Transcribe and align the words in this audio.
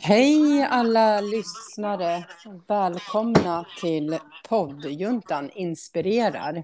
Hej 0.00 0.66
alla 0.70 1.20
lyssnare! 1.20 2.24
Välkomna 2.66 3.66
till 3.80 4.18
poddjuntan 4.48 5.50
Inspirerar. 5.54 6.62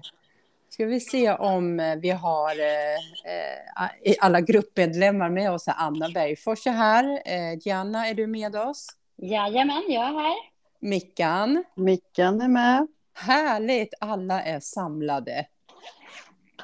Ska 0.69 0.85
vi 0.85 0.99
se 0.99 1.31
om 1.31 1.97
vi 2.01 2.09
har 2.09 2.59
eh, 2.59 4.15
alla 4.19 4.41
gruppmedlemmar 4.41 5.29
med 5.29 5.51
oss. 5.51 5.67
Anna 5.67 6.09
Bergfors 6.09 6.67
är 6.67 6.71
här. 6.71 7.21
Eh, 7.25 7.57
Gianna, 7.61 8.07
är 8.07 8.13
du 8.13 8.27
med 8.27 8.55
oss? 8.55 8.87
Jajamän, 9.17 9.83
jag 9.87 10.03
är 10.03 10.13
här. 10.13 10.35
Mickan? 10.79 11.63
Mickan 11.75 12.41
är 12.41 12.47
med. 12.47 12.87
Härligt! 13.13 13.93
Alla 13.99 14.43
är 14.43 14.59
samlade. 14.59 15.45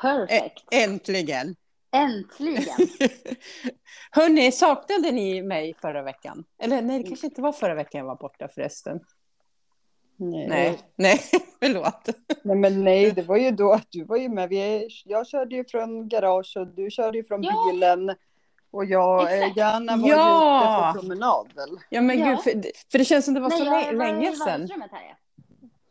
Perfekt. 0.02 0.64
Äntligen! 0.72 1.56
Äntligen! 1.92 2.76
Hörni, 4.12 4.52
saknade 4.52 5.12
ni 5.12 5.42
mig 5.44 5.74
förra 5.82 6.02
veckan? 6.04 6.44
Eller 6.64 6.82
nej, 6.82 7.04
det 7.04 7.08
kanske 7.08 7.28
inte 7.28 7.42
var 7.42 7.52
förra 7.52 7.74
veckan 7.76 8.00
jag 8.00 8.06
var 8.06 8.16
borta 8.16 8.48
förresten. 8.56 9.00
Nej. 10.18 10.48
Nej, 10.50 10.80
nej, 10.96 11.20
förlåt. 11.60 12.10
nej, 12.44 12.58
men 12.58 12.84
nej, 12.84 13.12
det 13.12 13.22
var 13.22 13.38
ju 13.38 13.52
då 13.52 13.72
att 13.74 13.88
du 13.90 14.04
var 14.04 14.18
ju 14.18 14.30
med. 14.30 14.50
Vi, 14.50 14.88
jag 15.06 15.28
körde 15.28 15.56
ju 15.56 15.66
från 15.66 16.08
garage 16.10 16.54
och 16.58 16.68
du 16.68 16.90
körde 16.92 17.18
ju 17.18 17.24
från 17.24 17.44
Ja. 17.44 17.72
bilen. 17.72 18.16
Och 18.72 18.86
jag, 18.86 19.34
Exakt. 19.34 19.58
Jana 19.58 19.98
var 19.98 20.10
Ja. 20.10 20.86
ju 20.86 20.90
ute 20.92 20.94
på 20.94 21.00
promenad 21.08 21.48
väl? 21.56 21.78
Ja, 21.90 22.02
men 22.02 22.20
Ja. 22.20 22.26
gud, 22.30 22.40
för, 22.44 22.52
för 22.92 22.98
det 22.98 23.06
känns 23.06 23.26
som 23.26 23.34
det 23.34 23.40
var 23.40 23.50
så 23.50 23.64
Nej, 23.64 23.86
jag 23.86 23.94
lä- 23.94 24.00
var 24.00 24.06
länge 24.08 24.32
i 24.32 24.36
sedan. 24.36 24.72
här. 24.92 25.18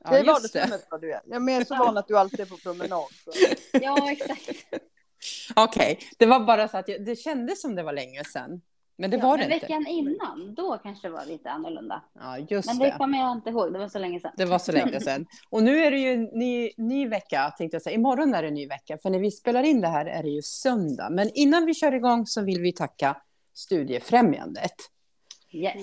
Ja, 0.04 0.10
det. 0.10 0.22
vardagsrummet 0.22 0.86
var 0.90 0.98
du 0.98 1.12
är. 1.12 1.20
Jag 1.26 1.50
är 1.50 1.64
så 1.64 1.74
van 1.76 1.96
att 1.98 2.08
du 2.08 2.18
alltid 2.18 2.40
är 2.40 2.44
på 2.46 2.56
promenad. 2.56 3.04
Så. 3.24 3.30
Ja 3.72 4.10
exakt. 4.12 4.50
Okej, 5.56 5.98
det 6.18 6.26
var 6.26 6.40
bara 6.40 6.68
så 6.68 6.76
att 6.78 6.88
jag, 6.88 7.04
det 7.04 7.16
kändes 7.16 7.60
som 7.60 7.74
det 7.74 7.82
var 7.82 7.92
länge 7.92 8.24
sedan. 8.24 8.60
Men 9.00 9.10
det 9.10 9.16
ja, 9.16 9.26
var 9.26 9.38
men 9.38 9.48
det 9.48 9.54
inte. 9.54 9.66
veckan 9.66 9.86
innan, 9.86 10.54
då 10.54 10.78
kanske 10.82 11.08
det 11.08 11.12
var 11.12 11.24
lite 11.24 11.50
annorlunda. 11.50 12.02
Ja, 12.14 12.38
just 12.38 12.66
Men 12.66 12.78
det 12.78 12.84
det. 12.84 12.96
kommer 12.98 13.18
jag 13.18 13.32
inte 13.32 13.50
ihåg, 13.50 13.72
det 13.72 13.78
var 13.78 13.88
så 13.88 13.98
länge 13.98 14.20
sedan. 14.20 14.32
Det 14.36 14.44
var 14.44 14.58
så 14.58 14.72
länge 14.72 15.00
sedan. 15.00 15.26
Och 15.50 15.62
nu 15.62 15.78
är 15.78 15.90
det 15.90 15.98
ju 15.98 16.12
en 16.12 16.24
ny, 16.24 16.70
ny 16.76 17.08
vecka, 17.08 17.54
tänkte 17.58 17.74
jag 17.74 17.82
säga. 17.82 17.94
Imorgon 17.94 18.34
är 18.34 18.42
det 18.42 18.48
en 18.48 18.54
ny 18.54 18.66
vecka, 18.66 18.98
för 19.02 19.10
när 19.10 19.18
vi 19.18 19.30
spelar 19.30 19.62
in 19.62 19.80
det 19.80 19.88
här 19.88 20.06
är 20.06 20.22
det 20.22 20.28
ju 20.28 20.42
söndag. 20.42 21.10
Men 21.10 21.30
innan 21.34 21.66
vi 21.66 21.74
kör 21.74 21.92
igång 21.92 22.26
så 22.26 22.42
vill 22.42 22.60
vi 22.60 22.72
tacka 22.72 23.16
Studiefrämjandet. 23.54 24.74
Yes. 25.52 25.74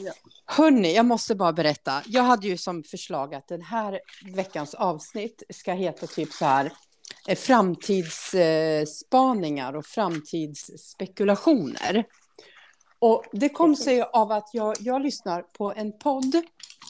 Hörni, 0.46 0.96
jag 0.96 1.06
måste 1.06 1.36
bara 1.36 1.54
berätta. 1.54 2.02
Jag 2.06 2.24
hade 2.24 2.48
ju 2.48 2.58
som 2.58 2.84
förslag 2.84 3.36
att 3.36 3.48
den 3.48 3.62
här 3.62 4.00
veckans 4.36 4.74
avsnitt 4.74 5.44
ska 5.50 5.74
heta 5.74 6.08
typ 6.08 6.32
så 6.32 6.46
här 6.46 6.72
framtidsspaningar 7.36 9.76
och 9.76 9.86
framtidsspekulationer. 9.86 12.06
Och 13.00 13.24
det 13.32 13.50
kom 13.50 13.76
sig 13.76 14.02
av 14.02 14.32
att 14.32 14.50
jag, 14.54 14.76
jag 14.80 15.02
lyssnar 15.02 15.42
på 15.42 15.74
en 15.76 16.00
podd 16.00 16.36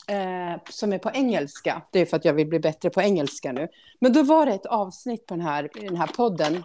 eh, 0.07 0.61
som 0.69 0.93
är 0.93 0.97
på 0.97 1.11
engelska. 1.13 1.81
Det 1.91 1.99
är 1.99 2.05
för 2.05 2.17
att 2.17 2.25
jag 2.25 2.33
vill 2.33 2.47
bli 2.47 2.59
bättre 2.59 2.89
på 2.89 3.01
engelska 3.01 3.51
nu. 3.51 3.67
Men 3.99 4.13
då 4.13 4.23
var 4.23 4.45
det 4.45 4.53
ett 4.53 4.65
avsnitt 4.65 5.25
på 5.25 5.35
den 5.35 5.45
här, 5.45 5.69
den 5.73 5.95
här 5.95 6.07
podden 6.07 6.63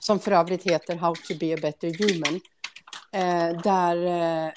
som 0.00 0.20
för 0.20 0.32
övrigt 0.32 0.62
heter 0.62 0.96
How 0.96 1.14
to 1.14 1.34
be 1.40 1.54
a 1.54 1.58
better 1.62 1.88
human. 1.88 2.40
Eh, 3.12 3.62
där 3.62 4.06
eh, 4.06 4.52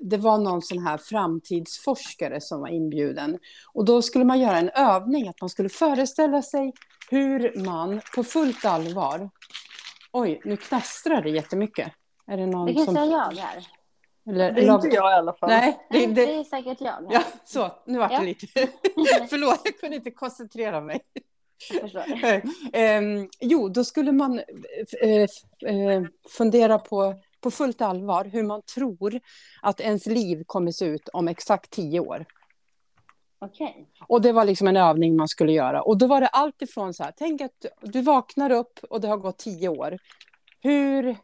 det 0.00 0.16
var 0.16 0.38
någon 0.38 0.62
sån 0.62 0.86
här 0.86 0.98
framtidsforskare 0.98 2.40
som 2.40 2.60
var 2.60 2.68
inbjuden. 2.68 3.38
Och 3.72 3.84
då 3.84 4.02
skulle 4.02 4.24
man 4.24 4.40
göra 4.40 4.58
en 4.58 4.70
övning, 4.70 5.28
att 5.28 5.40
man 5.40 5.50
skulle 5.50 5.68
föreställa 5.68 6.42
sig 6.42 6.72
hur 7.10 7.64
man 7.64 8.00
på 8.14 8.24
fullt 8.24 8.64
allvar... 8.64 9.30
Oj, 10.12 10.40
nu 10.44 10.56
knastrar 10.56 11.22
det 11.22 11.30
jättemycket. 11.30 11.92
Är 12.26 12.36
det 12.36 12.46
någon 12.46 12.66
Det 12.66 12.74
kanske 12.74 12.94
som... 12.94 12.96
är 13.02 13.10
jag 13.10 13.36
här. 13.36 13.66
Eller, 14.28 14.52
Det 14.52 14.60
är 14.60 14.74
inte 14.74 14.88
jag 14.88 15.10
i 15.12 15.14
alla 15.14 15.32
fall. 15.32 15.50
Nej, 15.50 15.78
det, 15.90 15.98
Nej, 15.98 16.06
det, 16.06 16.26
det 16.26 16.34
är 16.34 16.44
säkert 16.44 16.80
jag 16.80 16.92
här. 16.92 17.06
Ja, 17.10 17.22
så, 17.44 17.70
nu 17.86 17.98
var 17.98 18.08
det 18.08 18.14
Ja. 18.14 18.20
lite... 18.22 18.46
Förlåt, 19.30 19.60
jag 19.64 19.78
kunde 19.78 19.96
inte 19.96 20.10
koncentrera 20.10 20.80
mig. 20.80 21.00
Jag 21.72 21.80
förstår. 21.80 22.04
Ehm, 22.72 23.28
jo, 23.40 23.68
då 23.68 23.84
skulle 23.84 24.12
man 24.12 24.38
eh, 25.02 25.22
eh, 25.74 26.02
fundera 26.28 26.78
på, 26.78 27.14
på 27.40 27.50
fullt 27.50 27.80
allvar 27.80 28.24
hur 28.24 28.42
man 28.42 28.62
tror 28.62 29.20
att 29.62 29.80
ens 29.80 30.06
liv 30.06 30.42
kommer 30.46 30.72
se 30.72 30.84
ut 30.84 31.08
om 31.08 31.28
exakt 31.28 31.70
tio 31.70 32.00
år. 32.00 32.26
Okej. 33.38 33.88
Och 34.06 34.22
det 34.22 34.32
var 34.32 34.44
liksom 34.44 34.66
en 34.66 34.76
övning 34.76 35.16
man 35.16 35.28
skulle 35.28 35.52
göra. 35.52 35.82
Och 35.82 35.98
då 35.98 36.06
var 36.06 36.20
det 36.20 36.26
allt 36.26 36.62
ifrån 36.62 36.94
så 36.94 37.04
här, 37.04 37.12
tänk 37.16 37.40
att 37.40 37.66
du 37.80 38.02
vaknar 38.02 38.50
upp 38.50 38.78
och 38.90 39.00
det 39.00 39.08
har 39.08 39.16
gått 39.16 39.38
tio 39.38 39.68
år. 39.68 39.98
Hur 40.60 41.16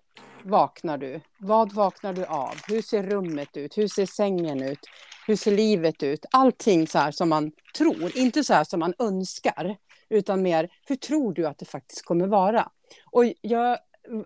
vaknar 0.43 0.99
du? 0.99 1.21
Vad 1.39 1.73
vaknar 1.73 2.13
du 2.13 2.25
av? 2.25 2.55
Hur 2.69 2.83
ser 2.83 3.03
rummet 3.03 3.57
ut? 3.57 3.79
Hur 3.79 3.89
ser 3.89 4.07
sängen 4.07 4.63
ut? 4.63 4.79
Hur 5.27 5.37
ser 5.37 5.51
livet 5.51 6.03
ut? 6.03 6.27
Allting 6.31 6.87
så 6.87 6.99
här 6.99 7.11
som 7.11 7.29
man 7.29 7.53
tror, 7.77 8.17
inte 8.19 8.45
så 8.45 8.55
här 8.55 8.65
som 8.65 8.81
man 8.81 8.95
önskar, 8.99 9.77
utan 10.09 10.43
mer 10.43 10.69
hur 10.87 10.97
tror 10.97 11.33
du 11.33 11.47
att 11.47 11.59
det 11.59 11.65
faktiskt 11.65 12.05
kommer 12.05 12.27
vara? 12.27 12.69
Och 13.13 13.25
jag, 13.41 13.79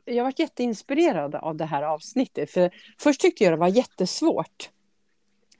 jag 0.04 0.24
var 0.24 0.32
jätteinspirerad 0.36 1.34
av 1.34 1.56
det 1.56 1.64
här 1.64 1.82
avsnittet, 1.82 2.50
för 2.50 2.70
först 2.98 3.20
tyckte 3.20 3.44
jag 3.44 3.52
det 3.52 3.56
var 3.56 3.68
jättesvårt 3.68 4.70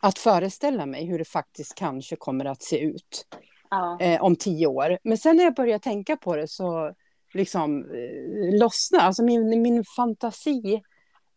att 0.00 0.18
föreställa 0.18 0.86
mig 0.86 1.04
hur 1.06 1.18
det 1.18 1.24
faktiskt 1.24 1.74
kanske 1.74 2.16
kommer 2.16 2.44
att 2.44 2.62
se 2.62 2.78
ut 2.80 3.26
Ja. 3.70 3.98
eh, 4.00 4.22
om 4.22 4.36
tio 4.36 4.66
år. 4.66 4.98
Men 5.04 5.18
sen 5.18 5.36
när 5.36 5.44
jag 5.44 5.54
började 5.54 5.82
tänka 5.82 6.16
på 6.16 6.36
det 6.36 6.48
så 6.48 6.94
liksom 7.34 7.84
eh, 7.84 8.58
lossnade, 8.60 9.04
alltså 9.04 9.22
min, 9.24 9.62
min 9.62 9.84
fantasi 9.96 10.74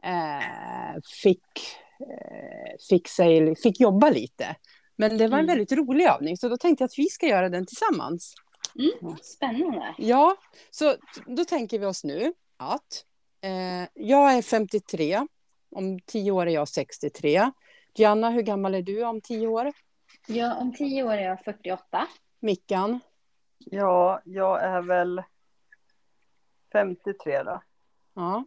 eh, 0.03 0.99
fick, 1.23 1.45
eh, 1.99 2.75
fick, 2.89 3.07
sig, 3.07 3.55
fick 3.55 3.79
jobba 3.79 4.09
lite. 4.09 4.55
Men 4.95 5.17
det 5.17 5.27
var 5.27 5.37
en 5.37 5.43
Mm. 5.43 5.57
väldigt 5.57 5.71
rolig 5.71 6.05
övning, 6.05 6.37
så 6.37 6.49
då 6.49 6.57
tänkte 6.57 6.81
jag 6.83 6.87
att 6.87 6.97
vi 6.97 7.05
ska 7.05 7.27
göra 7.27 7.49
den 7.49 7.65
tillsammans. 7.65 8.33
Mm, 8.79 9.17
spännande. 9.21 9.95
Ja, 9.97 10.35
så 10.71 10.95
då 11.25 11.45
tänker 11.45 11.79
vi 11.79 11.85
oss 11.85 12.03
nu 12.03 12.33
att 12.57 13.05
eh, 13.41 13.89
jag 13.93 14.33
är 14.37 14.41
53, 14.41 15.27
om 15.71 15.99
tio 15.99 16.31
år 16.31 16.47
är 16.47 16.51
jag 16.51 16.67
63. 16.67 17.51
Gianna, 17.95 18.29
hur 18.29 18.41
gammal 18.41 18.75
är 18.75 18.81
du 18.81 19.03
om 19.03 19.21
tio 19.21 19.47
år? 19.47 19.71
Ja, 20.27 20.55
om 20.55 20.73
tio 20.75 21.03
år 21.03 21.13
är 21.13 21.23
jag 21.23 21.43
48. 21.43 22.07
Mickan? 22.39 22.99
Ja, 23.57 24.21
jag 24.25 24.63
är 24.63 24.81
väl 24.81 25.21
53 26.73 27.43
då. 27.43 27.61
Ja. 28.13 28.45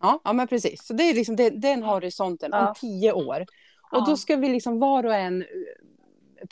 Ja, 0.00 0.20
ja, 0.24 0.32
men 0.32 0.48
precis. 0.48 0.86
Så 0.86 0.94
det 0.94 1.02
är 1.02 1.14
liksom 1.14 1.36
det, 1.36 1.50
den 1.50 1.82
horisonten 1.82 2.52
om 2.52 2.58
Ja. 2.60 2.74
tio 2.80 3.12
år. 3.12 3.40
Och 3.92 3.98
Ja. 3.98 4.04
då 4.08 4.16
ska 4.16 4.36
vi 4.36 4.48
liksom 4.48 4.78
var 4.78 5.06
och 5.06 5.14
en 5.14 5.42
eh, 5.42 5.46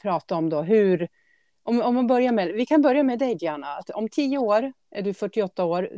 prata 0.02 0.34
om 0.34 0.50
då 0.50 0.62
hur... 0.62 1.08
Om, 1.64 1.82
om 1.82 1.94
man 1.94 2.06
börjar 2.06 2.32
med, 2.32 2.48
vi 2.52 2.66
kan 2.66 2.82
börja 2.82 3.02
med 3.02 3.18
dig, 3.18 3.36
Gianna. 3.40 3.66
Att 3.76 3.90
om 3.90 4.08
tio 4.08 4.38
år 4.38 4.72
är 4.90 5.02
du 5.02 5.14
48 5.14 5.64
år, 5.64 5.88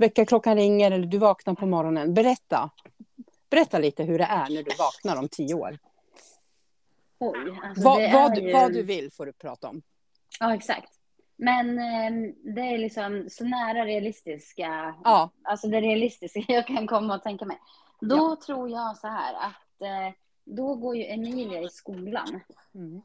väckarklockan 0.00 0.56
ringer 0.56 0.90
eller 0.90 1.06
du 1.06 1.18
vaknar 1.18 1.54
på 1.54 1.66
morgonen. 1.66 2.14
Berätta. 2.14 2.70
Berätta 3.50 3.78
lite 3.78 4.04
hur 4.04 4.18
det 4.18 4.24
är 4.24 4.50
när 4.50 4.62
du 4.62 4.70
vaknar 4.78 5.16
om 5.16 5.28
tio 5.28 5.54
år. 5.54 5.78
Oj, 7.18 7.60
alltså 7.62 7.88
är 7.88 8.12
vad, 8.12 8.38
ju... 8.38 8.52
vad 8.52 8.72
du 8.72 8.82
vill 8.82 9.12
får 9.12 9.26
du 9.26 9.32
prata 9.32 9.68
om. 9.68 9.82
Ja, 10.40 10.54
exakt. 10.54 10.92
Men 11.36 11.78
eh, 11.78 12.32
det 12.54 12.60
är 12.60 12.78
liksom 12.78 13.26
så 13.30 13.44
nära 13.44 13.84
realistiska, 13.84 14.94
Ja, 15.04 15.30
alltså 15.42 15.68
det 15.68 15.80
realistiska 15.80 16.40
jag 16.48 16.66
kan 16.66 16.86
komma 16.86 17.14
och 17.14 17.22
tänka 17.22 17.44
mig. 17.44 17.58
Då 18.00 18.36
tror 18.36 18.70
jag 18.70 18.96
så 18.96 19.06
här 19.06 19.34
att 19.34 19.82
eh, 19.82 20.14
då 20.44 20.74
går 20.74 20.96
ju 20.96 21.04
Emilia 21.04 21.62
i 21.62 21.68
skolan. 21.68 22.40
mm. 22.74 23.02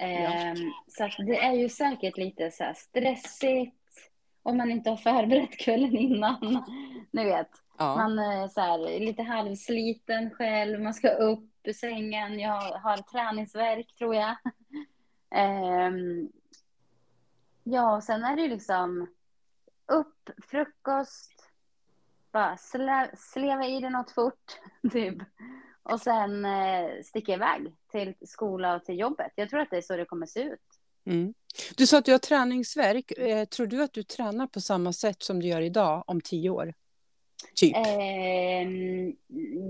Eh, 0.00 0.54
Så 0.88 1.04
att 1.04 1.26
det 1.26 1.38
är 1.38 1.52
ju 1.52 1.68
säkert 1.68 2.16
lite 2.16 2.50
så 2.50 2.64
här 2.64 2.74
stressigt 2.74 3.77
om 4.48 4.56
man 4.56 4.70
inte 4.70 4.90
har 4.90 4.96
förberett 4.96 5.58
kvällen 5.58 5.96
innan. 5.96 6.64
Ni 7.10 7.24
vet, 7.24 7.50
ja. 7.78 7.96
man 7.96 8.18
är 8.18 8.48
så 8.48 8.60
här, 8.60 9.00
lite 9.00 9.22
halvsliten 9.22 10.30
själv, 10.30 10.80
man 10.80 10.94
ska 10.94 11.10
upp 11.10 11.50
ur 11.62 11.72
sängen, 11.72 12.38
jag 12.38 12.60
har 12.60 12.96
träningsvärk 12.96 13.96
tror 13.98 14.14
jag. 14.14 14.36
Ehm, 15.30 16.28
ja, 17.64 17.96
och 17.96 18.04
sen 18.04 18.24
är 18.24 18.36
det 18.36 18.42
ju 18.42 18.48
liksom 18.48 19.06
upp, 19.86 20.30
frukost, 20.50 21.50
bara 22.32 22.56
slä, 22.56 23.10
sleva 23.16 23.66
i 23.66 23.80
det 23.80 23.90
något 23.90 24.10
fort, 24.10 24.58
typ. 24.92 25.18
Och 25.82 26.00
sen 26.00 26.44
eh, 26.44 27.02
sticka 27.04 27.32
iväg 27.34 27.74
till 27.90 28.14
skola 28.22 28.76
och 28.76 28.84
till 28.84 28.98
jobbet. 28.98 29.32
Jag 29.34 29.50
tror 29.50 29.60
att 29.60 29.70
det 29.70 29.76
är 29.76 29.82
så 29.82 29.96
det 29.96 30.04
kommer 30.04 30.26
se 30.26 30.42
ut. 30.42 30.60
Mm. 31.04 31.34
Du 31.76 31.86
sa 31.86 31.98
att 31.98 32.04
du 32.04 32.12
har 32.12 32.18
träningsverk. 32.18 33.12
Eh, 33.18 33.44
tror 33.44 33.66
du 33.66 33.82
att 33.82 33.92
du 33.92 34.02
tränar 34.02 34.46
på 34.46 34.60
samma 34.60 34.92
sätt 34.92 35.22
som 35.22 35.40
du 35.40 35.46
gör 35.46 35.60
idag 35.60 36.04
om 36.06 36.20
tio 36.20 36.50
år? 36.50 36.74
Typ. 37.54 37.76
Ehm, 37.76 39.12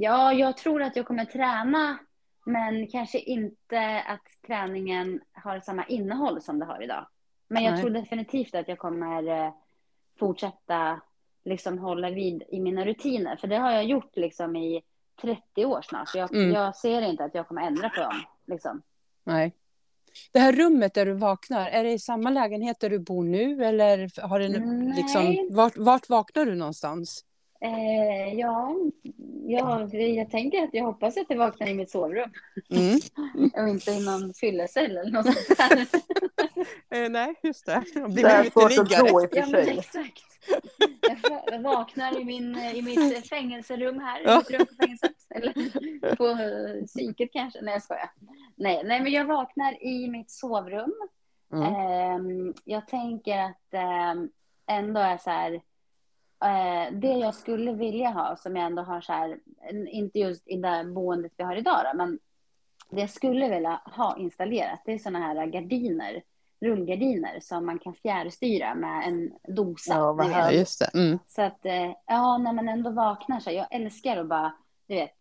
ja, 0.01 0.33
jag 0.33 0.57
tror 0.57 0.83
att 0.83 0.97
jag 0.97 1.07
kommer 1.07 1.25
träna, 1.25 1.99
men 2.47 2.87
kanske 2.87 3.19
inte 3.19 4.03
att 4.07 4.47
träningen 4.47 5.21
har 5.33 5.61
samma 5.61 5.85
innehåll 5.87 6.43
som 6.43 6.59
det 6.59 6.65
har 6.65 6.83
idag. 6.83 7.07
Men 7.49 7.65
jag 7.65 7.73
Nej. 7.73 7.81
tror 7.81 7.91
definitivt 7.91 8.55
att 8.55 8.69
jag 8.69 8.79
kommer 8.79 9.29
eh, 9.47 9.53
fortsätta 10.19 11.01
liksom 11.45 11.79
hålla 11.79 12.11
vid 12.11 12.43
i 12.49 12.61
mina 12.61 12.85
rutiner, 12.85 13.37
för 13.37 13.49
det 13.49 13.57
har 13.57 13.73
jag 13.73 13.85
gjort 13.85 14.17
liksom 14.17 14.57
i 14.57 14.83
30 15.21 15.65
år 15.65 15.83
snart. 15.83 16.15
Jag, 16.15 16.35
Mm. 16.35 16.51
jag 16.53 16.77
ser 16.77 17.03
inte 17.03 17.25
att 17.25 17.35
jag 17.35 17.49
kommer 17.49 17.63
ändra 17.63 17.89
på 17.89 18.01
dem. 18.01 18.15
Liksom. 18.47 18.83
Nej. 19.25 19.53
Det 20.33 20.39
här 20.39 20.53
rummet 20.53 20.95
där 20.95 21.07
du 21.07 21.13
vaknar, 21.13 21.69
är 21.71 21.85
det 21.85 21.93
i 21.93 21.99
samma 21.99 22.31
lägenhet 22.31 22.81
där 22.81 22.91
du 22.91 22.99
bor 22.99 23.25
nu 23.25 23.65
eller 23.65 24.23
har 24.29 24.41
det 24.41 24.49
Nej. 24.49 24.93
liksom, 24.97 25.49
vart, 25.51 25.77
vart 25.77 26.09
vaknar 26.09 26.45
du 26.47 26.55
någonstans? 26.55 27.25
Eh, 27.61 28.35
ja, 28.35 28.77
ja, 29.47 29.89
jag 29.93 30.31
tänker 30.31 30.65
att 30.65 30.71
jag 30.75 30.85
hoppas 30.85 31.17
att 31.17 31.27
jag 31.29 31.37
vaknar 31.37 31.67
i 31.67 31.75
mitt 31.75 31.91
sovrum. 31.91 32.31
Mm. 32.71 32.99
Och 33.63 33.69
inte 33.69 33.91
i 33.91 34.05
någon 34.05 34.35
fyllecell 34.35 34.97
eller 34.97 35.11
något 35.11 35.25
sånt 35.27 35.59
där. 35.59 35.87
Eh, 36.91 37.09
nej, 37.11 37.35
just 37.43 37.67
det. 37.67 37.85
Jag 37.95 38.15
Det 38.15 38.23
är 38.23 38.51
svårt 38.51 38.79
att 38.79 38.91
tro 38.91 39.23
i 39.23 39.27
och 39.27 39.37
Ja, 39.37 39.43
för 39.45 39.53
men 39.53 39.65
sig. 39.65 39.79
exakt. 39.79 40.23
Jag 41.51 41.63
vaknar 41.63 42.21
i, 42.21 42.25
min, 42.25 42.57
i 42.59 42.83
mitt 42.83 43.29
fängelserum 43.29 43.99
här, 43.99 44.21
Ja. 44.25 44.33
i 44.35 44.37
mitt 44.39 44.51
rum 44.51 44.67
på 44.67 44.75
fängelset. 44.83 45.13
Eller 45.31 45.53
på 46.17 46.27
eh, 46.27 46.85
psyket 46.87 47.33
kanske. 47.33 47.63
Nej, 47.63 47.75
jag 47.75 47.83
skojar. 47.83 48.11
Nej, 48.57 48.83
nej, 48.85 49.01
men 49.03 49.13
jag 49.13 49.25
vaknar 49.25 49.83
i 49.85 50.09
mitt 50.11 50.31
sovrum. 50.31 50.95
Mm. 51.53 51.75
Ehm, 51.75 52.55
jag 52.65 52.87
tänker 52.89 53.39
att 53.39 53.75
ehm, 53.75 54.29
ändå 54.67 55.01
är 55.01 55.19
så 55.19 55.31
här. 55.31 55.53
eh, 56.45 56.93
det 56.93 57.13
jag 57.13 57.35
skulle 57.35 57.73
vilja 57.73 58.11
ha, 58.11 58.37
som 58.37 58.57
jag 58.57 58.67
ändå 58.67 58.83
har 58.83 59.01
så 59.01 59.13
här, 59.13 59.39
inte 59.89 60.19
just 60.19 60.49
i 60.49 60.57
det 60.57 60.85
boendet 60.85 61.33
vi 61.37 61.45
har 61.45 61.57
idag 61.57 61.81
då, 61.93 61.97
men 61.99 62.19
det 62.91 63.01
jag 63.01 63.11
skulle 63.11 63.49
vilja 63.49 63.81
ha 63.85 64.17
installerat, 64.19 64.83
det 64.85 64.93
är 64.93 64.99
såna 64.99 65.19
här 65.19 65.47
gardiner, 65.47 66.23
rullgardiner 66.61 67.41
som 67.41 67.67
man 67.67 67.79
kan 67.79 67.95
fjärrstyra 67.95 68.75
med 68.75 69.09
en 69.09 69.33
dosa. 69.55 69.95
Ja, 69.95 70.13
vad 70.13 70.27
härligt. 70.27 70.59
just 70.61 70.79
det. 70.79 70.99
Mm. 70.99 71.19
Så 71.27 71.43
att, 71.43 71.67
eh, 71.67 71.93
ja, 72.07 72.39
när 72.39 72.53
man 72.53 72.69
ändå 72.69 72.91
vaknar 72.91 73.41
så 73.41 73.51
här, 73.51 73.57
jag 73.57 73.67
älskar 73.71 74.17
att 74.17 74.29
bara, 74.29 74.53
du 74.87 74.95
vet, 74.95 75.18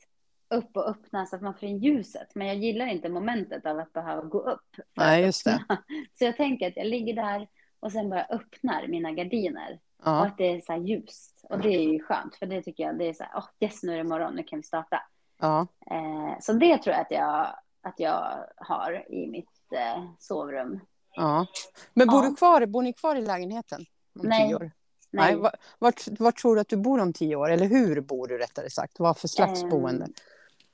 upp 0.50 0.78
och 0.78 0.90
öppna 0.90 1.26
så 1.26 1.36
att 1.36 1.42
man 1.42 1.54
får 1.54 1.70
in 1.70 1.78
ljuset. 1.78 2.36
Men 2.36 2.48
jag 2.48 2.56
gillar 2.56 2.86
inte 2.88 3.10
momentet 3.10 3.66
av 3.66 3.80
att 3.80 3.94
behöva 3.94 4.22
gå 4.22 4.40
upp. 4.40 4.76
Nej, 4.94 5.22
just 5.26 5.46
det. 5.46 5.64
Så 6.20 6.26
jag 6.26 6.38
tänker 6.38 6.68
att 6.68 6.78
jag 6.78 6.88
ligger 6.88 7.14
där 7.14 7.48
och 7.80 7.92
sen 7.92 8.10
bara 8.10 8.24
öppnar 8.26 8.88
mina 8.88 9.12
gardiner. 9.12 9.80
Och 9.98 10.04
Ja, 10.06 10.26
att 10.26 10.38
det 10.38 10.44
är 10.56 10.62
så 10.62 10.72
här 10.74 10.80
ljust. 10.80 11.46
Och 11.50 11.60
det 11.60 11.70
är 11.76 11.82
ju 11.94 12.00
skönt, 12.04 12.36
för 12.36 12.46
det 12.46 12.62
tycker 12.62 12.84
jag, 12.84 12.98
det 12.98 13.10
är 13.10 13.14
så 13.14 13.24
här, 13.24 13.32
åh 13.36 13.46
yes 13.60 13.84
nu 13.84 13.94
är 13.94 13.98
det 13.98 14.04
morgon, 14.04 14.36
nu 14.36 14.44
kan 14.44 14.60
vi 14.60 14.64
starta. 14.64 15.04
ja, 15.40 15.68
Eh, 15.92 16.40
så 16.42 16.54
det 16.54 16.78
tror 16.78 16.94
jag 16.96 17.02
att 17.02 17.12
jag, 17.12 17.48
att 17.82 18.00
jag 18.00 18.46
har 18.56 19.06
i 19.14 19.28
mitt 19.28 19.50
eh, 19.74 20.04
sovrum. 20.20 20.80
ja. 21.16 21.46
Men 21.94 22.08
bor 22.08 22.24
Ja. 22.24 22.30
du 22.30 22.36
kvar, 22.36 22.66
bor 22.66 22.82
ni 22.82 22.94
kvar 22.94 23.16
i 23.16 23.22
lägenheten 23.22 23.86
om 24.20 24.28
Nej. 24.28 24.48
tio 24.48 24.56
år? 24.56 24.72
Nej, 25.12 25.36
Vart, 25.36 25.54
vart, 25.80 26.08
vart 26.20 26.38
tror 26.38 26.56
du 26.56 26.62
att 26.62 26.70
du 26.70 26.78
bor 26.78 27.00
om 27.00 27.14
tio 27.14 27.36
år? 27.36 27.50
Eller 27.50 27.66
hur 27.66 28.02
bor 28.02 28.28
du 28.28 28.38
rättare 28.38 28.70
sagt? 28.70 29.00
Vad 29.00 29.18
för 29.18 29.28
slags 29.28 29.64
Ehm, 29.64 29.70
boende? 29.70 30.08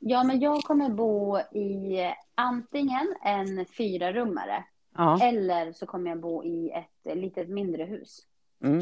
Ja, 0.05 0.23
men 0.23 0.39
jag 0.39 0.61
kommer 0.63 0.89
bo 0.89 1.37
i 1.39 1.99
antingen 2.35 3.15
en 3.23 3.65
fyrarummare 3.65 4.63
Ja. 4.97 5.19
eller 5.23 5.73
så 5.73 5.85
kommer 5.85 6.09
jag 6.09 6.19
bo 6.19 6.43
i 6.43 6.71
ett 6.71 7.17
litet 7.17 7.49
mindre 7.49 7.83
hus. 7.83 8.19
Mm. 8.63 8.81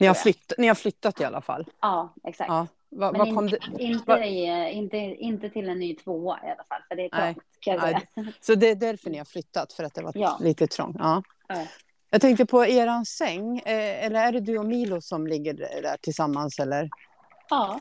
Ni, 0.00 0.06
har 0.06 0.14
flytt, 0.14 0.52
ni 0.58 0.68
har 0.68 0.74
flyttat 0.74 1.20
i 1.20 1.24
alla 1.24 1.40
fall? 1.40 1.66
Ja, 1.80 2.14
exakt. 2.24 2.48
Ja. 2.48 2.66
Vad, 2.88 3.18
Men 3.18 3.26
in, 3.26 3.46
det, 3.46 3.82
inte, 3.82 4.12
i, 4.12 4.70
inte, 4.72 4.96
inte 4.96 5.50
till 5.50 5.68
en 5.68 5.78
ny 5.78 5.94
tvåa 5.94 6.38
i 6.44 6.50
alla 6.50 6.64
fall, 6.64 6.82
för 6.88 6.96
det 6.96 7.02
är 7.04 7.10
Nej. 7.12 7.34
trångt 7.34 7.82
Nej. 7.82 8.06
säga. 8.14 8.32
så 8.40 8.54
det 8.54 8.70
är 8.70 8.74
därför 8.74 9.10
ni 9.10 9.18
har 9.18 9.24
flyttat? 9.24 9.72
För 9.72 9.84
att 9.84 9.94
det 9.94 10.02
var 10.02 10.12
Ja. 10.14 10.38
lite 10.40 10.66
trångt? 10.66 10.96
Ja. 10.98 11.22
Ja. 11.48 11.66
Jag 12.10 12.20
tänkte 12.20 12.46
på 12.46 12.66
eran 12.66 13.04
säng. 13.06 13.58
Eh, 13.58 14.04
eller 14.04 14.26
är 14.26 14.32
det 14.32 14.40
du 14.40 14.58
och 14.58 14.66
Milo 14.66 15.00
som 15.00 15.26
ligger 15.26 15.54
där 15.54 15.96
tillsammans? 16.00 16.58
Eller? 16.58 16.90
Ja, 17.50 17.80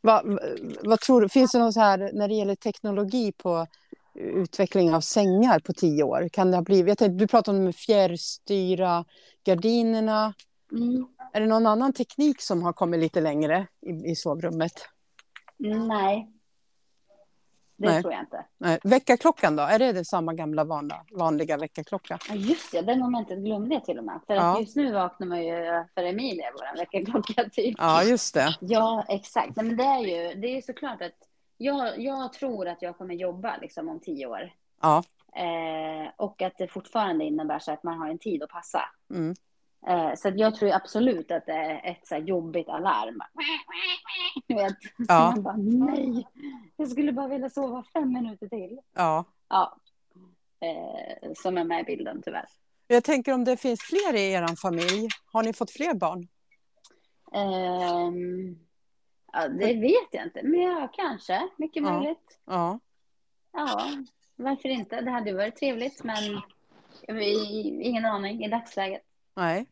Vad, 0.00 0.38
vad 0.82 1.00
tror 1.00 1.20
du? 1.20 1.28
Finns 1.28 1.52
det 1.52 1.58
något 1.58 1.74
så 1.74 1.80
här 1.80 2.10
när 2.14 2.28
det 2.28 2.34
gäller 2.34 2.54
teknologi 2.54 3.32
på 3.32 3.66
utveckling 4.14 4.94
av 4.94 5.00
sängar 5.00 5.60
på 5.60 5.72
tio 5.72 6.02
år? 6.02 6.28
Kan 6.32 6.50
det 6.50 6.56
ha 6.56 6.64
blivit, 6.64 6.88
jag 6.88 6.98
tänkte, 6.98 7.24
du 7.24 7.26
pratade 7.26 7.58
om 7.58 7.72
fjärrstyra 7.72 9.04
gardinerna. 9.44 10.34
mm, 10.72 11.06
Är 11.32 11.40
det 11.40 11.46
någon 11.46 11.66
annan 11.66 11.92
teknik 11.92 12.42
som 12.42 12.62
har 12.62 12.72
kommit 12.72 13.00
lite 13.00 13.20
längre 13.20 13.66
i, 13.86 14.10
i 14.10 14.16
sovrummet? 14.16 14.72
nej. 15.58 16.37
Det 17.78 17.86
Nej. 17.88 18.02
tror 18.02 18.12
jag 18.12 18.22
inte. 18.22 18.44
Nej. 18.58 18.78
Väckarklockan 18.84 19.56
då? 19.56 19.62
Är 19.62 19.78
det, 19.78 19.92
det 19.92 20.04
samma 20.04 20.34
gamla 20.34 20.64
vanliga, 20.64 21.04
vanliga 21.12 21.56
väckarklocka? 21.56 22.18
Ja, 22.28 22.34
just 22.34 22.72
det, 22.72 22.82
det 22.82 22.96
momentet 22.96 23.38
glömde 23.38 23.74
jag 23.74 23.84
till 23.84 23.98
och 23.98 24.04
med. 24.04 24.20
För 24.26 24.34
Ja. 24.34 24.52
att 24.52 24.60
just 24.60 24.76
nu 24.76 24.92
vaknar 24.92 25.26
man 25.26 25.44
ju 25.44 25.84
för 25.94 26.02
Emilia, 26.04 26.44
vår 26.52 26.78
väckarklocka, 26.78 27.44
typ. 27.52 27.74
Ja, 27.78 28.02
just 28.02 28.34
det. 28.34 28.56
Ja, 28.60 29.04
exakt. 29.08 29.56
Men 29.56 29.76
det 29.76 29.84
är 29.84 29.98
ju 30.00 30.40
det 30.40 30.46
är 30.58 30.62
såklart 30.62 31.02
att 31.02 31.28
jag, 31.58 32.00
jag 32.00 32.32
tror 32.32 32.68
att 32.68 32.82
jag 32.82 32.98
kommer 32.98 33.14
jobba 33.14 33.56
liksom 33.56 33.88
om 33.88 34.00
tio 34.00 34.26
år. 34.26 34.52
Ja. 34.82 35.02
Eh, 35.36 36.10
och 36.16 36.42
att 36.42 36.58
det 36.58 36.68
fortfarande 36.68 37.24
innebär 37.24 37.58
så 37.58 37.72
att 37.72 37.82
man 37.82 37.98
har 37.98 38.08
en 38.08 38.18
tid 38.18 38.42
att 38.42 38.50
passa. 38.50 38.80
Mm. 39.14 39.34
Eh, 39.86 40.14
så 40.16 40.32
jag 40.36 40.54
tror 40.54 40.70
absolut 40.72 41.30
att 41.30 41.46
det 41.46 41.52
är 41.52 41.90
ett 41.90 42.06
så 42.06 42.16
jobbigt 42.16 42.68
alarm. 42.68 43.20
Vet, 44.48 44.76
Ja. 45.08 45.30
man 45.34 45.42
bara 45.42 45.56
nej, 45.56 46.26
jag 46.76 46.88
skulle 46.88 47.12
bara 47.12 47.28
vilja 47.28 47.50
sova 47.50 47.84
fem 47.92 48.12
minuter 48.12 48.48
till. 48.48 48.80
ja. 48.94 49.24
Ja, 49.50 49.76
eh, 50.60 51.32
som 51.36 51.58
är 51.58 51.64
med 51.64 51.80
i 51.80 51.84
bilden 51.84 52.22
tyvärr. 52.24 52.44
Jag 52.86 53.04
tänker 53.04 53.32
om 53.34 53.44
det 53.44 53.56
finns 53.56 53.80
fler 53.82 54.14
i 54.16 54.32
er 54.32 54.56
familj. 54.62 55.08
Har 55.32 55.42
ni 55.42 55.52
fått 55.52 55.70
fler 55.70 55.94
barn? 55.94 56.28
Ehm, 57.32 58.58
ja, 59.32 59.48
det 59.48 59.74
vet 59.74 60.08
jag 60.10 60.24
inte, 60.24 60.42
men 60.42 60.60
ja, 60.60 60.88
kanske, 60.92 61.48
mycket 61.56 61.82
Ja. 61.82 61.92
möjligt. 61.92 62.38
Ja. 62.44 62.78
Ja, 63.52 63.88
varför 64.36 64.68
inte? 64.68 65.00
Det 65.00 65.10
hade 65.10 65.32
varit 65.32 65.56
trevligt, 65.56 66.04
men 66.04 66.40
vi, 67.08 67.32
ingen 67.82 68.04
aning 68.04 68.44
i 68.44 68.48
dagsläget. 68.48 69.02
Nej. 69.38 69.66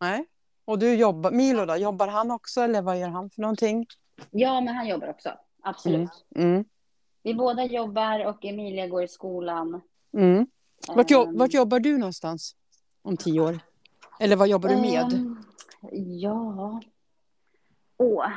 Nej. 0.00 0.26
Och 0.64 0.78
du 0.78 0.94
jobbar, 0.94 1.30
Milo 1.30 1.64
då, 1.66 1.76
jobbar 1.76 2.08
han 2.08 2.30
också 2.30 2.60
eller 2.60 2.82
vad 2.82 2.98
gör 3.00 3.08
han 3.08 3.30
för 3.30 3.40
någonting? 3.42 3.86
Ja, 4.30 4.60
men 4.60 4.74
han 4.74 4.88
jobbar 4.88 5.08
också. 5.08 5.30
Absolut. 5.62 6.24
Mm. 6.36 6.64
Vi 7.22 7.34
båda 7.34 7.64
jobbar 7.64 8.26
och 8.26 8.44
Emilia 8.44 8.86
går 8.86 9.02
i 9.02 9.08
skolan. 9.08 9.80
Mm. 10.12 10.46
Vart, 10.88 11.10
jobb, 11.10 11.28
Ehm, 11.28 11.38
vart 11.38 11.52
jobbar 11.54 11.80
du 11.80 11.98
någonstans 11.98 12.56
om 13.02 13.16
tio 13.16 13.40
år? 13.40 13.58
Eller 14.20 14.36
vad 14.36 14.48
jobbar 14.48 14.68
du 14.68 14.76
med? 14.76 15.12
ehm, 15.12 15.42
ja. 16.20 16.80
Åh. 17.96 18.28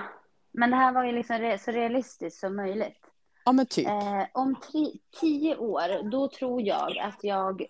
Men 0.52 0.70
det 0.72 0.76
här 0.76 0.94
var 0.94 1.04
ju 1.04 1.12
liksom 1.12 1.36
re- 1.36 1.58
så 1.58 1.72
realistiskt 1.72 2.40
som 2.40 2.56
möjligt. 2.56 3.06
Ja, 3.46 3.52
men 3.52 3.66
typ. 3.66 3.88
Eh, 3.88 4.24
om 4.34 4.56
tio 5.20 5.58
år, 5.58 6.10
då 6.12 6.28
tror 6.28 6.62
jag 6.62 6.98
att 6.98 7.24
jag 7.24 7.66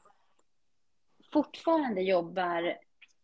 fortfarande 1.34 2.02
jobbar 2.02 2.78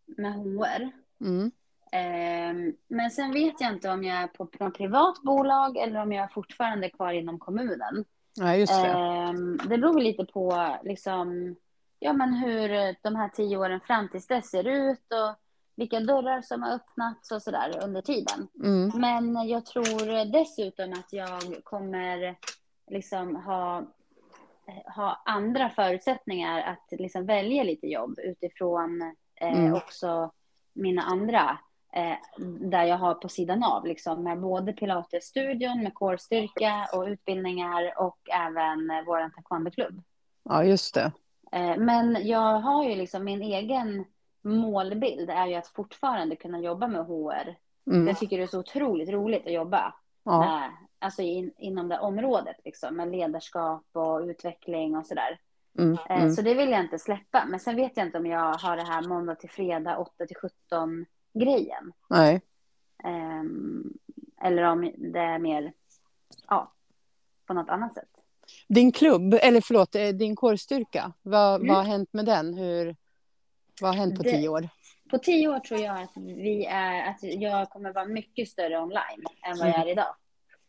med 0.06 0.34
HR. 0.34 0.92
Mm. 1.22 1.52
Ehm, 1.92 2.74
men 2.88 3.12
sen 3.12 3.32
vet 3.32 3.62
jag 3.62 3.74
inte 3.74 3.90
om 3.90 4.04
jag 4.04 4.18
är 4.18 4.28
på 4.28 4.48
något 4.60 4.78
privat 4.78 5.22
bolag 5.22 5.78
eller 5.78 6.02
om 6.02 6.12
jag 6.12 6.24
är 6.24 6.28
fortfarande 6.34 6.90
kvar 6.90 7.14
inom 7.14 7.40
kommunen. 7.40 8.06
Nej, 8.38 8.60
just 8.60 8.84
det. 8.84 8.90
Ehm, 8.90 9.58
det 9.58 9.78
beror 9.78 10.00
lite 10.00 10.26
på 10.26 10.76
liksom, 10.84 11.56
ja, 12.00 12.14
men 12.14 12.34
hur 12.34 12.96
de 13.04 13.16
här 13.16 13.30
tio 13.30 13.58
åren 13.58 13.80
fram 13.80 14.10
tills 14.10 14.28
dess 14.28 14.50
ser 14.50 14.68
ut 14.68 15.14
och 15.14 15.36
vilka 15.76 16.00
dörrar 16.00 16.42
som 16.42 16.64
har 16.64 16.72
öppnats 16.72 17.32
och 17.32 17.42
sådär 17.42 17.80
under 17.84 18.02
tiden. 18.02 18.48
Mm. 18.64 18.92
Men 18.96 19.48
jag 19.48 19.66
tror 19.66 20.32
dessutom 20.32 20.94
att 20.94 21.14
jag 21.14 21.64
kommer 21.64 22.36
liksom 22.92 23.36
ha, 23.36 23.84
ha 24.96 25.22
andra 25.26 25.70
förutsättningar 25.70 26.62
att 26.62 27.00
liksom 27.00 27.26
välja 27.26 27.64
lite 27.64 27.88
jobb 27.88 28.20
utifrån 28.20 29.02
eh, 29.02 29.58
Mm. 29.60 29.74
också 29.74 30.32
mina 30.74 31.02
andra 31.02 31.58
eh, 31.94 32.16
där 32.60 32.84
jag 32.84 32.98
har 32.98 33.14
på 33.14 33.30
sidan 33.30 33.64
av 33.64 33.86
liksom 33.86 34.24
med 34.24 34.40
både 34.40 34.74
pilatesstudion 34.74 35.84
med 35.84 35.94
kårstyrka 35.94 36.88
och 36.94 37.04
utbildningar 37.04 37.94
och 38.02 38.18
även 38.30 38.90
eh, 38.92 39.02
vår 39.06 39.30
taekwondoklubb. 39.30 40.02
Ja, 40.44 40.64
just 40.64 40.94
det. 40.94 41.12
Eh, 41.52 41.78
men 41.78 42.28
jag 42.28 42.60
har 42.60 42.84
ju 42.86 42.96
liksom 42.96 43.24
min 43.24 43.42
egen 43.42 44.06
målbild 44.42 45.30
är 45.30 45.48
ju 45.48 45.56
att 45.56 45.68
fortfarande 45.68 46.36
kunna 46.36 46.60
jobba 46.60 46.88
med 46.88 47.06
HR 47.06 47.56
Mm. 47.88 48.08
jag 48.08 48.18
tycker 48.18 48.38
det 48.38 48.44
är 48.44 48.48
så 48.48 48.60
otroligt 48.60 49.10
roligt 49.10 49.46
att 49.48 49.54
jobba 49.54 49.94
Ja. 50.24 50.40
med, 50.40 50.72
alltså 51.00 51.22
in, 51.22 51.52
inom 51.58 51.88
det 51.90 52.00
området, 52.00 52.56
liksom, 52.66 52.96
med 52.96 53.12
ledarskap 53.12 53.84
och 53.92 54.20
utveckling 54.22 54.98
och 54.98 55.06
sådär. 55.06 55.40
Mm. 55.78 55.94
Eh, 56.10 56.18
Mm. 56.22 56.32
Så 56.32 56.42
det 56.42 56.54
vill 56.54 56.70
jag 56.70 56.80
inte 56.82 57.00
släppa. 57.00 57.46
Men 57.46 57.60
sen 57.60 57.76
vet 57.76 57.98
jag 57.98 58.06
inte 58.06 58.18
om 58.18 58.26
jag 58.26 58.54
har 58.54 58.78
det 58.78 58.84
här 58.84 59.08
måndag 59.08 59.36
till 59.36 59.50
fredag 59.50 59.98
8 59.98 60.26
till 60.28 60.36
17 60.36 61.06
grejen. 61.34 61.92
Nej. 62.10 62.42
Ehm, 63.04 63.94
eller 64.42 64.64
om 64.64 64.92
det 64.98 65.20
är 65.20 65.40
mer, 65.40 65.74
ja, 66.48 66.72
på 67.46 67.54
något 67.54 67.70
annat 67.70 67.94
sätt. 67.94 68.10
Din 68.68 68.92
klubb, 68.92 69.34
eller 69.42 69.62
förlåt, 69.62 69.96
eh, 69.96 70.08
din 70.08 70.36
kårstyrka. 70.36 71.14
Vad, 71.22 71.56
Mm. 71.56 71.68
vad 71.68 71.78
har 71.78 71.84
hänt 71.92 72.14
med 72.14 72.26
den? 72.26 72.54
Hur, 72.54 72.96
vad 73.82 73.90
har 73.92 73.98
hänt 73.98 74.18
på 74.18 74.24
Det- 74.24 74.32
tio 74.32 74.50
år? 74.50 74.70
på 75.10 75.18
tio 75.18 75.48
år 75.48 75.60
tror 75.60 75.80
jag 75.80 76.02
att, 76.02 76.12
vi 76.18 76.66
är, 76.66 77.10
att 77.10 77.18
jag 77.24 77.70
kommer 77.70 77.94
vara 77.94 78.06
mycket 78.06 78.48
större 78.50 78.80
online 78.82 79.24
än 79.48 79.58
vad 79.60 79.68
jag 79.68 79.76
är 79.88 79.92
idag. 79.92 80.16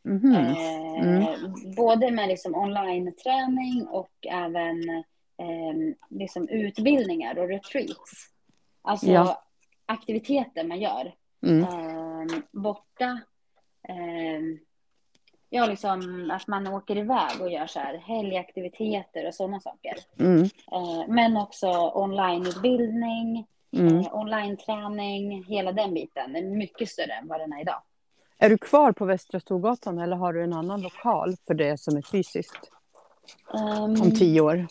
Mhm. 0.06 0.34
Eh, 0.34 1.38
Både 1.76 2.10
med 2.10 2.28
liksom 2.28 2.54
online-träning 2.54 3.86
och 3.86 4.26
även 4.26 4.88
eh, 5.38 5.96
liksom 6.10 6.48
utbildningar 6.48 7.38
och 7.38 7.48
retreats. 7.48 8.30
Alltså 8.82 9.06
Ja. 9.06 9.42
aktiviteter 9.86 10.64
man 10.64 10.80
gör. 10.80 11.14
Mm. 11.46 11.62
Eh, 11.64 12.38
borta. 12.52 13.20
Eh, 13.88 14.40
ja, 15.50 15.66
liksom 15.66 16.30
att 16.34 16.46
man 16.46 16.66
åker 16.66 16.96
iväg 16.96 17.40
och 17.40 17.50
gör 17.52 17.66
så 17.66 17.80
här 17.80 17.96
helgaktiviteter 17.98 19.26
och 19.26 19.34
sådana 19.34 19.60
saker. 19.60 19.94
Mm. 20.18 20.42
Eh, 20.72 21.04
men 21.08 21.36
också 21.36 21.90
onlineutbildning, 21.94 23.46
Mm. 23.76 23.98
eh, 23.98 24.14
online-träning, 24.14 25.44
hela 25.44 25.72
den 25.72 25.94
biten 25.94 26.36
är 26.36 26.42
mycket 26.42 26.88
större 26.88 27.12
än 27.12 27.28
vad 27.28 27.40
den 27.40 27.52
är 27.52 27.60
idag. 27.60 27.82
Är 28.38 28.50
du 28.50 28.58
kvar 28.58 28.92
på 28.92 29.04
Västra 29.04 29.40
Storgatan 29.40 29.98
eller 29.98 30.16
har 30.16 30.32
du 30.32 30.44
en 30.44 30.52
annan 30.52 30.80
lokal 30.82 31.36
för 31.46 31.54
det 31.54 31.80
som 31.80 31.96
är 31.96 32.02
fysiskt 32.02 32.70
Ehm, 33.54 34.02
om 34.02 34.10
tio 34.14 34.40
år? 34.40 34.66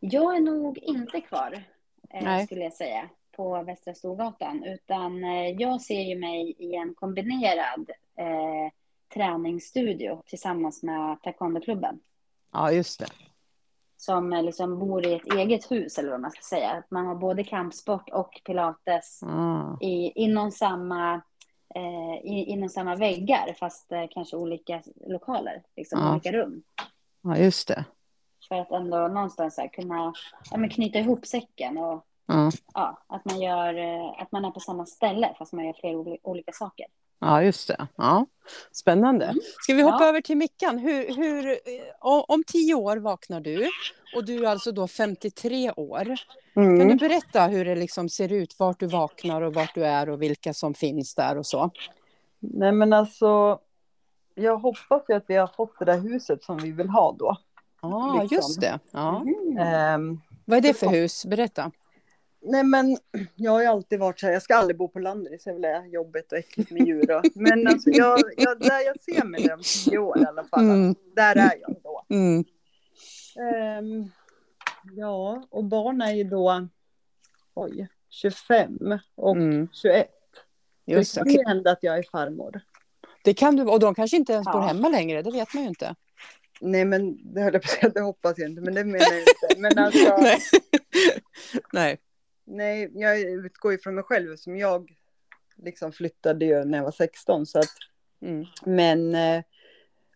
Jag 0.00 0.36
är 0.36 0.40
nog 0.40 0.78
inte 0.78 1.20
kvar, 1.20 1.64
eh, 2.10 2.44
skulle 2.44 2.60
jag 2.64 2.72
säga, 2.72 3.08
på 3.36 3.62
Västra 3.62 3.94
Storgatan. 3.94 4.64
Utan 4.64 5.24
eh, 5.24 5.50
jag 5.50 5.80
ser 5.80 6.00
ju 6.00 6.18
mig 6.18 6.54
i 6.58 6.74
en 6.74 6.94
kombinerad 6.94 7.90
eh, 8.16 8.72
träningsstudio 9.14 10.22
tillsammans 10.26 10.82
med 10.82 11.22
taekwondoklubben. 11.22 12.00
Ja, 12.52 12.72
just 12.72 13.00
det. 13.00 13.06
Som 13.96 14.32
eh, 14.32 14.42
liksom 14.42 14.78
bor 14.78 15.06
i 15.06 15.14
ett 15.14 15.32
eget 15.34 15.70
hus, 15.70 15.98
eller 15.98 16.10
vad 16.10 16.20
man 16.20 16.30
ska 16.30 16.40
säga. 16.42 16.82
Man 16.88 17.06
har 17.06 17.14
både 17.14 17.44
kampsport 17.44 18.10
och 18.12 18.40
pilates 18.44 19.20
Ah. 19.22 19.78
i, 19.80 20.12
inom, 20.14 20.50
samma, 20.50 21.20
eh, 21.74 22.20
inom 22.24 22.68
samma 22.68 22.96
väggar, 22.96 23.54
fast 23.58 23.92
eh, 23.92 24.04
kanske 24.10 24.36
olika 24.36 24.82
lokaler, 25.06 25.62
liksom 25.76 26.00
Ja. 26.00 26.10
olika 26.12 26.32
rum. 26.32 26.62
Ja, 27.22 27.36
just 27.38 27.68
det. 27.68 27.84
För 28.48 28.54
att 28.56 28.70
ändå 28.70 29.08
någonstans 29.08 29.58
här 29.58 29.68
kunna 29.68 30.12
ja, 30.50 30.68
knyta 30.70 30.98
ihop 30.98 31.26
säcken 31.26 31.78
och 31.78 32.06
Ja, 32.74 32.98
att, 33.06 33.24
man 33.24 33.40
gör, 33.40 33.74
eh, 33.74 34.22
att 34.22 34.32
man 34.32 34.44
är 34.44 34.50
på 34.50 34.60
samma 34.60 34.86
ställe 34.86 35.34
fast 35.38 35.52
man 35.52 35.64
gör 35.66 35.72
flera 35.72 35.94
oli- 35.96 36.18
olika 36.22 36.52
saker. 36.52 36.86
Ja 37.20 37.42
just 37.42 37.68
det. 37.68 37.86
Ja. 37.96 38.26
Spännande. 38.72 39.34
Ska 39.60 39.74
vi 39.74 39.82
hoppa 39.82 40.04
Ja. 40.04 40.08
över 40.08 40.20
till 40.20 40.36
Mickan? 40.36 40.78
Hur, 40.78 41.14
hur, 41.16 41.48
eh, 41.50 41.56
om 42.02 42.44
tio 42.46 42.74
år 42.74 42.96
vaknar 42.96 43.40
du 43.40 43.68
och 44.16 44.24
du 44.24 44.44
är 44.46 44.48
alltså 44.50 44.72
då 44.72 44.88
53 44.88 45.70
år. 45.76 46.04
Kan 46.54 46.64
Mm. 46.64 46.88
du 46.88 46.94
berätta 47.08 47.46
hur 47.46 47.64
det 47.64 47.74
liksom 47.76 48.08
ser 48.08 48.32
ut, 48.32 48.56
vart 48.58 48.80
du 48.80 48.86
vaknar 48.86 49.42
och 49.42 49.54
vart 49.54 49.74
du 49.74 49.84
är 49.84 50.08
och 50.10 50.22
vilka 50.22 50.54
som 50.54 50.74
finns 50.74 51.14
där 51.14 51.38
och 51.38 51.46
så? 51.46 51.70
Nej 52.38 52.72
men 52.72 52.92
alltså, 52.92 53.58
jag 54.34 54.56
hoppas 54.58 55.02
ju 55.08 55.14
att 55.14 55.24
vi 55.26 55.36
har 55.36 55.46
fått 55.46 55.78
det 55.78 55.84
där 55.84 55.98
huset 56.00 56.42
som 56.44 56.56
vi 56.58 56.72
vill 56.72 56.88
ha 56.88 57.12
då. 57.18 57.36
Ja, 57.82 58.18
Liksom. 58.22 58.36
just 58.36 58.60
det. 58.60 58.78
Ja. 58.90 59.24
Ehm, 59.60 60.20
Vad 60.44 60.58
är 60.58 60.62
det 60.62 60.74
för 60.74 60.86
hus? 60.86 61.26
Berätta. 61.26 61.70
Nej 62.42 62.64
men 62.64 62.98
jag 63.36 63.52
har 63.52 63.60
ju 63.60 63.66
alltid 63.66 63.98
varit 63.98 64.20
så 64.20 64.26
här, 64.26 64.32
jag 64.32 64.42
ska 64.42 64.54
aldrig 64.54 64.76
bo 64.76 64.88
på 64.88 64.98
landet, 64.98 65.32
det 65.44 65.50
är 65.50 65.52
jävla 65.52 65.86
jobbigt 65.86 66.32
och 66.32 66.38
äckligt 66.38 66.70
med 66.70 66.86
djur. 66.86 67.10
Och, 67.16 67.24
men 67.34 67.66
alltså 67.66 67.90
jag, 67.90 68.20
jag, 68.36 68.60
där 68.60 68.80
jag 68.86 69.02
ser 69.02 69.24
mig 69.24 69.52
om 69.52 69.60
tio 69.84 69.98
år 69.98 70.18
i 70.22 70.24
alla 70.26 70.44
fall, 70.44 70.64
Mm. 70.64 70.94
där 71.16 71.36
är 71.36 71.52
jag 71.60 71.76
då. 71.82 72.04
Mm. 72.10 72.44
Ehm, 73.54 74.10
ja, 74.96 75.46
och 75.50 75.64
barn 75.64 76.00
är 76.02 76.12
ju 76.12 76.24
då, 76.24 76.68
oj, 77.54 77.88
25 78.10 78.98
och 79.14 79.36
Mm. 79.36 79.68
21. 79.72 80.08
Just 80.86 81.14
det 81.14 81.20
kan 81.20 81.32
ju 81.32 81.44
hända 81.46 81.70
att 81.70 81.82
jag 81.82 81.98
är 81.98 82.02
farmor. 82.02 82.60
Det 83.24 83.34
kan 83.34 83.56
du, 83.56 83.62
och 83.62 83.80
de 83.80 83.94
kanske 83.94 84.16
inte 84.16 84.32
ens 84.32 84.44
bor 84.46 84.54
Ja. 84.54 84.60
hemma 84.66 84.88
längre, 84.88 85.22
det 85.22 85.30
vet 85.30 85.54
man 85.54 85.62
ju 85.62 85.68
inte. 85.68 85.94
Nej 86.60 86.84
men 86.84 87.32
det 87.34 87.40
höll 87.40 87.52
jag 87.52 87.62
på 87.62 87.66
att 87.66 87.70
säga, 87.80 87.88
det 87.94 88.00
hoppas 88.00 88.38
jag 88.38 88.48
inte, 88.50 88.62
men 88.62 88.74
det 88.74 88.84
menar 88.84 89.06
jag 89.06 89.20
inte. 89.20 89.32
Men 89.60 89.78
alltså, 89.78 90.16
Nej. 90.20 90.38
Nej. 91.72 91.98
Nej, 92.50 92.90
jag 92.94 93.20
utgår 93.20 93.72
ju 93.72 93.78
från 93.78 93.94
mig 93.94 94.04
själv 94.04 94.36
som 94.36 94.56
jag 94.56 94.90
liksom 95.56 95.92
flyttade 95.92 96.44
ju 96.44 96.64
när 96.64 96.78
jag 96.78 96.84
var 96.84 96.90
16 96.92 97.46
så 97.46 97.58
att, 97.58 97.68
Mm. 98.22 98.46
men 98.64 99.14
eh, 99.14 99.42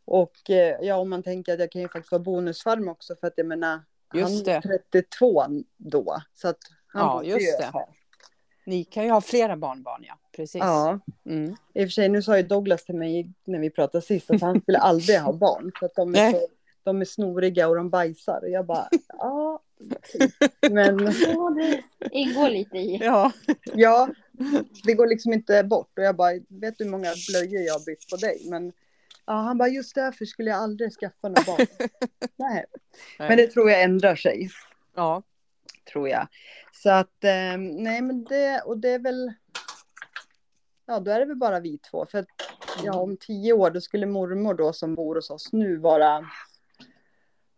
och 0.04 0.50
eh, 0.50 0.76
ja 0.80 0.96
om 0.96 1.10
man 1.10 1.22
tänker 1.22 1.52
att 1.54 1.58
jag 1.60 1.70
kan 1.70 1.82
ju 1.82 1.88
faktiskt 1.88 2.12
vara 2.12 2.22
bonusfarm 2.22 2.88
också 2.88 3.16
för 3.16 3.26
att 3.26 3.32
jag 3.36 3.46
menar 3.46 3.80
Just 4.14 4.46
han 4.46 4.54
är 4.56 4.60
det. 4.60 4.78
32 4.90 5.44
då 5.76 6.22
så 6.34 6.48
att 6.48 6.58
han 6.86 7.02
Ja, 7.02 7.22
just 7.24 7.46
ju 7.46 7.50
det. 7.60 7.66
ha. 7.72 7.88
Ni 8.66 8.84
kan 8.84 9.04
ju 9.04 9.10
ha 9.10 9.20
flera 9.20 9.56
barnbarn, 9.56 10.04
ja. 10.08 10.18
Precis. 10.36 10.60
Ja, 10.60 10.98
Mm. 11.26 11.56
i 11.74 11.84
och 11.84 11.88
för 11.88 11.92
sig 11.92 12.08
nu 12.08 12.22
sa 12.22 12.36
ju 12.36 12.42
Douglas 12.42 12.84
till 12.84 12.94
mig 12.94 13.32
när 13.44 13.58
vi 13.58 13.70
pratade 13.70 14.04
sist 14.04 14.30
att 14.30 14.40
han 14.40 14.60
skulle 14.60 14.78
aldrig 14.78 15.20
ha 15.20 15.32
barn 15.32 15.72
för 15.78 15.86
att 15.86 15.94
de 15.94 16.14
är, 16.14 16.30
så, 16.32 16.48
de 16.82 17.00
är 17.00 17.04
snoriga 17.04 17.68
och 17.68 17.76
de 17.76 17.90
bajsar 17.90 18.40
och 18.42 18.50
jag 18.50 18.66
bara 18.66 18.88
ja, 19.18 19.43
men 20.70 20.98
Ja, 21.26 21.50
det 21.56 21.82
ingår 22.10 22.48
lite 22.50 22.78
i. 22.78 22.96
Ja. 23.02 23.32
Ja, 23.62 24.08
det 24.84 24.94
går 24.94 25.06
liksom 25.06 25.32
inte 25.32 25.64
bort. 25.64 25.98
Och 25.98 26.04
jag 26.04 26.16
bara, 26.16 26.32
vet 26.48 26.78
du 26.78 26.84
hur 26.84 26.90
många 26.90 27.12
blöjor 27.28 27.62
jag 27.62 27.74
har 27.74 27.84
bytt 27.86 28.10
på 28.10 28.16
dig? 28.16 28.46
Men 28.50 28.72
ja, 29.26 29.32
han 29.32 29.58
bara, 29.58 29.68
just 29.68 29.94
därför 29.94 30.24
skulle 30.24 30.50
jag 30.50 30.58
aldrig 30.58 30.92
skaffa 30.92 31.28
något 31.28 31.46
barn. 31.46 31.66
Nej. 32.36 32.64
Men 33.18 33.36
det 33.36 33.46
tror 33.46 33.70
jag 33.70 33.82
ändrar 33.82 34.16
sig, 34.16 34.50
Ja. 34.94 35.22
tror 35.92 36.08
jag. 36.08 36.28
Så 36.72 36.90
att, 36.90 37.24
eh, 37.24 37.56
nej 37.58 38.02
men 38.02 38.24
det, 38.24 38.60
och 38.60 38.78
det 38.78 38.88
är 38.88 38.98
väl, 38.98 39.32
ja 40.86 41.00
då 41.00 41.10
är 41.10 41.20
det 41.20 41.26
väl 41.26 41.36
bara 41.36 41.60
vi 41.60 41.78
två. 41.78 42.06
För 42.06 42.18
att, 42.18 42.26
ja 42.84 42.92
om 42.92 43.16
tio 43.16 43.52
år 43.52 43.70
då 43.70 43.80
skulle 43.80 44.06
mormor 44.06 44.54
då 44.54 44.72
som 44.72 44.94
bor 44.94 45.14
hos 45.14 45.30
oss 45.30 45.52
nu 45.52 45.76
vara 45.76 46.26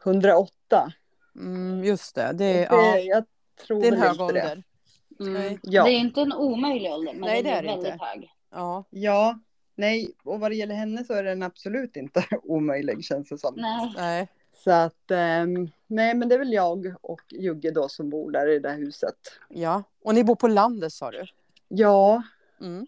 108. 0.05 0.93
Mm, 1.39 1.85
just 1.85 2.15
det. 2.15 2.23
Det, 2.27 2.33
Det, 2.33 2.65
är- 2.65 2.73
ja, 2.73 2.99
Jag 2.99 3.25
tror 3.67 3.81
det 3.81 3.89
är 3.89 3.93
en 3.93 3.99
hög 4.01 4.11
inte 4.11 4.23
ålder. 4.23 4.57
det. 4.57 5.25
Nej. 5.25 5.59
Ja. 5.63 5.85
Det 5.85 5.91
är 5.91 5.99
inte 5.99 6.21
en 6.21 6.33
omöjlig 6.33 6.93
ålder, 6.93 7.13
men 7.13 7.21
Nej, 7.21 7.43
den 7.43 7.53
det 7.53 7.59
är, 7.59 7.63
är 7.63 7.67
väldigt 7.67 7.93
inte. 7.93 8.05
hög. 8.05 8.31
Ja. 8.51 8.85
Ja, 8.91 9.39
nej, 9.75 10.13
och 10.25 10.41
vad 10.41 10.51
det 10.51 10.55
gäller 10.55 10.75
henne 10.75 11.05
så 11.05 11.13
är 11.15 11.23
den 11.23 11.43
absolut 11.43 11.97
inte 11.97 12.25
omöjlig 12.43 13.05
känns 13.05 13.29
det 13.29 13.39
som. 13.39 13.55
Nej. 13.57 13.93
Nej. 13.97 14.29
Så 14.65 14.71
att, 14.71 15.11
ehm, 15.11 15.71
nej 15.87 16.15
men 16.15 16.29
det 16.29 16.35
är 16.35 16.39
väl 16.39 16.53
jag 16.53 16.95
och 17.01 17.21
Jugge 17.31 17.71
då 17.71 17.89
som 17.89 18.11
bor 18.11 18.31
där 18.31 18.49
i 18.51 18.59
det 18.59 18.69
där 18.69 18.77
huset. 18.77 19.15
Ja. 19.49 19.83
Och 20.05 20.15
ni 20.15 20.25
bor 20.25 20.35
på 20.35 20.49
landet 20.49 20.93
sa 20.93 21.11
du? 21.11 21.25
Ja, 21.69 22.23
Mm. 22.61 22.87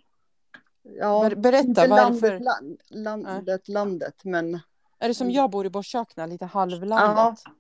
ja. 0.83 1.29
Ber- 1.31 1.37
berätta, 1.37 1.69
inte 1.69 1.87
varför? 1.89 2.41
landet, 2.41 2.81
land, 2.91 3.23
landet, 3.27 3.69
landet, 3.69 4.15
men 4.25 4.61
Är 4.99 5.09
det 5.09 5.15
som 5.15 5.27
Mm. 5.27 5.35
jag 5.37 5.51
bor 5.51 5.67
i 5.67 5.71
Borsakna, 5.71 6.27
lite 6.27 6.45
halvlandet? 6.45 7.39
ja, 7.47 7.53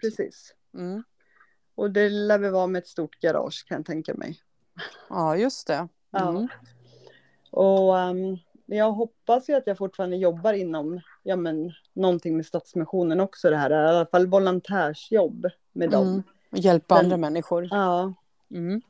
precis. 0.00 0.54
Mm. 0.74 1.02
Och 1.74 1.90
det 1.90 2.08
lär 2.08 2.38
väl 2.38 2.52
vara 2.52 2.66
med 2.66 2.78
ett 2.78 2.88
stort 2.88 3.20
garage 3.20 3.64
kan 3.68 3.76
jag 3.76 3.86
tänka 3.86 4.14
mig. 4.14 4.40
Ja, 5.08 5.36
just 5.36 5.66
det. 5.66 5.88
Ja. 6.10 6.28
Mm. 6.30 6.48
Och 7.50 7.98
ehm, 7.98 8.36
jag 8.66 8.92
hoppas 8.92 9.48
ju 9.48 9.54
att 9.54 9.66
jag 9.66 9.78
fortfarande 9.78 10.16
jobbar 10.16 10.52
inom, 10.52 11.00
ja 11.22 11.36
men 11.36 11.72
någonting 11.92 12.36
med 12.36 12.46
Stadsmissionen 12.46 13.20
också 13.20 13.50
det 13.50 13.56
här, 13.56 13.70
i 13.70 13.74
alla 13.88 14.06
fall 14.06 14.26
volontärsjobb 14.26 15.46
med 15.72 15.90
dem. 15.90 16.08
Mm. 16.08 16.22
Hjälpa 16.52 16.94
Men- 16.94 17.04
andra 17.04 17.16
människor. 17.16 17.68
Ja, 17.70 18.14
Mm. 18.50 18.80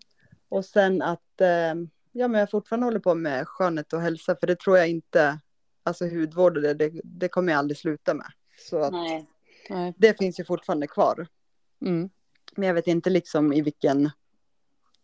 Och 0.49 0.65
sen 0.65 1.03
att 1.03 1.41
eh, 1.41 1.75
ja, 2.13 2.29
men 2.29 2.35
jag 2.35 2.51
fortfarande 2.51 2.87
håller 2.87 2.99
på 2.99 3.15
med 3.15 3.49
skönhet 3.49 3.93
och 3.93 4.01
hälsa, 4.01 4.37
för 4.37 4.47
det 4.47 4.59
tror 4.61 4.79
jag 4.79 4.89
inte, 4.89 5.39
alltså 5.83 6.05
hudvård 6.05 6.57
och 6.57 6.63
det, 6.63 6.75
det, 6.75 7.01
det 7.05 7.29
kommer 7.29 7.53
jag 7.53 7.59
aldrig 7.59 7.79
sluta 7.79 8.15
med. 8.15 8.27
Så 8.71 8.83
att 8.83 8.93
Nej. 8.93 9.27
Nej. 9.71 9.95
det 9.97 10.19
finns 10.19 10.41
ju 10.41 10.45
fortfarande 10.45 10.87
kvar. 10.87 11.27
Mm. 11.83 12.11
Men 12.57 12.67
jag 12.67 12.75
vet 12.75 12.87
inte 12.87 13.11
liksom 13.11 13.53
i 13.53 13.61
vilken 13.61 14.11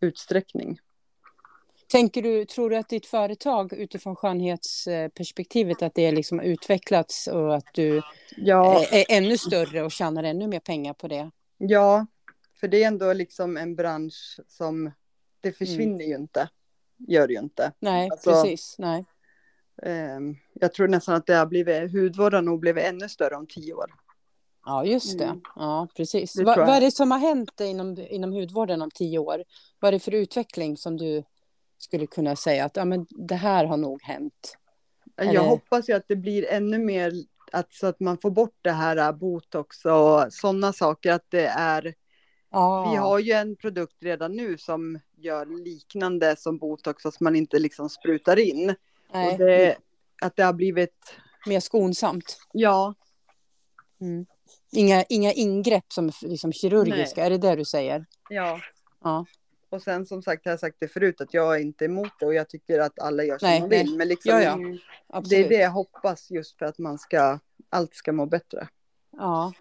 utsträckning. 0.01 0.79
Tänker 1.89 2.23
du, 2.23 2.45
tror 2.45 2.71
du 2.71 2.77
att 2.77 2.89
ditt 2.89 3.07
företag 3.07 3.73
utifrån 3.73 4.17
skönhetsperspektivet 4.17 5.83
att 5.83 5.95
det 5.95 6.13
liksom 6.13 6.41
utvecklats 6.41 7.27
och 7.27 7.55
att 7.57 7.67
du 7.75 8.03
Ja, 8.37 8.85
är, 8.91 9.05
ännu 9.09 9.39
större 9.39 9.83
och 9.83 9.93
tjänar 9.93 10.23
ännu 10.25 10.47
mer 10.47 10.61
pengar 10.61 10.93
på 10.95 11.09
det? 11.09 11.31
ja, 11.59 12.07
för 12.61 12.69
det 12.69 12.83
är 12.83 12.87
ändå 12.87 13.13
liksom 13.13 13.57
en 13.57 13.77
bransch 13.77 14.41
som, 14.49 14.91
det 15.41 15.53
försvinner 15.53 16.05
ju 16.05 16.15
inte. 16.15 16.49
Gör 17.09 17.27
det 17.27 17.33
ju 17.33 17.39
inte. 17.41 17.73
Nej, 17.79 18.11
Alltså- 18.11 18.31
precis. 18.31 18.75
Nej. 18.79 19.05
Eh, 19.83 20.19
jag 20.53 20.75
tror 20.75 20.89
nästan 20.89 21.15
att 21.15 21.27
det 21.27 21.35
har 21.35 21.47
blivit, 21.47 21.93
hudvård 21.93 22.35
har 22.35 22.43
nog 22.43 22.61
blivit 22.61 22.85
ännu 22.85 23.09
större 23.09 23.35
om 23.37 23.47
tio 23.47 23.75
år. 23.75 23.95
Ja, 24.65 24.85
just 24.85 25.19
det. 25.19 25.25
Mm. 25.25 25.41
Ja, 25.57 25.89
precis. 25.97 26.33
Det 26.33 26.45
Va, 26.45 26.55
vad 26.57 26.69
är 26.69 26.81
det 26.81 26.91
som 26.91 27.11
har 27.11 27.19
hänt 27.19 27.61
inom, 27.61 27.97
inom 28.11 28.33
hudvården 28.33 28.83
om 28.83 28.91
tio 28.91 29.19
år? 29.19 29.45
Vad 29.81 29.89
är 29.89 29.93
det 29.93 30.01
för 30.01 30.15
utveckling 30.15 30.77
som 30.77 30.97
du 30.97 31.25
skulle 31.79 32.07
kunna 32.07 32.37
säga 32.37 32.65
att 32.65 32.77
ja, 32.77 32.85
men 32.85 33.07
det 33.11 33.35
här 33.35 33.65
har 33.65 33.77
nog 33.77 34.03
hänt? 34.03 34.57
Jag 35.17 35.27
Eller- 35.27 35.41
hoppas 35.41 35.89
ju 35.89 35.93
att 35.93 36.05
det 36.09 36.17
blir 36.17 36.47
ännu 36.51 36.79
mer 36.79 37.13
att, 37.53 37.73
så 37.75 37.87
att 37.87 38.01
man 38.01 38.19
får 38.19 38.31
bort 38.31 38.59
det 38.63 38.71
här 38.73 38.97
äh, 38.97 39.13
botox 39.13 39.85
och 39.85 40.33
sådana 40.33 40.73
saker. 40.73 41.13
Att 41.13 41.27
det 41.31 41.47
är 41.47 41.95
Ja. 42.53 42.91
Vi 42.91 42.97
har 42.97 43.19
ju 43.19 43.33
en 43.33 43.57
produkt 43.57 43.97
redan 44.01 44.33
nu 44.37 44.59
som 44.59 44.99
gör 45.17 45.65
liknande 45.65 46.37
som 46.39 46.59
botox 46.59 47.03
fast 47.03 47.21
man 47.21 47.37
inte 47.37 47.59
liksom 47.59 47.89
sprutar 47.89 48.39
in. 48.39 48.75
Nej, 49.13 49.33
Och 49.33 49.39
det, 49.39 49.77
att 50.23 50.37
det 50.37 50.43
har 50.43 50.53
blivit, 50.53 50.95
mer 51.47 51.61
skonsamt. 51.61 52.39
ja, 52.53 52.95
Mm. 54.01 54.27
Inga, 54.73 55.05
inga 55.09 55.33
ingrepp 55.33 55.93
som 55.93 56.09
är 56.09 56.29
liksom 56.29 56.53
kirurgiska, 56.53 57.25
är 57.25 57.31
det 57.31 57.39
det 57.39 57.57
du 57.57 57.65
säger? 57.65 58.07
ja. 58.29 58.61
Ja. 59.05 59.27
Och 59.71 59.83
sen 59.83 60.07
som 60.07 60.23
sagt, 60.23 60.43
jag 60.45 60.53
har 60.53 60.59
sagt 60.59 60.77
det 60.81 60.89
förut, 60.89 61.21
att 61.21 61.35
jag 61.35 61.57
är 61.57 61.61
inte 61.61 61.85
emot 61.85 62.13
det 62.21 62.27
och 62.27 62.35
jag 62.35 62.49
tycker 62.49 62.79
att 62.79 62.99
alla 62.99 63.25
gör 63.25 63.39
som 63.39 63.49
Nej, 63.49 63.61
de 63.61 63.69
nej. 63.69 63.85
vill. 63.85 63.97
Men 63.97 64.09
liksom, 64.09 64.31
Ja, 64.33 64.43
ja. 64.43 64.53
Mm. 64.53 64.79
det 65.25 65.37
är 65.37 65.49
det 65.49 65.55
jag 65.55 65.71
hoppas 65.71 66.31
just 66.31 66.59
för 66.59 66.67
att 66.67 66.79
man 66.79 66.99
ska, 66.99 67.39
allt 67.71 67.95
ska 67.95 68.13
må 68.13 68.27
bättre. 68.27 68.69
Ja. 69.13 69.53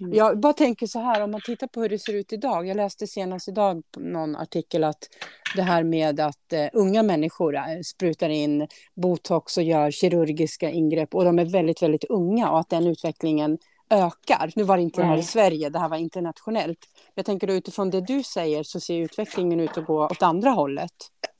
Mm. 0.00 0.14
Jag 0.14 0.38
bara 0.40 0.52
tänker 0.52 0.86
så 0.86 0.98
här, 0.98 1.20
om 1.20 1.30
man 1.30 1.40
tittar 1.40 1.66
på 1.66 1.82
hur 1.82 1.88
det 1.88 1.98
ser 1.98 2.14
ut 2.14 2.32
idag. 2.32 2.66
Jag 2.66 2.76
läste 2.76 3.06
senast 3.06 3.48
idag 3.48 3.82
någon 3.96 4.36
artikel 4.36 4.84
att 4.84 5.08
det 5.56 5.62
här 5.62 5.82
med 5.82 6.20
att 6.20 6.52
eh, 6.52 6.66
unga 6.72 7.02
människor 7.02 7.56
eh, 7.56 7.62
sprutar 7.84 8.28
in 8.28 8.68
botox 8.94 9.56
och 9.56 9.62
gör 9.62 9.90
kirurgiska 9.90 10.70
ingrepp 10.70 11.14
och 11.14 11.24
de 11.24 11.38
är 11.38 11.44
väldigt, 11.44 11.82
väldigt 11.82 12.04
unga 12.04 12.50
och 12.50 12.60
att 12.60 12.68
den 12.70 12.86
utvecklingen 12.86 13.58
ökar. 13.90 14.52
Nu 14.56 14.62
var 14.62 14.76
det 14.76 14.82
inte 14.82 15.00
det 15.00 15.06
här 15.06 15.18
i. 15.18 15.22
Sverige, 15.22 15.68
det 15.68 15.78
här 15.78 15.88
var 15.88 15.96
internationellt. 15.96 16.78
Jag 17.14 17.26
tänker 17.26 17.46
då 17.46 17.52
utifrån 17.52 17.90
det 17.90 18.00
du 18.00 18.22
säger 18.22 18.62
så 18.62 18.80
ser 18.80 18.94
utvecklingen 18.98 19.60
ut 19.60 19.78
att 19.78 19.86
gå 19.86 20.04
åt 20.04 20.22
andra 20.22 20.50
hållet. 20.50 20.92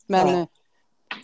Men, 0.07 0.39
Ja. 0.39 0.47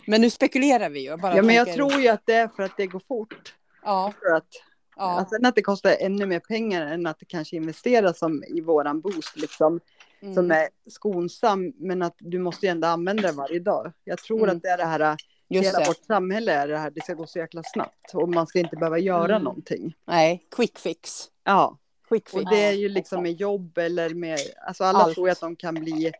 men 0.07 0.21
nu 0.21 0.29
spekulerar 0.29 0.89
vi 0.89 0.99
ju. 1.09 1.17
Bara 1.17 1.35
Ja, 1.35 1.41
men 1.41 1.55
jag 1.55 1.73
tror 1.73 1.93
ju 1.93 2.07
att 2.07 2.21
det 2.25 2.33
är 2.33 2.47
för 2.47 2.63
att 2.63 2.77
det 2.77 2.87
går 2.87 3.01
fort. 3.07 3.55
Ja, 3.83 4.13
För 4.21 4.35
att, 4.35 4.47
ja, 4.95 5.03
alltså, 5.03 5.35
att 5.47 5.55
det 5.55 5.61
kostar 5.61 5.95
ännu 5.99 6.25
mer 6.25 6.39
pengar 6.39 6.85
än 6.87 7.07
att 7.07 7.19
det 7.19 7.25
kanske 7.25 7.55
investeras 7.55 8.19
som 8.19 8.43
i 8.43 8.61
våran 8.61 9.01
boost, 9.01 9.37
liksom, 9.37 9.79
mm, 10.21 10.35
som 10.35 10.51
är 10.51 10.67
skonsam, 10.89 11.73
men 11.77 12.01
att 12.01 12.15
du 12.19 12.39
måste 12.39 12.65
ju 12.65 12.69
ändå 12.69 12.87
använda 12.87 13.27
det 13.27 13.33
varje 13.33 13.59
dag. 13.59 13.91
Jag 14.03 14.17
tror 14.17 14.43
Mm. 14.43 14.55
att 14.57 14.63
det 14.63 14.69
är 14.69 14.77
det 14.77 14.85
här, 14.85 15.17
just 15.55 15.67
hela 15.67 15.79
det. 15.79 15.87
vårt 15.87 16.05
samhälle 16.05 16.53
är 16.53 16.67
det 16.67 16.77
här, 16.77 16.91
det 16.91 17.03
ska 17.03 17.13
gå 17.13 17.27
så 17.27 17.39
jäkla 17.39 17.63
snabbt 17.63 18.13
och 18.13 18.29
man 18.29 18.47
ska 18.47 18.59
inte 18.59 18.75
behöva 18.75 18.97
göra 18.99 19.35
Mm. 19.35 19.43
någonting. 19.43 19.95
Nej, 20.07 20.47
quick 20.51 20.79
fix. 20.79 21.27
Ja, 21.43 21.77
Quick 22.09 22.33
och 22.33 22.39
fix. 22.39 22.51
det 22.51 22.63
är 22.63 22.71
ju 22.71 22.89
liksom 22.89 23.23
med 23.23 23.31
jobb 23.33 23.77
eller 23.77 24.09
med, 24.09 24.39
alltså 24.67 24.83
alla 24.83 24.99
Allt. 24.99 25.13
tror 25.13 25.29
att 25.29 25.39
de 25.39 25.55
kan 25.55 25.75
bli 25.75 26.11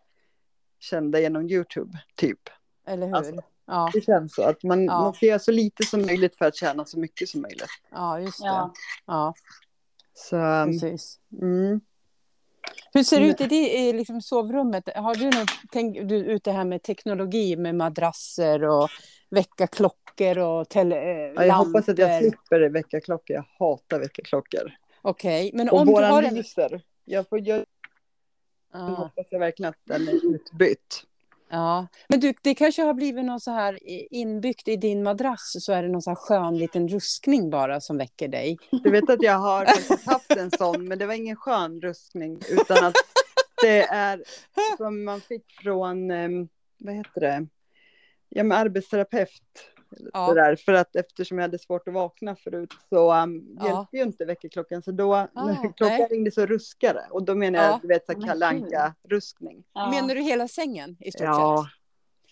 kända 0.79 1.19
genom 1.19 1.49
YouTube, 1.49 1.97
typ. 2.15 2.39
Eller 2.87 3.07
hur? 3.07 3.15
Alltså, 3.15 3.33
ja, 3.67 3.89
Det 3.93 4.01
känns 4.01 4.35
så 4.35 4.43
att 4.43 4.63
man, 4.63 4.85
Ja. 4.85 5.01
man 5.01 5.13
ska 5.13 5.25
göra 5.25 5.39
så 5.39 5.51
lite 5.51 5.83
som 5.85 6.01
möjligt 6.01 6.37
för 6.37 6.45
att 6.45 6.55
tjäna 6.55 6.85
så 6.85 6.99
mycket 6.99 7.29
som 7.29 7.41
möjligt. 7.41 7.69
ja, 7.91 8.19
just 8.19 8.41
det. 8.41 8.47
Ja. 8.47 8.73
Ja, 9.05 9.33
Så, 10.13 10.35
precis. 10.65 11.19
mm. 11.41 11.81
Hur 12.93 13.03
ser 13.03 13.17
det 13.19 13.23
Mm. 13.23 13.33
ut 13.35 13.41
i, 13.41 13.47
det, 13.47 13.77
i 13.77 13.93
liksom 13.93 14.21
sovrummet? 14.21 14.89
Har 14.95 15.15
du 15.15 15.25
något, 15.25 15.49
tänk 15.71 16.09
du 16.09 16.15
ut 16.15 16.43
det 16.43 16.51
här 16.51 16.65
med 16.65 16.83
teknologi 16.83 17.55
med 17.55 17.75
madrasser 17.75 18.63
och 18.63 18.89
väckarklockor 19.31 20.37
och 20.37 20.69
tele, 20.69 20.95
eh, 20.95 21.31
Ja, 21.35 21.45
jag 21.45 21.53
hoppas 21.53 21.89
att 21.89 21.97
jag 21.97 22.19
slipper 22.21 22.69
väckarklockor. 22.69 23.35
Jag 23.35 23.45
hatar 23.59 23.99
väckarklockor. 23.99 24.71
Okej, 25.01 25.51
men 25.53 25.69
Och 25.69 25.79
om 25.79 25.87
du 25.87 25.93
har 25.93 26.23
en... 26.23 26.35
lyser. 26.35 26.81
Jag, 27.05 27.29
får, 27.29 27.39
jag 27.39 27.65
Ja, 28.73 28.79
hoppas 28.79 29.27
jag 29.29 29.39
verkligen 29.39 29.69
att 29.69 29.79
den 29.83 30.07
är 30.07 30.35
utbytt. 30.35 31.03
ja. 31.49 31.87
Men 32.07 32.19
du, 32.19 32.33
det 32.41 32.55
kanske 32.55 32.81
har 32.83 32.93
blivit 32.93 33.25
någon 33.25 33.39
så 33.39 33.51
här 33.51 33.79
inbyggt 34.13 34.67
i 34.67 34.75
din 34.75 35.03
madrass 35.03 35.55
så 35.59 35.73
är 35.73 35.83
det 35.83 35.89
någon 35.89 36.01
så 36.01 36.09
här 36.09 36.15
skön 36.15 36.57
liten 36.57 36.87
ruskning 36.87 37.49
bara 37.49 37.81
som 37.81 37.97
väcker 37.97 38.27
dig. 38.27 38.57
Du 38.71 38.91
vet 38.91 39.09
att 39.09 39.23
jag 39.23 39.37
har 39.37 39.65
haft 40.11 40.31
en 40.37 40.51
sån, 40.51 40.87
men 40.87 40.99
det 40.99 41.05
var 41.05 41.13
ingen 41.13 41.35
skön 41.35 41.81
rustning, 41.81 42.39
utan 42.49 42.85
att 42.85 42.93
det 43.61 43.81
är 43.83 44.23
som 44.77 45.03
man 45.03 45.21
fick 45.21 45.51
från, 45.63 46.11
em, 46.11 46.49
vad 46.77 46.95
heter 46.95 47.21
det, 47.21 47.47
ja 48.35 48.43
men 48.43 48.57
arbetsterapeut. 48.57 49.29
Ja. 50.13 50.27
Så 50.27 50.33
där, 50.33 50.55
för 50.55 50.73
att 50.73 50.95
eftersom 50.95 51.37
jag 51.37 51.43
hade 51.43 51.59
svårt 51.59 51.87
att 51.87 51.93
vakna 51.93 52.35
förut 52.35 52.73
så 52.89 53.13
um, 53.13 53.57
Ja. 53.59 53.65
hjälpte 53.67 53.97
ju 53.97 54.03
inte 54.03 54.25
väckarklockan. 54.25 54.83
Så 54.83 54.91
då 54.91 55.15
när 55.35 55.55
klockan 55.55 55.87
nej. 55.87 56.07
ringde 56.11 56.31
så 56.31 56.45
ruskade 56.45 57.07
och 57.11 57.23
då 57.23 57.35
menar 57.35 57.59
Ja. 57.59 57.65
jag, 57.69 57.79
du 57.81 57.87
vet, 57.87 58.05
så 58.05 58.13
gud. 58.13 58.43
Anka-ruskning. 58.43 59.63
Ja. 59.73 59.89
Menar 59.91 60.15
du 60.15 60.21
hela 60.21 60.47
sängen 60.47 60.97
i 60.99 61.11
stort 61.11 61.21
Ja. 61.25 61.65
sett? 61.67 61.73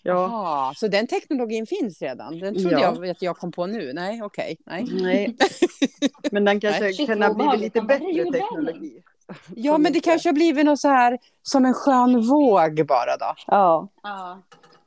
Ja. 0.03 0.13
Jaha, 0.13 0.73
så 0.73 0.87
den 0.87 1.07
teknologin 1.07 1.65
finns 1.67 2.01
redan? 2.01 2.39
Den 2.39 2.53
trodde 2.55 2.75
Ja. 2.81 2.95
jag 2.95 3.09
att 3.09 3.21
jag 3.21 3.37
kom 3.37 3.51
på 3.51 3.65
nu. 3.65 3.93
Nej, 3.93 4.21
okej. 4.23 4.57
Nej. 4.65 4.85
Nej. 5.01 5.37
Men 6.31 6.45
den 6.45 6.59
kanske 6.59 6.81
Nej. 6.81 7.05
Kan 7.07 7.21
ha 7.21 7.33
blivit 7.33 7.59
lite 7.59 7.81
bättre 7.81 8.05
"Herregud, 8.05 8.33
teknologi. 8.33 9.03
Ja, 9.55 9.77
men 9.77 9.93
det 9.93 9.99
kanske 9.99 10.29
har 10.29 10.33
blivit 10.33 10.65
något 10.65 10.79
så 10.79 10.87
här 10.87 11.17
som 11.43 11.65
en 11.65 11.73
skön 11.73 12.21
våg 12.27 12.85
bara 12.87 13.17
då. 13.17 13.33
Ja. 13.47 13.87
Ja. 14.03 14.41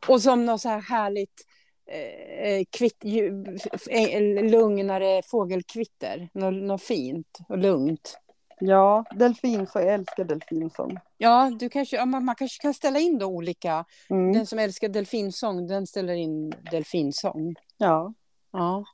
Och 0.09 0.23
som 0.23 0.47
något 0.47 0.61
så 0.61 0.69
här 0.69 0.81
härligt 0.81 1.47
eh, 1.87 2.65
kvitt, 2.71 2.99
ju, 3.05 3.45
eh, 3.91 4.21
lugnare 4.51 5.23
fågelkvitter. 5.23 6.29
Något, 6.35 6.55
något 6.63 6.83
fint 6.83 7.39
och 7.49 7.59
lugnt. 7.59 8.19
Ja, 8.61 9.05
delfinsång. 9.15 9.83
Jag 9.83 9.95
älskar 9.95 10.25
delfinsång. 10.25 10.99
Ja, 11.19 11.51
du 11.59 11.69
kanske, 11.69 11.97
ja, 11.97 12.07
man, 12.07 12.25
man 12.25 12.35
kanske 12.35 12.63
kan 12.63 12.75
ställa 12.75 12.99
in 12.99 13.19
då 13.19 13.27
olika. 13.27 13.85
Mm. 14.11 14.33
Den 14.33 14.47
som 14.47 14.59
älskar 14.59 14.89
delfinsång, 14.89 15.67
den 15.67 15.87
ställer 15.87 16.15
in 16.15 16.55
delfinsång. 16.71 17.55
Ja. 17.77 18.15
Ja. 18.53 18.85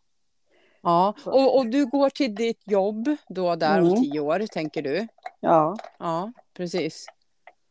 Ja, 0.83 1.15
och, 1.25 1.57
och 1.59 1.67
du 1.67 1.87
går 1.87 2.11
till 2.11 2.35
ditt 2.35 2.63
jobb 2.67 3.17
då 3.29 3.55
där 3.57 3.81
om 3.81 3.87
Mm. 3.87 4.03
tio 4.03 4.21
år, 4.21 4.47
tänker 4.53 4.83
du? 4.83 5.09
ja, 5.41 5.77
Ja, 5.99 6.33
precis. 6.57 7.07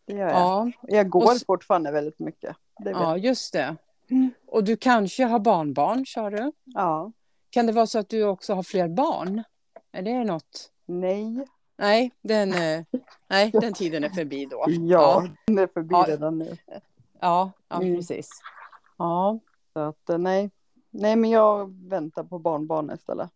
Det 0.08 0.14
gör 0.14 0.28
jag. 0.28 0.38
Ja, 0.40 0.72
Jag 0.82 1.10
går 1.10 1.24
Och 1.24 1.38
fortfarande 1.48 1.92
väldigt 1.92 2.20
mycket. 2.20 2.56
Ja 2.86 3.18
just 3.18 3.54
det. 3.54 3.76
Mm. 4.10 4.32
Och 4.48 4.64
du 4.64 4.78
kanske 4.78 5.26
har 5.26 5.40
barnbarn, 5.40 6.06
sa 6.06 6.30
du? 6.30 6.52
Ja. 6.66 7.12
Kan 7.50 7.66
det 7.66 7.72
vara 7.72 7.88
så 7.88 8.00
att 8.00 8.10
du 8.10 8.24
också 8.24 8.54
har 8.54 8.64
fler 8.64 8.88
barn? 8.88 9.44
Är 9.92 10.02
det 10.02 10.24
något? 10.24 10.72
Nej. 10.86 11.48
Nej, 11.78 12.12
den, 12.22 12.54
eh, 12.54 12.84
nej, 13.28 13.52
den 13.52 13.74
tiden 13.74 14.04
är 14.04 14.10
förbi 14.10 14.46
då. 14.46 14.66
Ja, 14.70 15.28
den 15.48 15.58
är 15.60 15.68
förbi 15.68 15.94
Ja. 15.96 16.06
redan 16.08 16.38
nu. 16.40 16.58
Ja, 17.20 17.52
ja 17.70 17.76
Mm. 17.82 17.96
precis. 17.96 18.30
Ja, 18.98 19.40
Så 19.74 19.80
att 19.80 20.10
eh, 20.10 20.18
nej. 20.18 20.52
Nej, 20.90 21.16
men 21.16 21.30
jag 21.30 21.74
väntar 21.90 22.24
på 22.24 22.40
barnbarn 22.40 22.92
istället. 22.96 23.30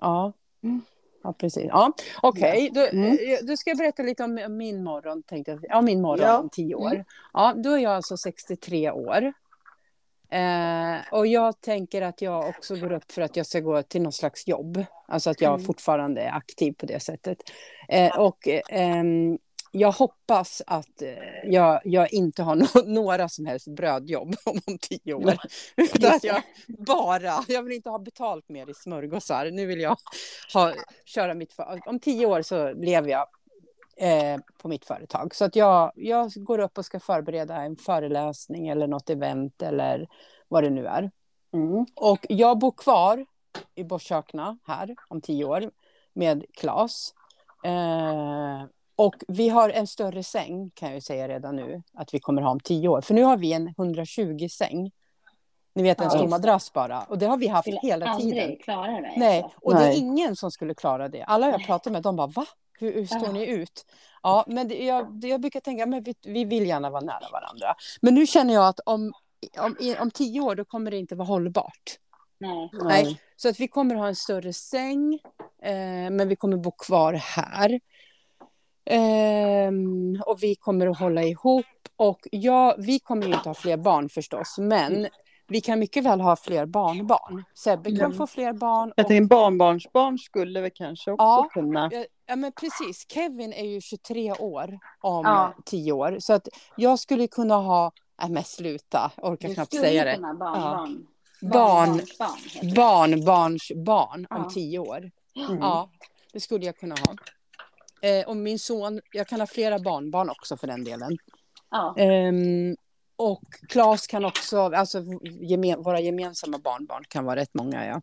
ja. 0.00 0.32
Mm. 0.62 0.80
Ja, 1.26 1.32
precis. 1.32 1.64
Ja, 1.68 1.92
Okej, 2.22 2.70
då, 2.74 2.80
Mm. 2.80 3.10
eh, 3.12 3.38
då 3.42 3.56
ska 3.56 3.74
berätta 3.74 4.02
lite 4.02 4.24
om 4.24 4.56
min 4.56 4.84
morgon. 4.84 5.22
Tänkte 5.22 5.50
jag. 5.50 5.64
Ja, 5.68 5.80
min 5.82 6.00
morgon 6.00 6.26
Ja. 6.26 6.38
om 6.38 6.48
tio 6.50 6.74
år. 6.74 6.92
Mm. 6.92 7.04
Ja, 7.32 7.54
då 7.56 7.70
är 7.72 7.78
jag 7.78 7.92
alltså 7.92 8.16
63 8.16 8.90
år. 8.90 9.32
Eh, 10.30 10.96
och 11.12 11.26
jag 11.26 11.60
tänker 11.60 12.02
att 12.02 12.22
jag 12.22 12.48
också 12.48 12.76
går 12.76 12.92
upp 12.92 13.12
för 13.12 13.22
att 13.22 13.36
jag 13.36 13.46
ska 13.46 13.60
gå 13.60 13.82
till 13.82 14.02
något 14.02 14.14
slags 14.14 14.48
jobb. 14.48 14.84
Alltså 15.08 15.30
att 15.30 15.40
jag 15.40 15.54
Mm. 15.54 15.64
fortfarande 15.66 16.20
är 16.20 16.30
aktiv 16.32 16.72
på 16.72 16.86
det 16.86 17.00
sättet. 17.02 17.38
Eh, 17.88 18.18
och 18.20 18.48
eh, 18.48 18.60
ehm, 18.70 19.38
jag 19.78 19.92
hoppas 19.92 20.62
att 20.66 21.02
eh, 21.02 21.14
jag, 21.44 21.80
jag 21.84 22.12
inte 22.12 22.42
har 22.42 22.54
no 22.86 22.94
några 22.94 23.28
som 23.28 23.46
helst 23.46 23.68
brödjobb 23.68 24.34
om, 24.44 24.60
om 24.66 24.78
tio 24.78 25.14
år. 25.14 25.36
Utan 25.76 26.14
att 26.14 26.24
jag 26.24 26.42
bara, 26.66 27.44
jag 27.48 27.62
vill 27.62 27.72
inte 27.72 27.90
ha 27.90 27.98
betalt 27.98 28.48
mer 28.48 28.70
i 28.70 28.74
smörgåsar. 28.74 29.50
Nu 29.50 29.66
vill 29.66 29.80
jag 29.80 29.96
ha, 30.54 30.72
köra 31.04 31.34
mitt, 31.34 31.52
för- 31.52 31.80
om 31.86 32.00
tio 32.00 32.26
år 32.26 32.42
så 32.42 32.72
lever 32.72 33.10
jag 33.10 33.26
eh, 33.96 34.40
på 34.62 34.68
mitt 34.68 34.84
företag. 34.84 35.34
Så 35.34 35.44
att 35.44 35.56
jag, 35.56 35.92
jag 35.94 36.30
går 36.36 36.58
upp 36.58 36.78
och 36.78 36.84
ska 36.84 37.00
förbereda 37.00 37.56
en 37.56 37.76
föreläsning 37.76 38.68
eller 38.68 38.86
något 38.86 39.10
event 39.10 39.62
eller 39.62 40.08
vad 40.48 40.62
det 40.62 40.70
nu 40.70 40.86
är. 40.86 41.10
Mm. 41.54 41.86
Och 41.94 42.26
jag 42.28 42.58
bor 42.58 42.72
kvar 42.72 43.26
i 43.74 43.84
Borskökna 43.84 44.58
här 44.66 44.96
om 45.08 45.20
tio 45.20 45.44
år 45.44 45.70
med 46.12 46.44
Klas. 46.54 47.14
Eh, 47.64 48.64
och 48.96 49.14
vi 49.28 49.48
har 49.48 49.70
en 49.70 49.86
större 49.86 50.22
säng 50.22 50.70
kan 50.74 50.88
jag 50.88 50.94
ju 50.94 51.00
säga 51.00 51.28
redan 51.28 51.56
nu 51.56 51.82
att 51.94 52.14
vi 52.14 52.20
kommer 52.20 52.42
ha 52.42 52.50
om 52.50 52.60
tio 52.60 52.88
år. 52.88 53.00
För 53.00 53.14
nu 53.14 53.22
har 53.22 53.36
vi 53.36 53.52
en 53.52 53.68
120 53.68 54.48
säng. 54.48 54.90
Ni 55.74 55.82
vet 55.82 55.98
en 56.00 56.04
Ja, 56.04 56.10
stor 56.10 56.28
madrass 56.28 56.72
bara. 56.72 57.02
Och 57.02 57.18
det 57.18 57.26
har 57.26 57.36
vi 57.36 57.46
haft 57.48 57.68
hela 57.82 58.06
aldrig 58.06 58.34
tiden. 58.34 58.56
klara 58.56 58.90
det. 59.00 59.12
Nej, 59.16 59.42
alltså. 59.42 59.58
och 59.62 59.74
det 59.74 59.80
är 59.80 59.86
Nej. 59.88 59.98
ingen 59.98 60.36
som 60.36 60.50
skulle 60.50 60.74
klara 60.74 61.08
det. 61.08 61.22
Alla 61.22 61.50
jag 61.50 61.66
pratar 61.66 61.90
med, 61.90 62.02
de 62.02 62.16
bara 62.16 62.26
va? 62.26 62.46
Hur, 62.78 62.92
hur 62.94 63.06
står 63.06 63.26
Ja. 63.26 63.32
ni 63.32 63.46
ut? 63.46 63.86
Ja, 64.22 64.44
men 64.46 64.68
det, 64.68 64.84
jag, 64.84 65.20
det, 65.20 65.28
jag 65.28 65.40
brukar 65.40 65.60
tänka, 65.60 65.86
men 65.86 66.02
vi, 66.02 66.14
vi 66.24 66.44
vill 66.44 66.66
gärna 66.66 66.90
vara 66.90 67.00
nära 67.04 67.28
varandra. 67.32 67.74
Men 68.00 68.14
nu 68.14 68.26
känner 68.26 68.54
jag 68.54 68.68
att 68.68 68.80
om, 68.86 69.12
om, 69.58 69.76
om 70.00 70.10
tio 70.10 70.40
år, 70.40 70.54
då 70.54 70.64
kommer 70.64 70.90
det 70.90 70.96
inte 70.98 71.14
vara 71.14 71.28
hållbart. 71.28 71.98
Nej. 72.38 72.70
Nej. 72.72 73.20
Så 73.36 73.48
att 73.48 73.60
vi 73.60 73.68
kommer 73.68 73.94
ha 73.94 74.06
en 74.08 74.16
större 74.16 74.52
säng, 74.52 75.14
eh, 75.62 76.10
men 76.10 76.28
vi 76.28 76.36
kommer 76.36 76.56
bo 76.56 76.70
kvar 76.70 77.12
här. 77.12 77.80
Ehm, 78.86 80.22
och 80.26 80.38
vi 80.42 80.54
kommer 80.54 80.86
att 80.86 80.98
hålla 80.98 81.22
ihop. 81.22 81.64
Och 81.96 82.20
ja, 82.30 82.74
vi 82.78 82.98
kommer 82.98 83.26
inte 83.26 83.48
ha 83.48 83.54
fler 83.54 83.76
barn 83.76 84.08
förstås, 84.08 84.58
men 84.58 85.06
vi 85.48 85.60
kan 85.60 85.78
mycket 85.78 86.04
väl 86.04 86.20
ha 86.20 86.36
fler 86.36 86.66
barnbarn. 86.66 87.44
Sebbe 87.54 87.90
kan 87.90 88.00
Mm. 88.00 88.16
få 88.16 88.26
fler 88.26 88.52
barn. 88.52 88.92
Jag 88.96 89.04
och- 89.04 89.08
tänker 89.08 89.28
barnbarnsbarn 89.28 90.18
skulle 90.18 90.60
väl 90.60 90.70
kanske 90.74 91.10
också 91.12 91.22
Ja. 91.24 91.48
kunna. 91.52 91.90
Ja, 92.26 92.36
men 92.36 92.52
precis. 92.52 93.06
Kevin 93.12 93.52
är 93.52 93.64
ju 93.66 93.80
23 93.80 94.32
år 94.32 94.78
om 95.00 95.24
Ja. 95.24 95.54
10 95.64 95.92
år. 95.92 96.16
Så 96.20 96.32
att 96.32 96.48
jag 96.76 96.98
skulle 96.98 97.26
kunna 97.28 97.54
ha... 97.54 97.92
Nej, 98.22 98.30
men 98.30 98.44
sluta. 98.44 99.10
Jag 99.16 99.32
orkar 99.32 99.48
Du 99.48 99.54
knappt 99.54 99.74
säga 99.74 100.04
det. 100.04 100.14
kunna 100.14 100.34
barnbarn. 100.34 101.06
Barn, 101.52 101.94
heter 101.94 102.66
det. 102.66 102.74
barnbarns 102.74 103.72
barn 103.86 104.26
om 104.30 104.42
Ja. 104.44 104.50
10 104.50 104.78
år. 104.78 105.10
Mm. 105.48 105.58
Ja, 105.60 105.90
det 106.32 106.40
skulle 106.40 106.66
jag 106.66 106.76
kunna 106.76 106.94
ha. 106.94 107.14
Eh, 108.06 108.28
och 108.28 108.36
min 108.36 108.58
son, 108.58 109.00
jag 109.12 109.28
kan 109.28 109.40
ha 109.40 109.46
flera 109.46 109.78
barnbarn 109.78 110.30
också 110.30 110.56
för 110.56 110.66
den 110.66 110.84
delen. 110.84 111.18
Ja. 111.70 111.94
Ehm, 111.98 112.76
och 113.16 113.42
Claes 113.68 114.06
kan 114.06 114.24
också, 114.24 114.60
alltså 114.60 115.02
gemen, 115.40 115.82
våra 115.82 116.00
gemensamma 116.00 116.58
barnbarn 116.58 117.04
kan 117.08 117.24
vara 117.24 117.36
rätt 117.36 117.54
många 117.54 117.86
ja. 117.86 118.00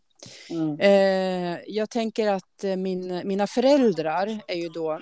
Mm. 0.49 0.79
Eh, 0.79 1.59
jag 1.67 1.89
tänker 1.89 2.31
att 2.31 2.63
eh, 2.63 2.75
min, 2.75 3.27
mina 3.27 3.47
föräldrar 3.47 4.39
är 4.47 4.55
ju 4.55 4.69
då 4.69 4.99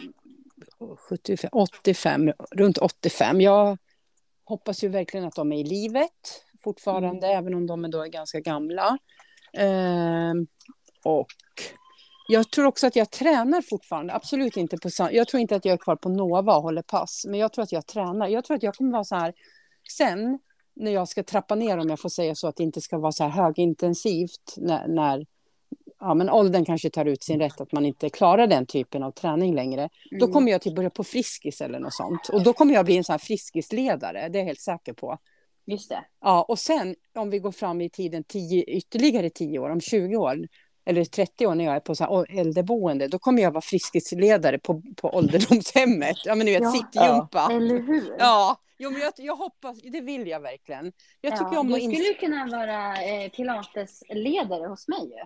75, 1.10 1.50
85, 1.54 2.34
runt 2.52 2.78
85. 2.78 3.42
Jag 3.42 3.78
hoppas 4.44 4.84
ju 4.84 4.88
verkligen 4.88 5.26
att 5.26 5.36
de 5.36 5.52
är 5.52 5.60
i 5.60 5.64
livet 5.64 6.46
fortfarande, 6.64 7.28
även 7.28 7.54
om 7.54 7.68
de 7.68 7.86
är 7.86 7.90
då 7.90 8.04
ganska 8.04 8.40
gamla. 8.40 8.98
Eh, 9.54 10.34
och 11.04 11.28
jag 12.32 12.52
tror 12.52 12.65
också 12.65 12.88
att 12.88 12.96
jag 12.96 13.12
tränar 13.12 13.62
fortfarande. 13.62 14.13
Absolut 14.13 14.58
inte 14.58 14.78
på 14.78 14.89
Jag 15.12 15.28
tror 15.28 15.41
inte 15.41 15.56
att 15.56 15.65
jag 15.65 15.74
är 15.74 15.78
kvar 15.78 15.96
på 15.96 16.10
Nova 16.10 16.56
och 16.56 16.63
håller 16.63 16.82
pass, 16.82 17.26
men 17.28 17.39
jag 17.39 17.54
tror 17.54 17.63
att 17.63 17.72
jag 17.72 17.88
tränar. 17.88 18.28
Jag 18.28 18.46
tror 18.46 18.58
att 18.58 18.63
jag 18.63 18.76
kommer 18.76 18.91
vara 18.91 19.04
så 19.04 19.15
här 19.15 19.34
sen 19.98 20.39
när 20.76 20.91
jag 20.91 21.08
ska 21.08 21.24
trappa 21.24 21.56
ner, 21.56 21.78
om 21.78 21.89
jag 21.89 22.00
får 22.00 22.10
säga 22.10 22.36
så, 22.36 22.48
att 22.48 22.56
det 22.56 22.63
inte 22.63 22.82
ska 22.82 22.98
vara 22.98 23.12
så 23.12 23.24
här 23.24 23.44
högintensivt 23.44 24.56
när, 24.58 24.88
när 24.88 25.26
ja, 26.00 26.13
men 26.13 26.30
åldern 26.30 26.65
kanske 26.65 26.89
tar 26.89 27.06
ut 27.06 27.24
sin 27.24 27.39
rätt, 27.39 27.62
att 27.62 27.72
man 27.72 27.86
inte 27.86 28.10
klarar 28.10 28.48
den 28.48 28.65
typen 28.65 29.04
av 29.04 29.12
träning 29.12 29.56
längre. 29.56 29.89
Då 30.20 30.26
Mm. 30.26 30.34
kommer 30.34 30.52
jag 30.52 30.62
till 30.62 30.76
börja 30.76 30.89
på 30.89 31.04
Friskis 31.04 31.62
eller 31.62 31.80
något 31.80 31.94
sånt. 31.94 32.30
Och 32.30 32.44
då 32.44 32.54
kommer 32.54 32.74
jag 32.74 32.86
bli 32.86 32.98
en 32.98 33.04
sån 33.04 33.13
här 33.13 33.17
Friskisledare, 33.17 34.30
det 34.30 34.38
är 34.38 34.41
jag 34.41 34.48
helt 34.48 34.62
säker 34.62 34.94
på. 34.94 35.17
Just 35.65 35.89
det. 35.89 36.04
Ja, 36.22 36.46
och 36.48 36.60
sen 36.60 36.96
om 37.15 37.30
vi 37.30 37.39
går 37.39 37.52
fram 37.52 37.82
i 37.82 37.89
tiden 37.89 38.24
tio, 38.24 38.63
ytterligare 38.63 39.30
10 39.30 39.60
år, 39.60 39.70
om 39.70 39.82
20 39.82 40.15
år, 40.17 40.48
eller 40.86 41.06
30 41.06 41.48
år 41.48 41.56
när 41.56 41.65
jag 41.65 41.76
är 41.76 41.80
på 41.80 41.96
så 41.96 42.04
här 42.04 42.39
äldreboende, 42.39 43.08
då 43.08 43.20
kommer 43.20 43.41
jag 43.41 43.52
vara 43.52 43.62
Friskisledare 43.62 44.60
på, 44.60 44.82
på 44.98 45.10
ålderdomshemmet. 45.10 46.17
Ja, 46.26 46.36
men 46.36 46.46
ni 46.46 46.52
vet, 46.52 46.62
Ja. 46.63 46.72
sittgympa. 46.72 47.48
Ja. 47.50 47.52
Eller 47.52 47.80
hur? 47.80 48.15
jo, 48.78 48.89
men 48.91 49.02
jag, 49.02 49.13
jag 49.17 49.36
hoppas, 49.36 49.82
det 49.82 50.02
vill 50.02 50.28
jag 50.28 50.39
verkligen. 50.39 50.91
Jag 51.22 51.34
tycker 51.38 51.54
Ja, 51.54 51.60
om 51.60 51.67
du 51.67 51.74
att... 51.76 51.82
skulle 51.82 51.96
ju 52.08 52.13
kunna 52.13 52.48
vara 52.58 53.04
eh, 53.04 53.30
pilatesledare 53.30 54.67
hos 54.67 54.88
mig 54.88 55.02
ju. 55.04 55.24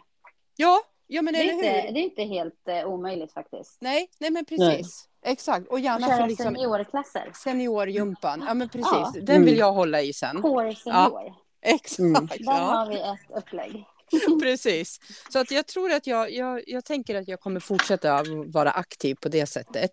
Ja, 0.55 0.79
ja, 1.07 1.21
men 1.21 1.33
Det 1.33 1.39
är, 1.39 1.43
eller 1.43 1.53
inte, 1.53 1.67
hur? 1.87 1.93
det 1.93 1.99
är 1.99 2.03
inte 2.03 2.23
helt 2.23 2.67
eh, 2.67 2.87
omöjligt 2.87 3.33
faktiskt. 3.33 3.77
Nej, 3.81 4.09
nej, 4.19 4.31
men 4.31 4.45
precis. 4.45 5.05
Exakt, 5.25 5.67
och 5.67 5.79
gärna 5.79 6.07
Köra 6.07 6.17
för 6.17 6.27
liksom 6.27 6.45
seniorklasser. 6.45 7.31
seniorgympan. 7.43 8.43
Ja, 8.47 8.53
men 8.53 8.69
precis. 8.69 8.91
Ja. 8.91 9.11
Den 9.21 9.35
Mm. 9.35 9.45
vill 9.45 9.57
jag 9.57 9.71
hålla 9.73 10.01
i 10.01 10.13
sen. 10.13 10.41
Core 10.41 10.75
senior. 10.75 11.33
Exakt. 11.61 11.99
Mm. 11.99 12.13
Där 12.27 12.37
Ja. 12.39 12.51
har 12.53 12.89
vi 12.89 12.95
ett 12.95 13.37
upplägg. 13.43 13.85
Precis. 14.41 14.99
Så 15.31 15.39
att 15.39 15.51
jag 15.51 15.67
tror 15.67 15.91
att 15.91 16.07
jag, 16.07 16.31
jag, 16.33 16.63
jag 16.67 16.85
tänker 16.85 17.15
att 17.15 17.27
jag 17.27 17.39
kommer 17.39 17.59
fortsätta 17.59 18.23
vara 18.45 18.71
aktiv 18.71 19.15
på 19.21 19.29
det 19.29 19.45
sättet. 19.45 19.91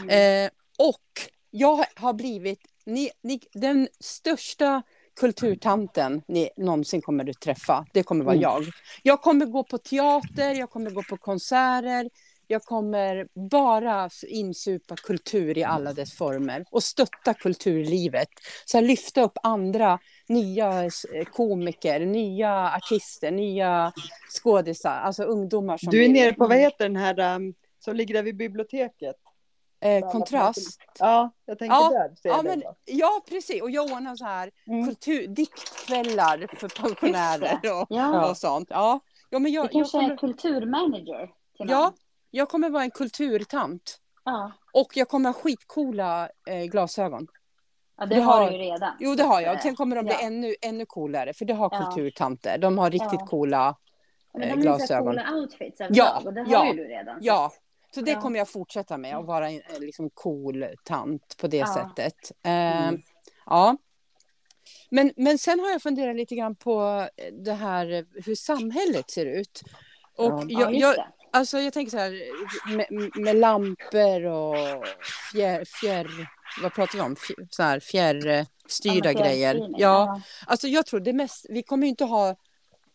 Mm. 0.00 0.44
Eh, 0.44 0.50
och 0.78 1.30
jag 1.50 1.84
har 1.94 2.12
blivit 2.12 2.60
ni, 2.86 3.10
ni, 3.22 3.40
den 3.52 3.88
största 4.00 4.82
kulturtanten 5.20 6.22
ni 6.28 6.50
någonsin 6.56 7.02
kommer 7.02 7.30
att 7.30 7.40
träffa. 7.40 7.86
Det 7.92 8.02
kommer 8.02 8.24
vara 8.24 8.34
Mm. 8.34 8.42
jag. 8.42 8.64
Jag 9.02 9.22
kommer 9.22 9.46
gå 9.46 9.64
på 9.64 9.78
teater, 9.78 10.54
jag 10.54 10.70
kommer 10.70 10.90
gå 10.90 11.02
på 11.02 11.16
konserter. 11.16 12.10
Jag 12.50 12.62
kommer 12.64 13.26
bara 13.50 14.10
insupa 14.28 14.96
kultur 14.96 15.58
i 15.58 15.64
alla 15.64 15.92
dess 15.92 16.16
former 16.16 16.64
och 16.70 16.82
stötta 16.82 17.34
kulturlivet. 17.34 18.28
Så 18.64 18.76
här, 18.76 18.82
lyfta 18.84 19.22
upp 19.22 19.38
andra 19.42 19.98
nya 20.28 20.84
eh, 20.84 21.24
komiker, 21.32 22.00
nya 22.06 22.72
artister, 22.76 23.30
nya 23.30 23.92
skådisar, 24.28 24.90
alltså 24.90 25.22
ungdomar 25.22 25.76
som 25.78 25.90
Du 25.90 26.04
är 26.04 26.08
nere 26.08 26.32
på, 26.32 26.46
vad 26.46 26.56
heter 26.58 26.84
den 26.84 26.96
här 26.96 27.34
um, 27.36 27.54
som 27.78 27.96
ligger 27.96 28.14
där 28.14 28.22
vid 28.22 28.36
biblioteket? 28.36 29.16
eh, 29.82 30.10
kontrast. 30.12 30.80
Ja, 30.98 31.30
jag 31.46 31.58
tänker 31.58 31.74
Ja, 31.76 31.90
där. 31.90 32.10
Ja, 32.22 32.36
jag 32.36 32.44
men, 32.44 32.62
ja, 32.84 33.22
precis. 33.28 33.62
Och 33.62 33.70
jag 33.70 33.92
ordnar 33.92 34.16
så 34.16 34.24
här 34.24 34.50
Mm. 34.66 34.86
kultur, 34.86 35.26
diktkvällar 35.26 36.56
för 36.56 36.68
pensionärer 36.82 37.80
och, 37.80 37.86
Ja. 37.90 38.30
och 38.30 38.36
sånt. 38.36 38.68
Ja, 38.70 39.00
ja 39.30 39.38
men 39.38 39.42
Du 39.52 39.56
jag, 39.56 39.64
jag, 39.64 39.72
kanske 39.72 39.98
kommer, 39.98 40.12
är 40.12 40.16
kulturmanager 40.16 41.30
till 41.56 41.66
någon. 41.66 41.68
ja, 41.68 41.92
jag 42.30 42.48
kommer 42.48 42.70
vara 42.70 42.82
en 42.82 42.90
kulturtant. 42.90 43.98
ja. 44.24 44.52
Och 44.72 44.96
jag 44.96 45.08
kommer 45.08 45.28
ha 45.28 45.34
skitcoola 45.34 46.28
eh, 46.48 46.64
glasögon. 46.64 47.26
Ja, 47.96 48.06
det, 48.06 48.14
Det 48.14 48.20
har 48.20 48.40
har- 48.40 48.50
du 48.50 48.56
ju 48.56 48.62
redan. 48.62 48.96
Jo, 49.00 49.14
det 49.14 49.22
har 49.22 49.40
jag. 49.40 49.54
Och 49.56 49.62
sen 49.62 49.76
kommer 49.76 49.96
de 49.96 50.04
bli 50.04 50.14
ja. 50.14 50.20
ännu, 50.26 50.54
ännu 50.62 50.86
coolare, 50.86 51.32
för 51.34 51.44
det 51.44 51.54
har 51.54 51.70
kulturtanter. 51.84 52.58
De 52.58 52.78
har 52.78 52.90
riktigt 52.90 53.20
Ja. 53.20 53.26
coola... 53.26 53.76
Men 54.32 54.42
eh, 54.42 54.56
de 54.56 54.66
har 54.68 54.78
ju 54.78 54.86
så 54.86 54.94
här 54.94 55.02
glasögon. 55.02 55.14
coola 55.16 55.34
outfits 55.40 55.80
överlag 55.80 55.96
Ja, 56.06 56.22
och 56.24 56.34
det 56.34 56.40
har 56.40 56.48
ja, 56.50 56.66
ju 56.66 56.72
du 56.72 56.84
redan. 56.88 57.18
Ja, 57.20 57.52
så 57.94 58.00
det 58.00 58.14
kommer 58.14 58.38
jag 58.38 58.48
fortsätta 58.48 58.98
med, 58.98 59.16
att 59.16 59.26
vara 59.26 59.50
en 59.50 59.62
en 59.74 59.80
liksom 59.80 60.10
cool 60.10 60.66
tant 60.84 61.36
på 61.40 61.46
det 61.46 61.68
sättet. 61.68 62.32
Eh, 62.42 62.90
Ja. 63.46 63.76
Men, 64.90 65.12
men 65.16 65.38
sen 65.38 65.60
har 65.60 65.70
jag 65.70 65.82
funderat 65.82 66.16
lite 66.16 66.34
grann 66.34 66.56
på 66.56 67.08
det 67.32 67.52
här 67.52 67.92
eh, 67.92 68.04
hur 68.26 68.34
samhället 68.34 69.10
ser 69.10 69.26
ut. 69.26 69.60
Och 70.16 70.24
Ja. 70.24 70.44
Ja, 70.48 70.60
jag, 70.70 70.74
jag. 70.74 70.94
Alltså 71.32 71.58
jag 71.58 71.72
tänker 71.72 71.90
så 71.90 71.98
här 71.98 72.12
med, 72.76 73.10
med 73.14 73.36
lampor 73.36 74.24
och 74.24 74.56
fjärr, 75.32 75.64
fjärr, 75.64 76.28
vad 76.62 76.74
pratar 76.74 76.94
vi 76.94 77.00
om? 77.00 77.16
Fjär, 77.16 77.46
så 77.50 77.62
här, 77.62 77.80
fjärrstyrda 77.80 79.12
Ja, 79.12 79.20
grejer. 79.20 79.68
Ja, 79.76 80.20
alltså 80.46 80.68
jag 80.68 80.86
tror 80.86 81.00
det 81.00 81.12
mest, 81.12 81.46
vi 81.48 81.62
kommer 81.62 81.86
ju 81.86 81.90
inte 81.90 82.04
ha 82.04 82.36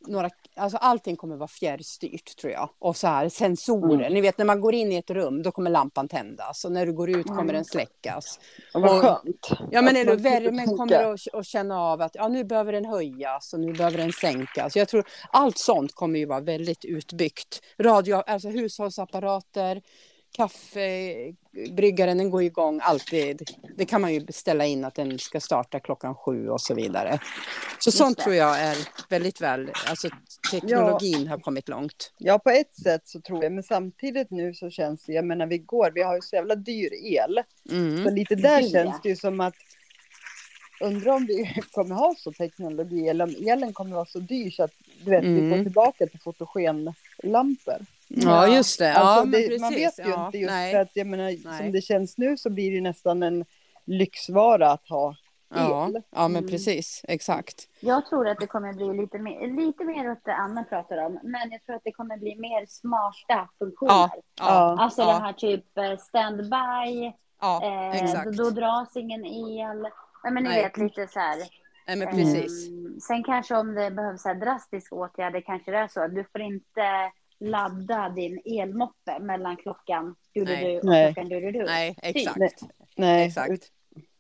några, 0.08 0.30
alltså 0.56 0.78
allting 0.78 1.16
kommer 1.16 1.36
vara 1.36 1.48
fjärrstyrt 1.48 2.38
tror 2.38 2.54
jag. 2.54 2.70
Och 2.80 2.98
så 2.98 3.08
här 3.08 3.30
sensorer, 3.30 3.96
Mm. 4.00 4.14
ni 4.14 4.22
vet 4.22 4.38
när 4.38 4.46
man 4.46 4.62
går 4.62 4.74
in 4.74 4.92
i 4.92 4.96
ett 4.96 5.10
rum 5.10 5.44
då 5.44 5.52
kommer 5.52 5.70
lampan 5.70 6.08
tändas 6.08 6.66
och 6.66 6.72
när 6.72 6.86
du 6.86 6.94
går 6.94 7.10
ut 7.10 7.26
kommer 7.28 7.42
Mm. 7.42 7.54
den 7.54 7.66
släckas. 7.66 8.40
Vad 8.74 8.84
och- 8.84 9.02
skönt. 9.02 9.50
Ja 9.72 9.82
men 9.82 9.96
eller 9.96 10.16
värmen 10.16 10.78
kommer 10.78 11.14
att, 11.14 11.20
att 11.34 11.46
känna 11.46 11.80
av 11.82 12.02
att 12.02 12.16
ja, 12.16 12.28
nu 12.28 12.44
behöver 12.44 12.72
den 12.74 12.86
höjas 12.86 13.54
och 13.54 13.60
nu 13.60 13.74
behöver 13.74 13.98
den 13.98 14.12
sänkas. 14.12 14.76
Jag 14.76 14.88
tror 14.88 15.06
allt 15.30 15.58
sånt 15.58 15.96
kommer 15.96 16.20
ju 16.20 16.26
vara 16.26 16.42
väldigt 16.42 16.86
utbyggt. 16.86 17.62
Radio, 17.80 18.16
alltså 18.16 18.50
hushållsapparater, 18.50 19.82
kaffebryggaren 20.36 22.18
den 22.18 22.30
går 22.30 22.44
igång 22.44 22.80
alltid. 22.84 23.42
Det 23.78 23.86
kan 23.86 24.02
man 24.02 24.14
ju 24.14 24.26
ställa 24.30 24.66
in 24.66 24.86
att 24.86 24.96
den 24.96 25.20
ska 25.20 25.40
starta 25.40 25.80
klockan 25.80 26.16
sju 26.16 26.50
och 26.50 26.62
så 26.62 26.74
vidare. 26.74 27.20
Så 27.80 27.92
sånt 27.92 28.18
det. 28.18 28.24
tror 28.24 28.36
jag 28.36 28.60
är 28.60 28.78
väldigt 29.10 29.42
väl, 29.42 29.72
alltså 29.88 30.10
teknologin 30.52 31.28
har 31.28 31.38
kommit 31.38 31.70
långt. 31.70 32.14
Ja, 32.18 32.40
på 32.40 32.50
ett 32.50 32.76
sätt 32.76 33.02
så 33.06 33.22
tror 33.22 33.44
jag, 33.44 33.52
men 33.54 33.64
samtidigt 33.64 34.32
nu 34.32 34.54
så 34.54 34.70
känns 34.70 35.04
det, 35.06 35.14
jag 35.14 35.26
menar 35.26 35.46
vi 35.46 35.58
går, 35.58 35.92
vi 35.96 36.02
har 36.04 36.16
ju 36.16 36.22
så 36.22 36.36
jävla 36.36 36.56
dyr 36.56 36.90
el. 36.94 37.42
Så 37.70 37.76
Mm. 37.76 38.16
lite 38.16 38.36
där 38.36 38.62
Dyr, 38.62 38.70
känns 38.70 38.90
ja. 38.96 39.00
det 39.04 39.10
ju 39.10 39.16
som 39.16 39.40
att, 39.40 39.56
undrar 40.82 41.12
om 41.12 41.26
vi 41.26 41.54
kommer 41.72 41.96
ha 41.96 42.16
så 42.18 42.32
teknologi, 42.32 43.08
eller 43.10 43.24
om 43.26 43.36
elen 43.50 43.74
kommer 43.74 43.96
vara 43.96 44.06
så 44.06 44.20
dyr 44.20 44.52
så 44.52 44.64
att 44.64 44.72
du 45.04 45.12
vet, 45.12 45.24
vi 45.24 45.28
Mm. 45.28 45.50
går 45.50 45.64
tillbaka 45.64 46.08
till 46.08 46.20
fotogenlampor. 46.20 47.86
Ja, 48.08 48.48
just 48.48 48.80
det. 48.80 48.86
Ja, 48.88 49.00
Alltså, 49.00 49.26
men 49.26 49.32
det, 49.32 49.48
precis. 49.48 49.62
man 49.62 49.74
vet 49.74 50.00
ju 50.00 50.04
ja, 50.10 50.26
inte 50.26 50.38
just 50.38 50.52
nej. 50.52 50.74
för 50.74 50.80
att 50.82 50.92
jag 50.94 51.08
menar, 51.08 51.24
Nej. 51.24 51.58
som 51.58 51.72
det 51.72 51.82
känns 51.82 52.18
nu 52.18 52.38
så 52.38 52.50
blir 52.50 52.72
det 52.72 52.82
nästan 52.82 53.24
en 53.24 53.46
lyxvara 53.86 54.72
att 54.72 54.90
ha 54.90 55.16
Ja, 55.50 55.88
el. 55.88 56.02
ja, 56.12 56.28
men 56.28 56.36
Mm. 56.38 56.50
precis. 56.50 57.02
Exakt. 57.08 57.56
Jag 57.80 58.06
tror 58.06 58.28
att 58.28 58.40
det 58.40 58.48
kommer 58.48 58.74
bli 58.74 59.02
lite 59.02 59.20
mer, 59.20 59.48
lite 59.66 59.84
mer 59.84 60.12
åt 60.12 60.26
det 60.26 60.34
Anna 60.36 60.64
pratar 60.64 60.98
om, 61.06 61.20
men 61.24 61.52
jag 61.52 61.64
tror 61.64 61.76
att 61.76 61.82
det 61.84 61.92
kommer 61.92 62.18
bli 62.18 62.36
mer 62.36 62.66
smarta 62.68 63.50
funktioner. 63.60 63.92
Ja, 63.94 64.10
ja, 64.40 64.78
Alltså 64.80 65.02
ja, 65.02 65.14
den 65.14 65.22
här 65.22 65.34
typ 65.34 65.78
eh, 65.78 65.98
standby, 65.98 67.14
ja 67.42 67.62
eh, 67.64 68.04
exakt. 68.04 68.26
då, 68.38 68.44
då 68.44 68.50
dras 68.50 68.96
ingen 68.96 69.26
el. 69.26 69.82
Nej, 70.24 70.34
men 70.34 70.44
ni 70.44 70.50
Nej. 70.50 70.64
vet 70.64 70.78
lite 70.78 71.08
så 71.08 71.20
här. 71.20 71.38
Nej, 71.88 71.98
men 71.98 72.08
precis. 72.08 72.68
Ehm, 72.70 73.00
sen 73.00 73.24
kanske 73.24 73.56
om 73.56 73.76
det 73.76 73.92
behövs 73.92 74.22
så 74.22 74.28
här 74.30 74.36
drastiska 74.36 74.96
åtgärder 74.96 75.42
kanske 75.42 75.72
det 75.72 75.78
är 75.78 75.88
så 75.88 76.02
att 76.02 76.16
du 76.16 76.24
får 76.32 76.42
inte 76.42 77.12
ladda 77.40 78.10
din 78.10 78.42
elmoppe 78.46 79.20
mellan 79.20 79.58
klockan 79.58 80.16
du, 80.34 80.46
du, 80.46 80.56
du 80.56 80.78
och 80.80 80.86
Nej. 80.86 81.14
klockan 81.14 81.30
du, 81.30 81.40
du, 81.42 81.52
du. 81.52 81.64
Nej, 81.66 81.96
exakt. 82.02 82.38
Nej. 82.38 82.50
Nej, 82.98 83.26
Exakt. 83.28 83.72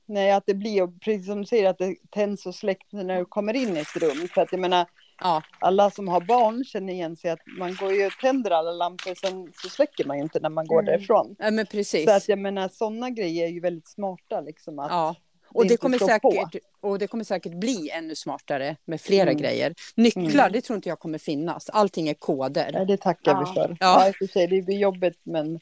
nej, 0.06 0.32
att 0.32 0.44
det 0.46 0.54
blir, 0.54 1.00
precis 1.00 1.26
som 1.28 1.42
du 1.42 1.48
säger, 1.48 1.70
att 1.70 1.78
det 1.78 1.96
tänds 2.10 2.46
och 2.46 2.56
släcks 2.56 2.92
när 2.92 3.18
du 3.20 3.26
kommer 3.26 3.54
in 3.56 3.78
i 3.78 3.80
ett 3.80 3.96
rum. 3.96 4.28
För 4.34 4.42
att 4.42 4.52
jag 4.52 4.62
menar, 4.62 4.86
Ja, 5.22 5.44
alla 5.60 5.92
som 5.92 6.08
har 6.08 6.22
barn 6.22 6.64
känner 6.66 6.94
igen 6.94 7.16
sig 7.16 7.32
att 7.32 7.40
man 7.60 7.76
går 7.76 7.94
ju 7.94 8.06
och 8.06 8.12
tänder 8.22 8.52
alla 8.52 8.72
lampor, 8.72 9.14
sen 9.16 9.52
så 9.56 9.70
släcker 9.70 10.06
man 10.06 10.18
ju 10.18 10.24
inte 10.24 10.40
när 10.40 10.50
man 10.50 10.68
går 10.68 10.80
Mm. 10.80 10.86
därifrån. 10.86 11.36
ja, 11.40 11.52
men 11.52 11.66
precis. 11.66 12.06
Så 12.06 12.12
att 12.16 12.30
jag 12.30 12.40
menar, 12.40 12.68
sådana 12.68 13.10
grejer 13.10 13.46
är 13.46 13.50
ju 13.50 13.60
väldigt 13.60 13.88
smarta 13.88 14.42
liksom. 14.42 14.80
Att, 14.80 14.92
Ja. 14.92 15.16
Och 15.56 15.68
det, 15.68 15.78
kommer 15.78 15.98
säkert, 16.00 16.64
och 16.82 17.00
det 17.00 17.08
kommer 17.08 17.24
säkert 17.24 17.54
bli 17.54 17.90
ännu 17.90 18.16
smartare 18.16 18.76
med 18.86 19.02
flera 19.02 19.30
Mm. 19.32 19.42
grejer. 19.42 19.74
Nycklar, 19.96 20.40
Mm. 20.44 20.52
det 20.52 20.62
tror 20.62 20.76
inte 20.76 20.90
jag 20.90 21.00
kommer 21.00 21.18
finnas. 21.18 21.70
Allting 21.70 22.08
är 22.10 22.14
koder. 22.14 22.70
Ja, 22.74 22.86
det 22.86 22.98
tackar 22.98 23.32
Ja. 23.32 23.40
vi 23.40 23.54
för. 23.54 23.78
Ja. 23.80 24.12
Ja, 24.20 24.28
sig, 24.28 24.48
det 24.48 24.62
blir 24.62 24.78
jobbigt 24.78 25.20
men 25.24 25.60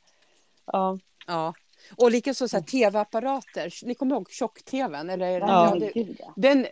Ja. 0.65 0.99
Ja. 1.27 1.53
Och 1.95 2.11
likaså 2.11 2.47
så 2.47 2.61
tv-apparater. 2.61 3.73
Ni 3.83 3.95
kommer 3.95 4.15
ihåg 4.15 4.31
tjock-tvn? 4.31 5.09
Eller, 5.09 5.39
Ja, 5.39 5.77
ja, 5.81 5.87
ja. 6.19 6.33
den, 6.35 6.67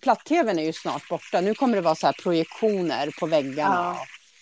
platt-tvn 0.00 0.58
är 0.58 0.62
ju 0.62 0.72
snart 0.72 1.08
borta. 1.08 1.40
Nu 1.40 1.54
kommer 1.54 1.74
det 1.76 1.80
vara 1.82 1.94
så 1.94 2.06
här 2.06 2.16
projektioner 2.22 3.10
på 3.20 3.26
väggarna 3.26 3.90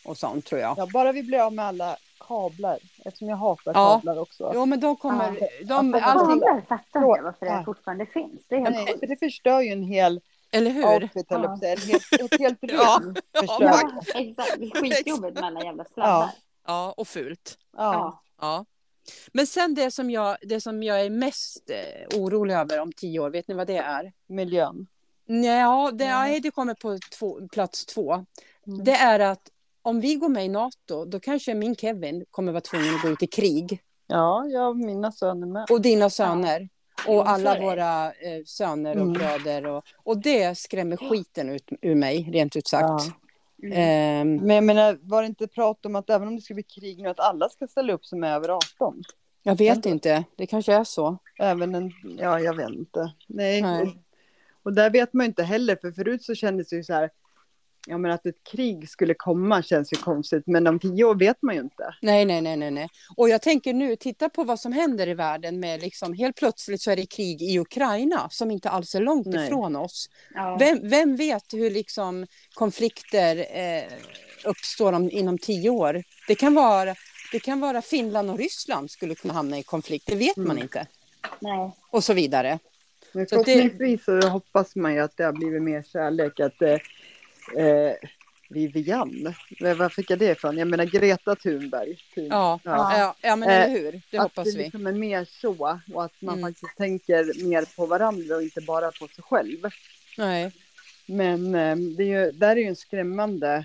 och, 0.05 0.11
och 0.11 0.17
sånt 0.19 0.45
tror 0.47 0.61
jag. 0.61 0.79
ja, 0.79 0.87
bara 0.93 1.13
vi 1.13 1.23
blir 1.23 1.39
av 1.39 1.53
med 1.53 1.65
alla 1.65 1.97
kablar. 2.27 2.79
Eftersom 3.05 3.29
jag 3.29 3.37
hatar 3.37 3.73
Ja. 3.75 3.95
kablar 3.95 4.19
också. 4.19 4.51
Jo, 4.55 4.67
men 4.67 4.81
de 4.81 4.97
kommer... 4.97 5.31
De, 5.65 5.91
Ja, 5.95 6.03
allting, 6.03 6.41
Kablar 6.41 6.61
fattar 6.69 7.01
jag 7.01 7.23
varför 7.23 7.47
Ja. 7.47 7.59
det 7.59 7.65
fortfarande 7.65 8.07
finns. 8.07 8.43
Det 8.49 8.55
är 8.55 8.59
helt 8.61 8.77
Nej, 8.77 8.99
för 8.99 9.07
det 9.07 9.17
förstör 9.17 9.61
ju 9.61 9.73
en 9.73 9.83
hel 9.83 10.21
eller 10.51 10.71
hur? 10.71 10.87
outfit, 10.87 11.33
att 11.33 11.59
säga. 11.59 11.73
Ett 11.73 11.85
helt, 11.85 12.13
ett 12.33 12.41
helt 12.41 12.63
rum 12.63 12.71
Ja. 12.79 13.01
förstör 13.41 13.65
Ja. 13.65 13.81
Ja, 14.15 14.21
exakt. 14.21 14.55
Det 14.59 14.65
är 14.65 14.81
skitjobbigt 14.83 15.35
med 15.35 15.45
alla 15.45 15.65
jävla 15.65 15.85
sladdar. 15.85 16.31
Ja, 16.67 16.95
och 16.97 17.09
fult. 17.09 17.59
Ja. 17.77 17.93
Ja. 17.95 18.21
Ja. 18.41 18.65
Men 19.33 19.47
sen 19.47 19.75
det 19.75 19.91
som 19.91 20.11
jag, 20.11 20.37
det 20.43 20.61
som 20.61 20.83
jag 20.83 21.01
är 21.01 21.11
mest 21.11 21.71
eh, 21.71 22.19
orolig 22.21 22.55
över 22.55 22.81
om 22.81 22.93
tio 22.93 23.21
år, 23.21 23.31
vet 23.31 23.49
ni 23.49 23.55
vad 23.55 23.67
det 23.67 23.77
är? 23.77 24.13
miljön. 24.27 24.87
Ja, 25.27 25.91
det, 25.93 26.05
Nej. 26.05 26.15
nej, 26.15 26.41
det 26.41 26.51
kommer 26.51 26.75
på 26.75 26.99
två, 27.19 27.49
plats 27.53 27.87
två. 27.87 28.13
Mm. 28.67 28.85
Det 28.85 28.93
är 28.93 29.21
att 29.21 29.51
om 29.85 30.01
vi 30.01 30.15
går 30.15 30.29
med 30.29 30.45
i 30.45 30.49
NATO, 30.49 31.05
då 31.05 31.21
kanske 31.21 31.55
min 31.55 31.77
Kevin 31.77 32.25
kommer 32.31 32.53
vara 32.53 32.61
tvungen 32.61 32.95
att 32.95 33.03
gå 33.03 33.09
ut 33.09 33.23
i 33.23 33.27
krig. 33.27 33.81
Ja, 34.07 34.47
jag 34.47 34.69
och 34.69 34.77
mina 34.77 35.13
söner 35.13 35.47
med. 35.47 35.67
Och 35.71 35.81
dina 35.81 36.11
söner. 36.11 36.69
Och 37.09 37.29
alla 37.29 37.61
våra 37.61 38.07
eh, 38.07 38.45
söner 38.47 38.97
och 38.97 39.03
Mm. 39.03 39.13
bröder. 39.13 39.67
Och, 39.67 39.85
och 40.05 40.19
det 40.19 40.59
skrämmer 40.59 40.97
skiten 40.97 41.49
ut 41.51 41.69
ur 41.83 41.95
mig, 41.95 42.31
rent 42.33 42.57
ut 42.57 42.67
sagt. 42.69 42.83
Ja. 42.83 43.01
Mm. 43.63 43.79
Ehm, 43.79 44.47
Men 44.47 44.55
jag 44.55 44.65
menar, 44.65 44.99
var 45.03 45.23
det 45.23 45.27
inte 45.29 45.47
prat 45.49 45.87
om 45.87 45.97
att 45.97 46.11
även 46.11 46.29
om 46.29 46.37
det 46.37 46.43
skulle 46.43 46.55
bli 46.55 46.63
krig 46.63 47.03
nu, 47.03 47.09
att 47.09 47.21
alla 47.21 47.49
ska 47.49 47.67
ställa 47.67 47.93
upp 47.93 48.05
som 48.07 48.25
är 48.25 48.33
över 48.35 48.49
18? 48.49 49.03
jag 49.43 49.59
vet 49.59 49.87
inte, 49.87 50.25
det 50.37 50.47
kanske 50.47 50.75
är 50.75 50.85
så. 50.85 51.19
Även 51.39 51.75
en, 51.75 51.91
ja 52.19 52.41
jag 52.41 52.57
vet 52.57 52.69
inte. 52.71 53.13
Nej. 53.27 53.63
Nej. 53.63 53.83
Och, 53.83 53.89
och 54.63 54.73
där 54.73 54.91
vet 54.91 55.13
man 55.13 55.25
ju 55.25 55.29
inte 55.29 55.43
heller, 55.43 55.77
för 55.77 55.93
förut 55.93 56.23
så 56.25 56.35
kändes 56.35 56.69
det 56.69 56.77
ju 56.77 56.85
så 56.85 56.93
här, 56.93 57.11
ja 57.87 57.99
men 57.99 58.11
att 58.11 58.27
ett 58.27 58.45
krig 58.53 58.89
skulle 58.89 59.15
komma 59.15 59.63
känns 59.63 59.93
ju 59.93 59.97
konstigt, 59.97 60.43
men 60.47 60.67
om 60.67 60.79
tio 60.79 61.05
år 61.05 61.15
vet 61.15 61.43
man 61.43 61.55
ju 61.55 61.61
inte. 61.61 61.95
Nej, 62.03 62.25
nej, 62.25 62.41
nej, 62.41 62.57
nej, 62.57 62.71
nej. 62.71 62.89
Och 63.17 63.29
jag 63.29 63.43
tänker 63.43 63.73
nu, 63.73 63.97
titta 63.97 64.29
på 64.29 64.45
vad 64.45 64.61
som 64.61 64.73
händer 64.73 65.07
i 65.09 65.15
världen 65.15 65.61
med 65.61 65.83
liksom, 65.83 66.15
helt 66.15 66.37
plötsligt 66.37 66.81
så 66.83 66.91
är 66.91 66.97
det 66.97 67.07
krig 67.07 67.43
i 67.43 67.59
Ukraina 67.59 68.29
som 68.31 68.51
inte 68.51 68.71
alls 68.71 68.95
är 68.95 69.01
långt 69.01 69.27
Nej. 69.27 69.47
ifrån 69.47 69.77
oss. 69.77 70.09
Ja. 70.35 70.57
Vem, 70.61 70.89
vem 70.89 71.17
vet 71.17 71.53
hur 71.53 71.71
liksom 71.71 72.27
konflikter 72.55 73.37
eh, 73.59 73.85
uppstår 74.45 74.93
om, 74.93 75.11
inom 75.11 75.39
tio 75.39 75.71
år? 75.71 76.03
Det 76.29 76.35
kan, 76.35 76.55
vara, 76.55 76.95
det 77.33 77.41
kan 77.41 77.61
vara 77.61 77.83
Finland 77.83 78.31
och 78.31 78.39
Ryssland 78.39 78.91
skulle 78.91 79.15
kunna 79.15 79.35
hamna 79.35 79.59
i 79.59 79.63
konflikt, 79.63 80.07
det 80.07 80.17
vet 80.17 80.37
man 80.37 80.51
Mm. 80.51 80.63
inte. 80.63 80.87
Nej. 81.41 81.71
Och 81.91 82.05
så 82.05 82.13
vidare. 82.15 82.59
Men 83.13 83.27
Så 83.27 83.37
det- 83.43 83.45
förhoppningsvis 83.45 84.05
så 84.05 84.21
hoppas 84.29 84.77
man 84.77 84.95
ju 84.95 85.01
att 85.01 85.17
det 85.17 85.25
har 85.25 85.33
blivit 85.33 85.63
mer 85.63 85.83
kärlek, 85.83 86.41
att 86.41 86.63
eh, 86.63 86.77
eh, 87.57 87.93
Vivian, 88.51 89.35
Eh, 89.61 89.75
var 89.77 89.89
fick 89.89 90.11
jag 90.11 90.19
det 90.19 90.31
ifrån? 90.31 90.59
Jag 90.59 90.69
menar 90.69 90.85
Greta 90.85 91.35
Thunberg. 91.37 91.99
Thun. 92.15 92.27
Ja, 92.27 92.61
Ja. 92.65 92.99
ja. 92.99 93.15
ja, 93.23 93.37
men 93.37 93.49
Eh, 93.49 93.63
eller 93.63 93.79
hur? 93.81 94.01
Det 94.11 94.17
att 94.17 94.23
hoppas 94.23 94.45
det 94.53 94.59
vi. 94.59 94.65
liksom 94.65 94.87
är 94.87 94.93
mer 94.93 95.25
så 95.41 95.79
och 95.95 96.05
att 96.05 96.13
man 96.23 96.39
Mm. 96.39 96.49
faktiskt 96.53 96.77
tänker 96.77 97.45
mer 97.49 97.77
på 97.77 97.87
varandra 97.87 98.37
och 98.37 98.43
inte 98.43 98.61
bara 98.61 98.91
på 98.91 99.07
sig 99.09 99.25
själv. 99.25 99.59
Nej, 100.19 100.53
Men 101.07 101.55
eh, 101.55 101.77
det 101.97 102.03
är 102.03 102.25
ju, 102.25 102.31
där 102.33 102.49
är 102.57 102.61
ju 102.61 102.65
en 102.69 102.77
skrämmande, 102.77 103.65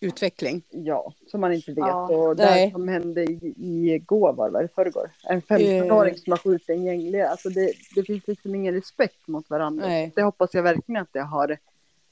utveckling. 0.00 0.62
ja, 0.70 1.12
som 1.30 1.40
man 1.40 1.52
inte 1.52 1.70
vet. 1.72 1.78
Ja. 1.78 2.08
och 2.08 2.36
Nej. 2.36 2.66
det 2.66 2.72
som 2.72 2.88
hände 2.88 3.22
i, 3.24 3.54
igår 3.94 4.32
var 4.32 4.62
det 4.62 4.68
förrgår. 4.74 5.10
En 5.24 5.42
15-åring 5.42 6.16
som 6.18 6.30
har 6.32 6.38
skjutit 6.38 6.68
en 6.68 6.84
gängligare. 6.84 7.28
Alltså 7.28 7.48
det, 7.48 7.72
det 7.94 8.02
finns 8.02 8.26
liksom 8.26 8.54
ingen 8.54 8.74
respekt 8.74 9.28
mot 9.28 9.50
varandra. 9.50 9.86
Nej. 9.86 10.12
Det 10.16 10.22
hoppas 10.22 10.54
jag 10.54 10.62
verkligen 10.62 11.02
att 11.02 11.12
det 11.12 11.20
har. 11.22 11.58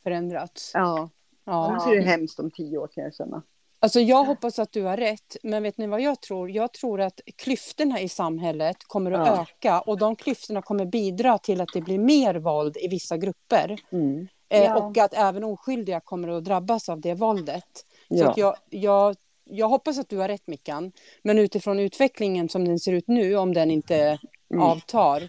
Förändrats. 0.02 0.70
Ja, 0.74 1.08
Ja. 1.44 1.52
annars 1.66 1.86
är 1.86 1.96
det 1.96 2.02
hemskt 2.02 2.38
om 2.40 2.50
tio 2.50 2.78
år 2.78 2.88
kan 2.94 3.04
jag 3.04 3.14
känna. 3.14 3.42
Alltså 3.80 4.00
jag 4.00 4.24
hoppas 4.24 4.58
att 4.58 4.72
du 4.72 4.82
har 4.82 4.96
rätt, 4.96 5.36
men 5.42 5.62
vet 5.62 5.78
ni 5.78 5.86
vad 5.86 6.00
jag 6.00 6.20
tror? 6.20 6.50
Jag 6.50 6.72
tror 6.72 7.00
att 7.00 7.20
klyftorna 7.36 8.00
i 8.00 8.08
samhället 8.08 8.76
kommer 8.86 9.10
att 9.12 9.26
Ja. 9.26 9.42
öka 9.42 9.80
och 9.80 9.98
de 9.98 10.16
klyftorna 10.16 10.62
kommer 10.62 10.86
bidra 10.86 11.38
till 11.38 11.60
att 11.60 11.68
det 11.74 11.80
blir 11.80 11.98
mer 11.98 12.34
våld 12.34 12.76
i 12.76 12.88
vissa 12.88 13.16
grupper. 13.16 13.78
Mm. 13.92 14.28
Eh, 14.48 14.62
Ja. 14.64 14.76
Och 14.86 14.98
att 14.98 15.14
även 15.14 15.44
oskyldiga 15.44 16.00
kommer 16.00 16.28
att 16.28 16.44
drabbas 16.44 16.88
av 16.88 17.00
det 17.00 17.14
våldet. 17.14 17.64
Så 18.08 18.14
Ja. 18.16 18.30
att 18.30 18.36
jag, 18.36 18.54
jag, 18.70 19.16
jag 19.44 19.68
hoppas 19.68 19.98
att 19.98 20.08
du 20.08 20.16
har 20.18 20.28
rätt 20.28 20.46
Mickan, 20.46 20.92
men 21.22 21.38
utifrån 21.38 21.80
utvecklingen 21.80 22.48
som 22.48 22.64
den 22.64 22.78
ser 22.78 22.92
ut 22.92 23.08
nu, 23.08 23.36
om 23.36 23.54
den 23.54 23.70
inte 23.70 24.18
Mm. 24.50 24.62
avtar, 24.62 25.28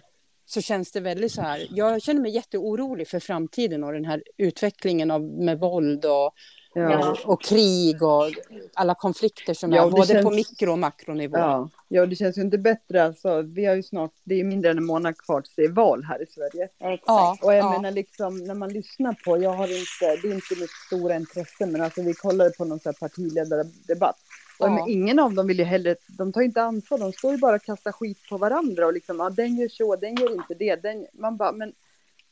så 0.50 0.60
känns 0.60 0.92
det 0.92 1.00
väldigt 1.00 1.32
så 1.32 1.42
här. 1.42 1.66
Jag 1.70 2.02
känner 2.02 2.20
mig 2.20 2.30
jätteorolig 2.34 3.08
för 3.08 3.20
framtiden 3.20 3.84
och 3.84 3.92
den 3.92 4.04
här 4.04 4.22
utvecklingen 4.36 5.10
av, 5.10 5.22
med 5.22 5.60
våld 5.60 6.04
och, 6.04 6.32
Ja. 6.74 7.10
och, 7.10 7.32
och 7.32 7.42
krig 7.42 8.02
och 8.02 8.30
alla 8.74 8.94
konflikter 8.94 9.54
som 9.54 9.72
Ja, 9.72 9.86
är 9.86 9.90
både 9.90 10.06
känns- 10.06 10.24
på 10.24 10.30
mikro 10.30 10.72
och 10.72 10.78
makronivå. 10.78 11.36
Ja. 11.38 11.70
ja, 11.88 12.06
det 12.06 12.16
känns 12.16 12.38
ju 12.38 12.42
inte 12.42 12.58
bättre. 12.58 13.04
Alltså, 13.04 13.42
vi 13.42 13.64
har 13.64 13.74
ju 13.74 13.82
snart, 13.82 14.10
det 14.24 14.34
är 14.40 14.44
mindre 14.44 14.70
än 14.70 14.78
en 14.78 14.84
månad 14.84 15.16
kvar 15.18 15.40
tills 15.40 15.54
det 15.56 15.62
är 15.64 15.68
val 15.68 16.04
här 16.04 16.22
i 16.22 16.26
Sverige. 16.26 16.64
Exakt. 16.78 17.02
Ja, 17.06 17.36
Och 17.42 17.52
jag 17.54 17.58
ja. 17.64 17.70
menar 17.72 17.90
liksom 17.90 18.38
när 18.38 18.54
man 18.54 18.72
lyssnar 18.72 19.12
på, 19.24 19.42
jag 19.42 19.50
har 19.50 19.64
inte, 19.66 20.22
det 20.22 20.28
är 20.28 20.34
inte 20.34 20.54
mitt 20.60 20.70
stora 20.86 21.16
intresse, 21.16 21.66
men 21.66 21.80
alltså 21.80 22.02
vi 22.02 22.14
kollade 22.14 22.50
på 22.50 22.64
någon 22.64 22.80
sån 22.80 22.92
här 23.00 23.08
partiledardebatt. 23.08 24.16
Och 24.60 24.66
Ja. 24.66 24.70
men 24.70 24.88
ingen 24.88 25.18
av 25.18 25.34
dem 25.34 25.46
vill 25.46 25.58
ju 25.58 25.64
heller, 25.64 25.96
de 26.18 26.32
tar 26.32 26.40
inte 26.40 26.62
ansvar, 26.62 26.98
de 26.98 27.12
står 27.12 27.32
ju 27.32 27.38
bara 27.38 27.56
och 27.56 27.62
kastar 27.62 27.92
skit 27.92 28.18
på 28.30 28.36
varandra 28.38 28.86
och 28.86 28.92
liksom, 28.92 29.18
ja 29.18 29.30
den 29.30 29.56
gör 29.56 29.68
så, 29.68 29.96
den 29.96 30.14
gör 30.16 30.32
inte 30.34 30.54
det, 30.54 30.76
den, 30.82 31.06
man 31.12 31.36
bara, 31.36 31.52
men 31.52 31.72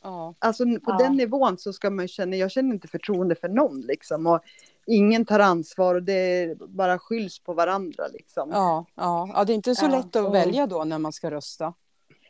Ja. 0.02 0.34
alltså 0.38 0.64
på 0.64 0.80
Ja. 0.86 0.96
den 0.98 1.16
nivån 1.16 1.58
så 1.58 1.72
ska 1.72 1.90
man 1.90 2.04
ju 2.04 2.08
känna, 2.08 2.36
jag 2.36 2.50
känner 2.50 2.74
inte 2.74 2.88
förtroende 2.88 3.34
för 3.34 3.48
någon 3.48 3.80
liksom 3.80 4.26
och 4.26 4.40
ingen 4.86 5.24
tar 5.24 5.40
ansvar 5.40 5.94
och 5.94 6.02
det 6.02 6.58
bara 6.58 6.98
skylls 6.98 7.38
på 7.38 7.52
varandra 7.54 8.04
liksom. 8.12 8.50
Ja, 8.52 8.84
ja. 8.94 9.30
ja, 9.34 9.44
det 9.44 9.52
är 9.52 9.54
inte 9.54 9.74
så 9.74 9.86
Ja. 9.86 9.90
lätt 9.90 10.16
att 10.16 10.26
Och- 10.26 10.34
välja 10.34 10.66
då 10.66 10.84
när 10.84 10.98
man 10.98 11.12
ska 11.12 11.30
rösta. 11.30 11.74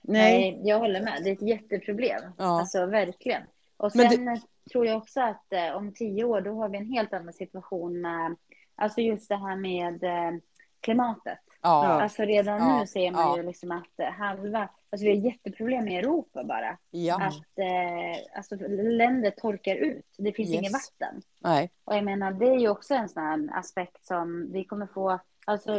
Nej, 0.03 0.41
Nej, 0.53 0.61
jag 0.65 0.79
håller 0.79 1.01
med. 1.03 1.21
Det 1.25 1.31
är 1.31 1.35
ett 1.35 1.43
jätteproblem. 1.43 2.23
Ja. 2.37 2.61
Alltså 2.61 2.87
verkligen. 2.87 3.43
Och 3.77 3.93
sen 3.93 4.41
tror 4.73 4.87
jag 4.87 4.97
också 4.97 5.21
att 5.21 5.53
eh, 5.53 5.77
om 5.77 5.93
tio 5.93 6.25
år 6.25 6.41
då 6.41 6.53
har 6.53 6.69
vi 6.69 6.79
en 6.79 6.87
helt 6.93 7.13
annan 7.13 7.33
situation 7.33 8.01
med, 8.01 8.37
alltså 8.79 9.01
just 9.01 9.29
det 9.29 9.37
här 9.37 9.57
med 9.57 10.05
eh, 10.05 10.39
klimatet. 10.81 11.39
Ja. 11.63 11.85
Alltså 12.03 12.23
redan 12.23 12.59
Ja, 12.59 12.79
nu 12.81 12.87
ser 12.87 13.11
man 13.11 13.21
ja. 13.21 13.37
ju 13.37 13.43
liksom 13.43 13.71
att 13.73 14.15
halva, 14.19 14.69
alltså 14.91 15.05
vi 15.07 15.17
har 15.17 15.25
jätteproblem 15.27 15.89
i 15.89 15.97
Europa 15.97 16.45
bara. 16.45 16.79
ja. 16.91 17.15
Att 17.27 17.59
eh, 17.59 18.37
alltså, 18.37 18.55
länder 18.83 19.31
torkar 19.31 19.75
ut. 19.77 20.07
Det 20.19 20.33
finns 20.33 20.51
Yes. 20.51 20.59
inget 20.61 20.73
vatten. 20.73 21.23
Nej. 21.41 21.71
Och 21.85 21.97
jag 21.97 22.05
menar, 22.05 22.33
det 22.33 22.47
är 22.49 22.59
ju 22.59 22.69
också 22.69 22.95
en 22.95 23.09
sån 23.09 23.23
här 23.23 23.59
aspekt 23.59 24.05
som 24.07 24.53
vi 24.53 24.65
kommer 24.65 24.87
få, 24.87 25.19
alltså 25.45 25.79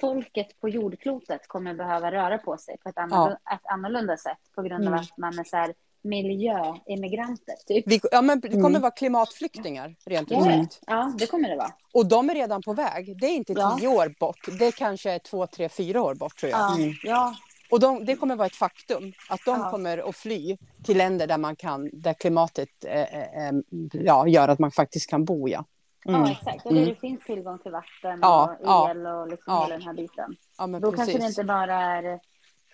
folket 0.00 0.60
på 0.60 0.68
jordklotet 0.68 1.48
kommer 1.48 1.74
behöva 1.74 2.12
röra 2.12 2.38
på 2.38 2.56
sig 2.56 2.78
på 2.78 2.88
ett 2.88 2.98
annorlunda, 2.98 3.38
ett 3.54 3.66
annorlunda 3.66 4.16
sätt 4.16 4.38
på 4.54 4.62
grund 4.62 4.82
av 4.86 4.92
Mm. 4.92 5.00
att 5.00 5.16
man 5.18 5.38
är 5.38 5.44
så 5.44 5.56
här 5.56 5.74
miljöimmigranter, 6.06 7.54
typ. 7.66 7.84
Vi, 7.86 8.00
ja, 8.10 8.22
men 8.22 8.40
det 8.40 8.48
kommer 8.48 8.68
Mm. 8.68 8.82
vara 8.82 8.90
klimatflyktingar, 8.90 9.94
rent 10.06 10.32
ut 10.32 10.38
Ja, 10.38 10.44
sagt. 10.44 10.80
ja, 10.86 11.12
det 11.18 11.26
kommer 11.26 11.48
det 11.48 11.56
vara. 11.56 11.70
Och 11.94 12.06
de 12.06 12.30
är 12.30 12.34
redan 12.34 12.62
på 12.62 12.72
väg. 12.72 13.20
Det 13.20 13.26
är 13.26 13.34
inte 13.36 13.52
Ja. 13.52 13.76
tio 13.78 13.88
år 13.88 14.14
bort. 14.20 14.46
Det 14.58 14.74
kanske 14.76 15.10
är 15.12 15.18
två, 15.18 15.46
tre, 15.46 15.68
fyra 15.68 16.02
år 16.02 16.14
bort 16.14 16.36
tror 16.36 16.50
jag. 16.50 16.60
Ja, 16.60 16.74
Mm. 16.76 16.92
ja, 17.02 17.34
Och 17.70 17.80
de, 17.80 18.04
det 18.04 18.16
kommer 18.16 18.36
vara 18.36 18.46
ett 18.46 18.54
faktum. 18.56 19.12
Att 19.28 19.40
de 19.44 19.60
Ja. 19.60 19.70
kommer 19.70 20.08
att 20.08 20.16
fly 20.16 20.56
till 20.84 20.98
länder 20.98 21.26
där 21.26 21.38
man 21.38 21.56
kan, 21.56 21.90
där 21.92 22.14
klimatet 22.14 22.68
eh, 22.84 23.00
eh, 23.46 23.52
ja, 23.92 24.28
gör 24.28 24.48
att 24.48 24.58
man 24.58 24.70
faktiskt 24.70 25.10
kan 25.10 25.24
bo. 25.24 25.48
Ja, 25.48 25.64
Mm. 26.08 26.20
ja 26.20 26.30
exakt. 26.30 26.66
Och 26.66 26.72
där 26.74 26.80
Mm. 26.82 26.94
det 26.94 27.00
finns 27.00 27.24
tillgång 27.24 27.58
till 27.58 27.72
vatten 27.72 28.18
Ja, 28.22 28.56
och 28.60 28.66
ja. 28.66 28.90
el 28.90 29.06
och 29.06 29.28
liksom 29.28 29.52
Ja. 29.54 29.62
hela 29.64 29.74
den 29.78 29.86
här 29.86 29.94
biten. 29.94 30.36
ja 30.58 30.66
men 30.66 30.80
Då 30.82 30.90
precis. 30.90 31.06
kanske 31.06 31.22
det 31.22 31.28
inte 31.28 31.44
bara 31.44 31.74
är 31.82 32.20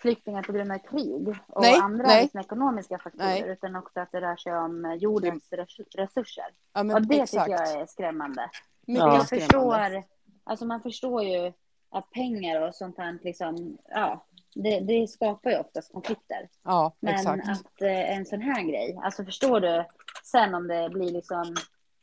flyktingar 0.03 0.43
på 0.43 0.51
grund 0.51 0.71
av 0.71 0.77
krig 0.77 1.27
och 1.47 1.61
Nej, 1.61 1.75
andra 1.81 2.07
nej. 2.07 2.21
liksom 2.21 2.39
ekonomiska 2.39 2.97
faktorer, 2.97 3.25
Nej. 3.27 3.43
utan 3.49 3.75
också 3.75 3.99
att 3.99 4.11
det 4.11 4.21
rör 4.21 4.35
sig 4.35 4.57
om 4.57 4.97
jordens 4.99 5.47
res- 5.51 5.79
resurser. 5.95 6.45
ja, 6.73 6.83
men 6.83 6.95
Och 6.95 7.01
det 7.07 7.19
exakt. 7.19 7.45
tycker 7.45 7.61
jag 7.63 7.81
är 7.81 7.85
skrämmande. 7.85 8.49
Mycket 8.87 9.03
Ja. 9.03 9.15
Jag 9.15 9.25
skrämmande. 9.25 9.45
förstår, 9.45 10.03
alltså 10.43 10.65
man 10.65 10.81
förstår 10.81 11.23
ju 11.23 11.53
att 11.91 12.11
pengar 12.11 12.61
och 12.67 12.75
sånt 12.75 12.97
här 12.97 13.17
liksom, 13.21 13.77
ja, 13.89 14.25
det, 14.55 14.79
det 14.79 15.07
skapar 15.07 15.49
ju 15.51 15.57
oftast 15.59 15.93
konflikter. 15.93 16.49
Ja, 16.63 16.93
Men 16.99 17.13
exakt. 17.13 17.49
att 17.49 17.81
eh, 17.81 18.17
en 18.17 18.25
sån 18.25 18.41
här 18.41 18.61
grej, 18.63 18.99
alltså 19.03 19.25
förstår 19.25 19.59
du 19.59 19.85
sen 20.23 20.55
om 20.55 20.67
det 20.67 20.89
blir 20.89 21.11
liksom 21.11 21.55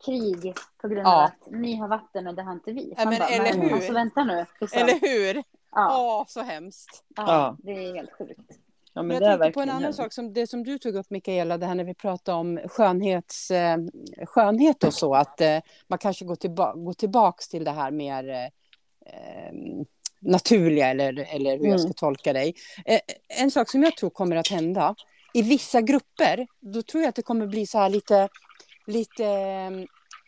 krig 0.06 0.54
på 0.78 0.88
grund 0.88 1.06
Ja. 1.06 1.16
av 1.18 1.24
att 1.24 1.50
ni 1.52 1.76
har 1.76 1.88
vatten 1.88 2.26
och 2.26 2.34
det 2.34 2.42
har 2.42 2.52
inte 2.52 2.72
vi. 2.72 2.94
Ja, 2.96 3.04
men 3.04 3.22
eller 3.22 3.62
hur? 3.62 3.72
Alltså 3.72 3.92
vänta 3.92 4.24
nu. 4.24 4.46
Liksom. 4.60 4.82
Eller 4.82 5.00
hur? 5.00 5.42
Åh, 5.72 5.82
Ja, 5.82 6.24
så 6.28 6.40
hemskt. 6.42 7.04
ja, 7.16 7.22
Ja. 7.26 7.56
det 7.58 7.70
är 7.72 7.94
helt 7.94 8.12
sjukt. 8.12 8.40
Ja, 8.94 9.02
men 9.02 9.16
jag 9.22 9.40
tänkte 9.40 9.50
på 9.54 9.60
en 9.60 9.70
annan 9.70 9.94
sak, 9.94 10.12
som 10.12 10.32
det 10.32 10.46
som 10.46 10.64
du 10.64 10.78
tog 10.78 10.94
upp 10.94 11.10
Mikaela, 11.10 11.58
det 11.58 11.66
här 11.66 11.74
när 11.74 11.84
vi 11.84 11.94
pratade 11.94 12.38
om 12.38 12.60
skönhets, 12.68 13.50
eh, 13.50 13.76
skönhet 14.26 14.84
och 14.84 14.94
så, 14.94 15.14
att 15.14 15.40
eh, 15.40 15.58
man 15.88 15.98
kanske 15.98 16.24
går, 16.24 16.36
tillba 16.36 16.74
går 16.74 16.92
tillbaks 16.92 17.48
till 17.48 17.64
det 17.64 17.70
här 17.70 17.90
mer, 17.90 18.28
eh, 18.28 18.44
eh, 19.14 19.52
naturliga 20.20 20.86
eller, 20.88 21.34
eller 21.34 21.58
hur 21.58 21.66
jag 21.66 21.80
ska 21.80 21.86
Mm. 21.86 21.94
tolka 21.94 22.32
dig. 22.32 22.54
Eh, 22.84 23.00
en 23.42 23.50
sak 23.50 23.70
som 23.70 23.82
jag 23.82 23.96
tror 23.96 24.10
kommer 24.10 24.36
att 24.36 24.48
hända 24.48 24.94
i 25.34 25.42
vissa 25.42 25.80
grupper, 25.80 26.46
då 26.60 26.82
tror 26.82 27.02
jag 27.02 27.08
att 27.08 27.14
det 27.14 27.22
kommer 27.22 27.46
bli 27.46 27.66
så 27.66 27.78
här 27.78 27.88
lite, 27.88 28.28
lite 28.86 29.24
eh, 29.26 29.70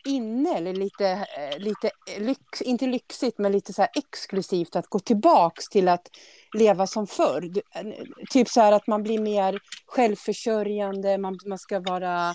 inne 0.05 0.57
eller 0.57 0.73
lite, 0.73 1.07
eh, 1.07 1.59
lite 1.59 1.91
lyx, 2.19 2.61
inte 2.61 2.87
lyxigt 2.87 3.37
men 3.37 3.51
lite 3.51 3.73
så 3.73 3.81
här 3.81 3.91
exklusivt 3.95 4.75
att 4.75 4.87
gå 4.87 4.99
tillbaks 4.99 5.69
till 5.69 5.87
att 5.87 6.07
leva 6.57 6.87
som 6.87 7.07
förr. 7.07 7.51
Eh, 7.75 7.83
typ 8.29 8.49
så 8.49 8.61
här 8.61 8.71
att 8.71 8.87
man 8.87 9.03
blir 9.03 9.19
mer 9.19 9.59
självförsörjande, 9.87 11.17
man, 11.17 11.39
man 11.45 11.59
ska 11.59 11.79
vara 11.79 12.29
eh, 12.29 12.33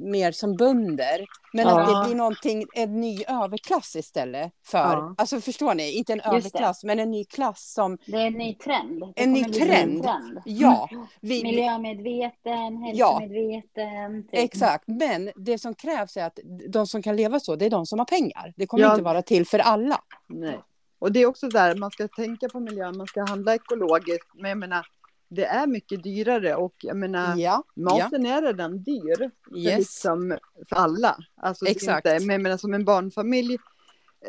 mer 0.00 0.32
som 0.32 0.56
bönder. 0.56 1.26
Men 1.52 1.66
att 1.66 1.88
Ja. 1.90 1.98
det 2.02 2.06
blir 2.08 2.16
någonting, 2.16 2.64
en 2.74 3.00
ny 3.00 3.24
överklass 3.28 3.96
istället 3.96 4.52
för, 4.66 4.78
Ja. 4.78 5.14
alltså 5.18 5.40
förstår 5.40 5.74
ni, 5.74 5.92
inte 5.92 6.12
en 6.12 6.20
överklass 6.20 6.84
men 6.84 6.98
en 6.98 7.10
ny 7.10 7.24
klass 7.24 7.72
som, 7.72 7.98
Det 8.06 8.16
är 8.16 8.26
en 8.26 8.32
ny 8.32 8.54
trend. 8.54 9.00
Det 9.16 9.22
En 9.22 9.32
ny 9.32 9.44
bli 9.44 9.52
trend. 9.60 10.06
ja, 10.44 10.88
vi, 11.20 11.42
Miljömedveten, 11.42 12.92
Ja. 12.94 13.18
hälsomedveten. 13.18 14.22
typ. 14.22 14.30
Exakt, 14.32 14.84
men 14.86 15.30
det 15.36 15.58
som 15.58 15.74
krävs 15.74 16.16
är 16.16 16.24
att 16.26 16.38
de 16.68 16.86
som 16.86 17.02
kan 17.02 17.16
leva 17.16 17.40
så, 17.40 17.56
det 17.56 17.66
är 17.66 17.70
de 17.70 17.86
som 17.86 17.98
har 17.98 18.06
pengar. 18.06 18.52
Det 18.56 18.66
kommer 18.66 18.84
Ja. 18.84 18.90
inte 18.92 19.02
vara 19.04 19.22
till 19.22 19.46
för 19.46 19.58
alla. 19.58 20.00
Nej. 20.28 20.58
Och 20.98 21.12
det 21.12 21.20
är 21.20 21.26
också 21.26 21.48
där, 21.48 21.74
man 21.76 21.90
ska 21.90 22.08
tänka 22.08 22.48
på 22.48 22.60
miljön, 22.60 22.96
man 22.96 23.06
ska 23.06 23.20
handla 23.28 23.54
ekologiskt. 23.54 24.28
Men 24.34 24.48
jag 24.48 24.58
menar, 24.58 24.86
det 25.34 25.44
är 25.44 25.66
mycket 25.66 26.02
dyrare 26.02 26.54
och 26.54 26.74
jag 26.78 26.96
menar, 26.96 27.36
Ja, 27.36 27.64
ja, 27.74 27.82
maten 27.82 28.26
är 28.26 28.42
redan 28.42 28.82
dyr. 28.82 29.30
För, 29.48 29.58
yes. 29.58 29.78
liksom, 29.78 30.38
för 30.68 30.76
alla. 30.76 31.16
Alltså, 31.36 31.66
Exakt. 31.66 32.06
Inte, 32.06 32.26
men 32.26 32.32
jag 32.34 32.40
menar 32.42 32.56
som 32.56 32.74
en 32.74 32.84
barnfamilj 32.84 33.58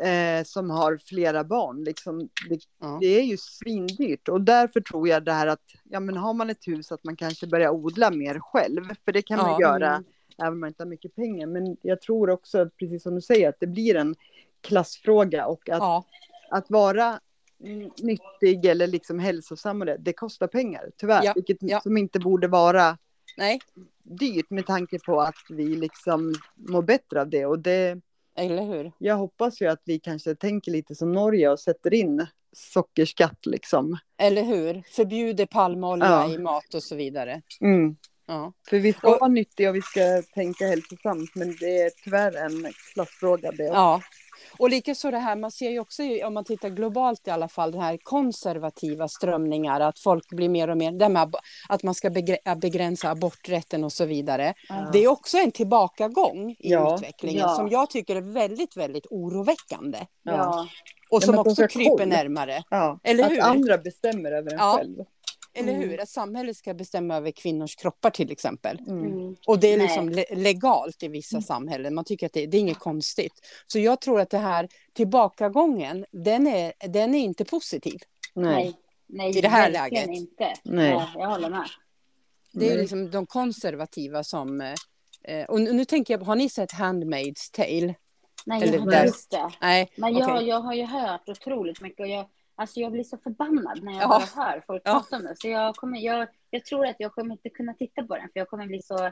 eh, 0.00 0.44
som 0.44 0.70
har 0.70 0.98
flera 1.06 1.44
barn, 1.44 1.84
liksom, 1.84 2.28
det, 2.48 2.58
Ja. 2.80 2.98
det 3.00 3.06
är 3.18 3.22
ju 3.22 3.36
svindyrt. 3.36 4.28
Och 4.28 4.40
därför 4.40 4.80
tror 4.80 5.08
jag 5.08 5.24
det 5.24 5.32
här 5.32 5.46
att, 5.46 5.62
ja 5.84 6.00
men 6.00 6.16
har 6.16 6.34
man 6.34 6.50
ett 6.50 6.66
hus 6.66 6.92
att 6.92 7.04
man 7.04 7.16
kanske 7.16 7.46
börjar 7.46 7.70
odla 7.70 8.10
mer 8.10 8.38
själv. 8.38 8.84
För 9.04 9.12
det 9.12 9.22
kan 9.22 9.36
man 9.38 9.50
Ja. 9.50 9.60
göra 9.60 9.88
Mm. 9.88 10.04
även 10.38 10.52
om 10.52 10.60
man 10.60 10.68
inte 10.68 10.82
har 10.82 10.88
mycket 10.88 11.14
pengar. 11.14 11.46
Men 11.46 11.76
jag 11.82 12.00
tror 12.00 12.30
också, 12.30 12.70
precis 12.78 13.02
som 13.02 13.14
du 13.14 13.20
säger, 13.20 13.48
att 13.48 13.60
det 13.60 13.66
blir 13.66 13.96
en 13.96 14.14
klassfråga 14.60 15.46
och 15.46 15.68
att 15.68 15.78
ja, 15.78 16.04
att 16.50 16.70
vara 16.70 17.20
nyttig 18.02 18.66
eller 18.66 18.86
liksom 18.86 19.18
hälsosammare, 19.18 19.96
det 19.96 20.12
kostar 20.12 20.46
pengar 20.46 20.90
tyvärr. 20.96 21.24
Ja, 21.24 21.32
Vilket 21.34 21.56
ja. 21.60 21.80
som 21.80 21.96
inte 21.96 22.18
borde 22.18 22.48
vara 22.48 22.98
nej, 23.36 23.60
dyrt 24.02 24.50
med 24.50 24.66
tanke 24.66 24.98
på 24.98 25.20
att 25.20 25.34
vi 25.48 25.64
liksom 25.76 26.34
mår 26.54 26.82
bättre 26.82 27.20
av 27.20 27.30
det. 27.30 27.46
Och 27.46 27.58
det, 27.58 28.00
eller 28.38 28.62
hur? 28.62 28.92
jag 28.98 29.16
hoppas 29.16 29.60
ju 29.62 29.66
att 29.66 29.82
vi 29.84 29.98
kanske 29.98 30.34
tänker 30.34 30.72
lite 30.72 30.94
som 30.94 31.12
Norge 31.12 31.48
och 31.50 31.60
sätter 31.60 31.94
in 31.94 32.26
sockerskatt 32.52 33.46
liksom. 33.46 33.98
Eller 34.18 34.42
hur? 34.42 34.82
Förbjuder 34.86 35.46
palmolja 35.46 36.06
Ja. 36.06 36.34
i 36.34 36.38
mat 36.38 36.74
och 36.74 36.82
så 36.82 36.96
vidare. 36.96 37.42
Mm. 37.60 37.96
Ja. 38.26 38.52
För 38.70 38.78
vi 38.78 38.92
ska 38.92 39.08
Och- 39.14 39.20
vara 39.20 39.28
nyttiga 39.30 39.68
och 39.70 39.76
vi 39.76 39.82
ska 39.82 40.22
tänka 40.34 40.66
hälsosamt, 40.66 41.30
men 41.34 41.56
det 41.60 41.80
är 41.82 41.90
tyvärr 42.04 42.36
en 42.46 42.72
klassfråga 42.94 43.52
det. 43.52 43.64
ja. 43.64 44.00
Och 44.58 44.70
likaså 44.70 45.10
det 45.10 45.18
här, 45.18 45.36
man 45.36 45.50
ser 45.50 45.70
ju 45.70 45.78
också 45.80 46.02
om 46.24 46.34
man 46.34 46.44
tittar 46.44 46.68
globalt 46.68 47.28
i 47.28 47.30
alla 47.30 47.48
fall, 47.48 47.72
den 47.72 47.80
här 47.80 47.98
konservativa 48.02 49.08
strömningar, 49.08 49.80
att 49.80 49.98
folk 49.98 50.28
blir 50.28 50.48
mer 50.48 50.70
och 50.70 50.76
mer, 50.76 50.92
det 50.92 51.08
med 51.08 51.34
att 51.68 51.82
man 51.82 51.94
ska 51.94 52.10
begränsa 52.56 53.10
aborträtten 53.10 53.84
och 53.84 53.92
så 53.92 54.04
vidare. 54.04 54.54
Ja. 54.68 54.90
Det 54.92 54.98
är 55.04 55.08
också 55.08 55.38
en 55.38 55.50
tillbakagång 55.52 56.50
i 56.50 56.56
Ja. 56.58 56.94
utvecklingen 56.96 57.40
Ja. 57.40 57.54
som 57.54 57.68
jag 57.68 57.90
tycker 57.90 58.16
är 58.16 58.20
väldigt, 58.20 58.76
väldigt 58.76 59.06
oroväckande. 59.10 59.98
Ja. 60.22 60.68
Och 61.10 61.22
som 61.22 61.38
också 61.38 61.66
kryper 61.68 62.06
närmare. 62.06 62.62
Ja, 62.70 62.98
Eller 63.02 63.24
att 63.24 63.30
hur? 63.32 63.40
andra 63.42 63.78
bestämmer 63.78 64.32
över 64.32 64.52
en 64.52 64.58
själv. 64.58 64.96
Eller 65.54 65.72
Mm. 65.74 65.88
hur? 65.88 66.00
Att 66.00 66.08
samhället 66.08 66.56
ska 66.56 66.74
bestämma 66.74 67.16
över 67.16 67.30
kvinnors 67.30 67.76
kroppar 67.76 68.10
till 68.10 68.30
exempel. 68.32 68.78
Mm. 68.86 69.04
Mm. 69.12 69.36
Och 69.46 69.58
det 69.60 69.72
är 69.72 69.78
liksom 69.78 70.08
le- 70.08 70.34
legalt 70.34 71.02
i 71.02 71.08
vissa 71.08 71.40
samhällen. 71.40 71.94
Man 71.94 72.04
tycker 72.04 72.26
att 72.26 72.32
det, 72.32 72.46
det 72.46 72.56
är 72.56 72.60
inget 72.60 72.78
konstigt. 72.78 73.32
Så 73.66 73.78
jag 73.78 74.00
tror 74.00 74.20
att 74.20 74.30
det 74.30 74.38
här 74.38 74.68
tillbakagången, 74.92 76.04
den 76.10 76.46
är, 76.46 76.72
den 76.88 77.14
är 77.14 77.18
inte 77.18 77.44
positiv. 77.44 77.98
Nej. 78.34 78.74
Nej. 79.06 79.38
I 79.38 79.40
det 79.40 79.48
här 79.48 79.70
läget. 79.70 80.08
inte. 80.08 80.54
Nej. 80.62 80.90
Ja, 80.90 81.08
jag 81.14 81.26
håller 81.28 81.50
med. 81.50 81.68
Det 82.52 82.66
är 82.66 82.70
Nej. 82.70 82.78
liksom 82.80 83.10
de 83.10 83.26
konservativa 83.26 84.24
som... 84.24 84.60
eh, 84.60 85.44
Och 85.48 85.60
nu, 85.60 85.84
tänker 85.84 86.14
jag, 86.18 86.24
har 86.24 86.36
ni 86.36 86.48
sett 86.48 86.72
Handmaid's 86.72 87.50
Tale? 87.52 87.94
Nej, 88.46 88.62
Eller 88.62 88.72
jag 88.74 88.80
har 88.80 89.06
inte. 89.06 89.50
Nej, 89.60 89.90
Men 89.96 90.16
jag, 90.16 90.42
jag 90.42 90.60
har 90.60 90.74
ju 90.74 90.84
hört 90.84 91.28
otroligt 91.28 91.80
mycket 91.80 92.00
och 92.00 92.08
jag, 92.08 92.26
alltså 92.56 92.80
jag 92.80 92.92
blir 92.92 93.04
så 93.04 93.18
förbannad 93.18 93.82
när 93.82 93.92
jag 93.92 94.02
Ja. 94.02 94.08
bara 94.36 94.44
hör 94.44 94.62
folk 94.66 94.84
prata 94.84 95.16
om 95.16 95.22
det. 95.22 95.34
Så 95.40 95.48
jag, 95.48 95.76
kommer, 95.76 95.98
jag, 95.98 96.28
jag 96.50 96.64
tror 96.64 96.86
att 96.86 96.96
jag 96.98 97.12
kommer 97.12 97.32
inte 97.34 97.50
kunna 97.50 97.74
titta 97.74 98.02
på 98.02 98.14
den 98.16 98.22
för 98.32 98.40
jag 98.40 98.48
kommer 98.48 98.66
bli 98.66 98.82
så, 98.82 99.10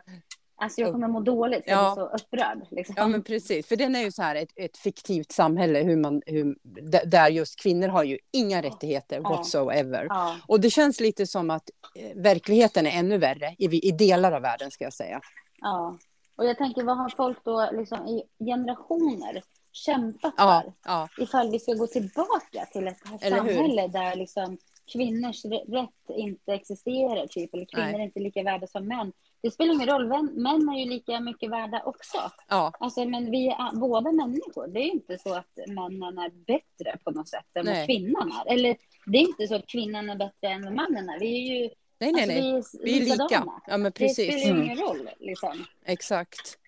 alltså 0.57 0.81
jag 0.81 0.93
kommer 0.93 1.09
må 1.09 1.21
dåligt 1.21 1.65
för 1.65 1.71
Ja. 1.71 1.83
jag 1.85 1.95
blir 1.97 2.05
så 2.19 2.25
upprörd. 2.25 2.67
Liksom. 2.71 2.95
Ja, 2.99 3.07
men 3.09 3.23
precis. 3.23 3.67
För 3.67 3.77
den 3.77 3.97
är 3.97 4.01
ju 4.01 4.13
så 4.13 4.23
här 4.23 4.35
ett, 4.37 4.53
ett 4.57 4.77
fiktivt 4.77 5.33
samhälle 5.33 5.79
hur 5.83 5.97
man, 5.97 6.23
hur, 6.27 6.57
där- 6.63 7.07
där 7.07 7.29
just 7.31 7.61
kvinnor 7.63 7.89
har 7.89 8.05
ju 8.05 8.19
inga 8.33 8.63
rättigheter 8.63 9.21
Ja. 9.25 9.29
whatsoever. 9.31 10.07
ja. 10.09 10.37
Och 10.49 10.61
det 10.61 10.71
känns 10.71 11.01
lite 11.01 11.27
som 11.27 11.51
att 11.51 11.71
eh, 11.97 12.17
verkligheten 12.23 12.87
är 12.87 12.99
ännu 12.99 13.19
värre 13.19 13.55
i, 13.59 13.89
i 13.89 13.93
delar 13.93 14.33
av 14.33 14.43
världen 14.43 14.71
ska 14.71 14.85
jag 14.85 14.93
säga. 14.93 15.21
ja. 15.59 15.99
Och 16.37 16.47
jag 16.47 16.59
tänker, 16.59 16.83
vad 16.83 16.97
har 16.97 17.09
folk 17.09 17.45
då 17.45 17.69
liksom 17.73 18.07
i 18.07 18.23
generationer 18.45 19.43
kämpat 19.73 20.35
Ja, 20.37 20.63
för? 20.65 20.73
ja, 20.91 21.09
Ifall 21.19 21.51
vi 21.51 21.59
ska 21.59 21.73
gå 21.75 21.87
tillbaka 21.87 22.67
till 22.73 22.89
ett 22.89 22.99
samhälle 23.21 23.89
där 23.89 24.17
liksom 24.17 24.59
kvinnors 24.93 25.45
rä- 25.45 25.73
rätt 25.73 26.17
inte 26.19 26.53
existerar, 26.53 27.27
typ, 27.27 27.55
eller 27.55 27.65
kvinnor 27.65 27.87
Nej. 27.87 27.95
är 28.01 28.05
inte 28.05 28.21
lika 28.21 28.43
värda 28.43 28.67
som 28.67 28.89
män. 28.89 29.13
Det 29.43 29.51
spelar 29.51 29.75
ingen 29.75 29.89
roll, 29.89 30.33
män, 30.33 30.69
är 30.69 30.79
ju 30.79 30.91
lika 30.91 31.21
mycket 31.21 31.51
värda 31.51 31.83
också. 31.85 32.19
ja, 32.49 32.73
Alltså, 32.81 33.05
men 33.05 33.31
vi 33.31 33.49
är 33.49 33.77
båda 33.77 34.13
människor. 34.13 34.67
Det 34.69 34.81
är 34.81 34.85
ju 34.85 34.91
inte 34.91 35.19
så 35.19 35.35
att 35.35 35.59
männen 35.67 36.19
är 36.19 36.31
bättre 36.31 36.99
på 37.05 37.11
något 37.11 37.29
sätt 37.29 37.47
än 37.55 37.65
Nej. 37.65 37.77
vad 37.79 37.87
kvinnan 37.87 38.33
är. 38.33 38.53
Eller 38.55 38.77
det 39.07 39.19
är 39.19 39.23
inte 39.23 39.47
så 39.49 39.55
att 39.55 39.67
kvinnan 39.67 40.11
är 40.11 40.17
bättre 40.17 40.49
än 40.49 40.65
vad 40.65 40.73
mannen 40.75 41.09
är. 41.09 41.21
Vi 41.21 41.27
är 41.51 41.55
ju 41.63 41.71
nej, 42.01 42.13
nej, 42.13 42.53
alltså, 42.57 42.79
nej. 42.79 42.85
vi 42.85 42.97
är, 43.01 43.05
Vi 43.05 43.11
är 43.11 43.17
lika. 43.17 43.45
Ja, 43.67 43.77
men 43.77 43.83
Det 43.83 43.91
precis. 43.91 44.25
spelar 44.27 44.39
ju 44.47 44.51
Mm. 44.51 44.63
ingen 44.63 44.79
roll. 44.79 45.11
Liksom. 45.19 45.65
Exakt. 45.85 46.59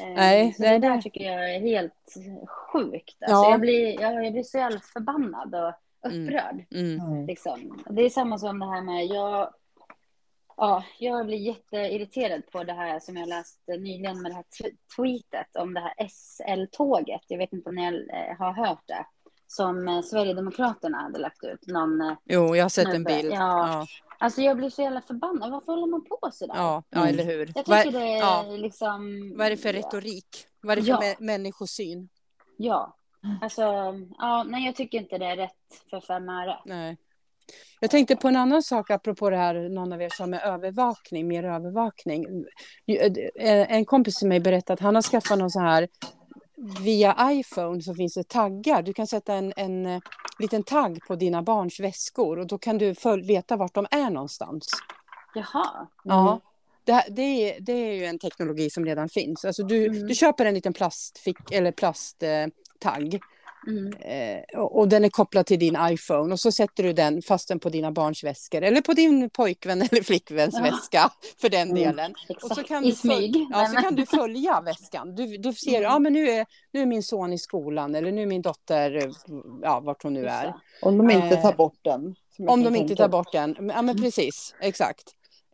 Eh, 0.00 0.14
Nej, 0.14 0.52
så 0.52 0.62
det 0.62 0.78
där 0.78 1.00
tycker 1.00 1.24
jag 1.24 1.54
är 1.54 1.60
helt 1.60 2.14
sjukt. 2.72 3.16
Alltså, 3.22 3.34
Ja. 3.34 3.50
jag, 3.50 3.60
blir, 3.60 4.00
jag, 4.00 4.24
jag 4.24 4.32
blir 4.32 4.42
så 4.42 4.58
jävla 4.58 4.80
förbannad 4.80 5.54
och 5.54 5.74
upprörd. 6.06 6.64
Mm. 6.74 7.26
Liksom. 7.26 7.84
Det 7.90 8.02
är 8.02 8.10
samma 8.10 8.38
som 8.38 8.58
det 8.58 8.66
här 8.66 8.82
med, 8.82 9.06
jag, 9.06 9.50
ja, 10.56 10.84
jag 10.98 11.26
blir 11.26 11.38
jätteirriterad 11.38 12.42
på 12.52 12.64
det 12.64 12.72
här 12.72 13.00
som 13.00 13.16
jag 13.16 13.28
läste 13.28 13.76
nyligen 13.76 14.22
med 14.22 14.30
det 14.30 14.34
här 14.34 14.44
tweetet 14.96 15.56
om 15.58 15.74
det 15.74 15.80
här 15.80 16.08
SL-tåget. 16.08 17.20
Jag 17.28 17.38
vet 17.38 17.52
inte 17.52 17.68
om 17.68 17.74
ni 17.74 18.06
eh, 18.12 18.38
har 18.38 18.52
hört 18.66 18.82
det. 18.86 19.06
Som 19.46 19.88
eh, 19.88 20.02
Sverigedemokraterna 20.02 20.98
hade 20.98 21.18
lagt 21.18 21.44
ut. 21.44 21.66
Någon, 21.66 22.00
eh, 22.00 22.12
Jo, 22.24 22.56
jag 22.56 22.64
har 22.64 22.68
sett 22.68 22.94
en 22.94 23.04
bild. 23.04 23.32
ja. 23.32 23.36
Ja, 23.36 23.86
alltså 24.18 24.40
jag 24.42 24.56
blir 24.56 24.70
så 24.70 24.82
jävla 24.82 25.00
förbannad. 25.00 25.50
Varför 25.50 25.72
håller 25.72 25.86
man 25.86 26.04
på 26.04 26.18
sådär? 26.32 26.54
ja, 26.56 26.82
ja 26.90 26.98
Mm. 27.00 27.08
eller 27.14 27.24
hur. 27.24 27.52
Jag 27.54 27.64
tycker 27.64 27.90
det 27.98 28.06
är 28.12 28.18
ja. 28.18 28.42
liksom... 28.58 29.32
vad 29.36 29.46
är 29.46 29.50
det 29.50 29.56
för 29.56 29.72
retorik? 29.72 30.26
Vad 30.62 30.72
är 30.72 30.76
det 30.76 30.82
för 30.82 30.90
Ja. 30.90 31.00
mä- 31.00 31.16
människosyn? 31.18 32.08
Ja. 32.56 32.96
Alltså, 33.42 33.62
ja, 34.18 34.44
nej 34.48 34.66
jag 34.66 34.76
tycker 34.76 34.98
inte 34.98 35.18
det 35.18 35.26
är 35.26 35.36
rätt 35.36 35.52
för 35.90 36.00
fem 36.00 36.28
öre. 36.28 36.58
Nej. 36.64 36.96
Jag 37.80 37.90
tänkte 37.90 38.16
på 38.16 38.28
en 38.28 38.36
annan 38.36 38.62
sak 38.62 38.90
apropå 38.90 39.30
det 39.30 39.36
här 39.36 39.68
någon 39.68 39.92
av 39.92 40.02
er 40.02 40.08
sa 40.08 40.26
med 40.26 40.42
övervakning, 40.42 41.28
mer 41.28 41.44
övervakning. 41.44 42.26
En 43.68 43.84
kompis 43.84 44.16
till 44.18 44.28
mig 44.28 44.40
berättade 44.40 44.74
att 44.74 44.80
han 44.80 44.94
har 44.94 45.02
skaffat 45.02 45.38
någon 45.38 45.50
så 45.50 45.60
här 45.60 45.88
via 46.80 47.16
iPhone 47.32 47.82
så 47.82 47.94
finns 47.94 48.14
det 48.14 48.28
taggar. 48.28 48.82
Du 48.82 48.92
kan 48.92 49.06
sätta 49.06 49.34
en, 49.34 49.52
en 49.56 49.86
eh, 49.86 50.00
liten 50.38 50.62
tagg 50.62 50.98
på 51.06 51.16
dina 51.16 51.42
barns 51.42 51.80
väskor 51.80 52.38
och 52.38 52.46
då 52.46 52.58
kan 52.58 52.78
du 52.78 52.94
veta 53.22 53.56
vart 53.56 53.74
de 53.74 53.86
är 53.90 54.10
någonstans. 54.10 54.68
Jaha. 55.34 55.86
Ja. 56.04 56.40
Det, 56.84 57.04
det, 57.10 57.22
är, 57.22 57.60
det 57.60 57.72
är 57.72 57.92
ju 57.92 58.04
en 58.04 58.18
teknologi 58.18 58.70
som 58.70 58.84
redan 58.84 59.08
finns. 59.08 59.44
Alltså 59.44 59.62
du, 59.62 59.86
Mm. 59.86 60.06
du 60.06 60.14
köper 60.14 60.44
en 60.46 60.54
liten 60.54 60.72
plastfick 60.72 61.52
eller 61.52 61.72
plasttagg 61.72 63.14
eh, 63.14 63.20
Mm. 63.66 63.92
Eh, 63.92 64.58
och 64.60 64.78
och 64.78 64.88
den 64.88 65.04
är 65.04 65.08
kopplad 65.08 65.46
till 65.46 65.58
din 65.58 65.76
iPhone 65.80 66.32
och 66.32 66.40
så 66.40 66.52
sätter 66.52 66.82
du 66.82 66.92
den 66.92 67.22
fast 67.22 67.48
den 67.48 67.60
på 67.60 67.68
dina 67.68 67.92
barns 67.92 68.24
väskor 68.24 68.62
eller 68.62 68.80
på 68.80 68.92
din 68.92 69.30
pojkvän 69.30 69.82
eller 69.82 70.02
flickväns 70.02 70.54
Ja. 70.54 70.62
väska 70.62 71.10
för 71.40 71.48
den 71.48 71.70
Mm. 71.70 71.74
delen. 71.82 72.14
Exakt, 72.28 72.44
Och 72.44 72.56
så 72.56 72.62
kan, 72.62 72.84
i 72.84 72.90
du 72.90 72.96
smyg. 72.96 73.36
ja, 73.50 73.66
så 73.66 73.76
kan 73.76 73.94
du 73.94 74.06
följa 74.06 74.60
väskan. 74.60 75.14
Du, 75.14 75.36
du 75.36 75.52
ser, 75.52 75.70
Mm. 75.70 75.82
ja 75.82 75.98
men 75.98 76.12
nu 76.12 76.28
är, 76.30 76.46
nu 76.72 76.80
är 76.82 76.86
min 76.86 77.02
son 77.02 77.32
i 77.32 77.38
skolan 77.38 77.94
eller 77.94 78.12
nu 78.12 78.22
är 78.22 78.26
min 78.26 78.42
dotter, 78.42 78.96
eh, 78.96 79.10
ja 79.62 79.80
vart 79.80 80.02
hon 80.02 80.12
nu 80.14 80.26
är. 80.26 80.54
Om 80.82 80.98
de 80.98 81.10
inte 81.10 81.26
Eh, 81.36 81.42
tar 81.42 81.52
bort 81.52 81.78
den. 81.82 82.14
Om 82.48 82.62
de 82.62 82.76
inte 82.76 82.96
tar 82.96 83.08
bort 83.08 83.32
den. 83.32 83.56
Ja 83.74 83.82
men 83.82 84.02
precis, 84.02 84.54
exakt. 84.60 85.04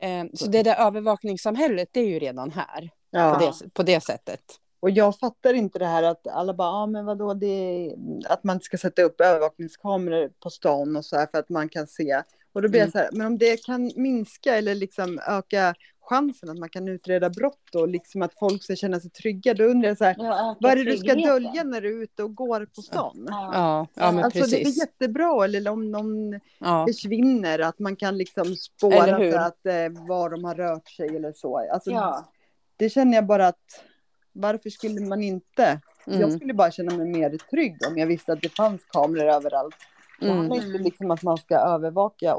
Eh, 0.03 0.25
så 0.35 0.47
det 0.47 0.63
där 0.63 0.75
övervakningssamhället 0.87 1.89
det 1.93 2.01
är 2.01 2.07
ju 2.07 2.19
redan 2.19 2.51
här 2.51 2.91
Ja. 3.11 3.35
på, 3.35 3.45
det, 3.45 3.75
på 3.75 3.83
det 3.83 4.01
sättet. 4.01 4.41
Och 4.81 4.91
jag 4.91 5.19
fattar 5.19 5.55
inte 5.55 5.79
det 5.79 5.87
här 5.87 6.03
att 6.03 6.27
alla 6.27 6.55
bara, 6.55 6.69
ja 6.69 6.83
ah, 6.83 6.87
men 6.87 7.05
vadå, 7.07 7.35
det 7.35 7.47
är, 7.47 7.95
att 8.29 8.45
man 8.45 8.61
ska 8.61 8.79
sätta 8.79 9.03
upp 9.03 9.21
övervakningskameror 9.21 10.31
på 10.43 10.51
stan 10.51 10.97
och 10.97 11.05
så 11.05 11.17
här 11.17 11.27
för 11.27 11.39
att 11.39 11.49
man 11.49 11.69
kan 11.69 11.87
se. 11.87 12.23
Och 12.53 12.63
då 12.63 12.69
blir 12.69 12.81
jag 12.81 12.85
Mm. 12.87 12.93
så 12.93 12.99
här, 12.99 13.09
men 13.13 13.27
om 13.27 13.39
det 13.39 13.65
kan 13.65 13.93
minska 13.97 14.57
eller 14.57 14.75
liksom 14.75 15.21
öka 15.29 15.75
chansen 16.01 16.51
att 16.51 16.59
man 16.59 16.69
kan 16.69 16.89
utreda 16.89 17.31
brott 17.31 17.75
och 17.75 17.89
liksom 17.89 18.23
att 18.23 18.39
folk 18.39 18.63
ska 18.63 18.77
känna 18.77 19.01
sig 19.01 19.11
trygga, 19.11 19.55
då 19.55 19.65
undrar 19.65 19.89
jag 19.89 19.99
så 19.99 20.05
här, 20.05 20.17
Ja, 20.19 20.57
vad 20.61 20.73
är 20.73 20.77
det 20.77 20.85
du 20.85 20.97
ska 20.97 21.15
dölja 21.15 21.63
när 21.65 21.81
du 21.81 21.99
är 21.99 22.03
ute 22.03 22.23
och 22.23 22.35
går 22.35 22.67
på 22.75 22.83
stan? 22.83 23.27
Ja. 23.31 23.51
Ja, 23.55 23.87
ja 23.95 24.13
men 24.13 24.25
Alltså 24.25 24.39
det 24.39 24.45
precis. 24.45 24.77
är 24.77 24.81
jättebra, 24.87 25.45
eller 25.45 25.71
om 25.71 25.91
någon 25.91 26.41
Ja. 26.59 26.87
försvinner, 26.89 27.59
att 27.59 27.79
man 27.79 27.97
kan 27.97 28.19
liksom 28.19 28.57
spåra 28.57 29.45
att, 29.45 29.67
eh, 29.67 30.07
var 30.09 30.31
de 30.31 30.45
har 30.45 30.55
rört 30.55 30.89
sig 30.89 31.17
eller 31.17 31.33
så. 31.33 31.59
Alltså, 31.73 31.91
ja. 31.91 32.33
Det 32.77 32.91
känner 32.91 33.15
jag 33.15 33.27
bara 33.27 33.47
att, 33.47 33.85
varför 34.33 34.71
skulle 34.71 35.01
man 35.01 35.23
inte? 35.23 35.81
Jag 36.07 36.17
Mm. 36.17 36.31
skulle 36.37 36.55
bara 36.55 36.71
känna 36.71 36.97
mig 36.97 37.07
mer 37.07 37.31
trygg 37.51 37.77
om 37.89 37.99
jag 37.99 38.07
visste 38.07 38.33
att 38.33 38.41
det 38.43 38.57
fanns 38.57 38.85
kameror 38.85 39.29
överallt. 39.29 39.77
Det 40.21 40.27
Mm. 40.27 40.39
handlar 40.39 40.57
inte 40.57 40.79
liksom 40.79 41.11
att 41.11 41.23
man 41.23 41.37
ska 41.39 41.55
övervaka. 41.57 42.37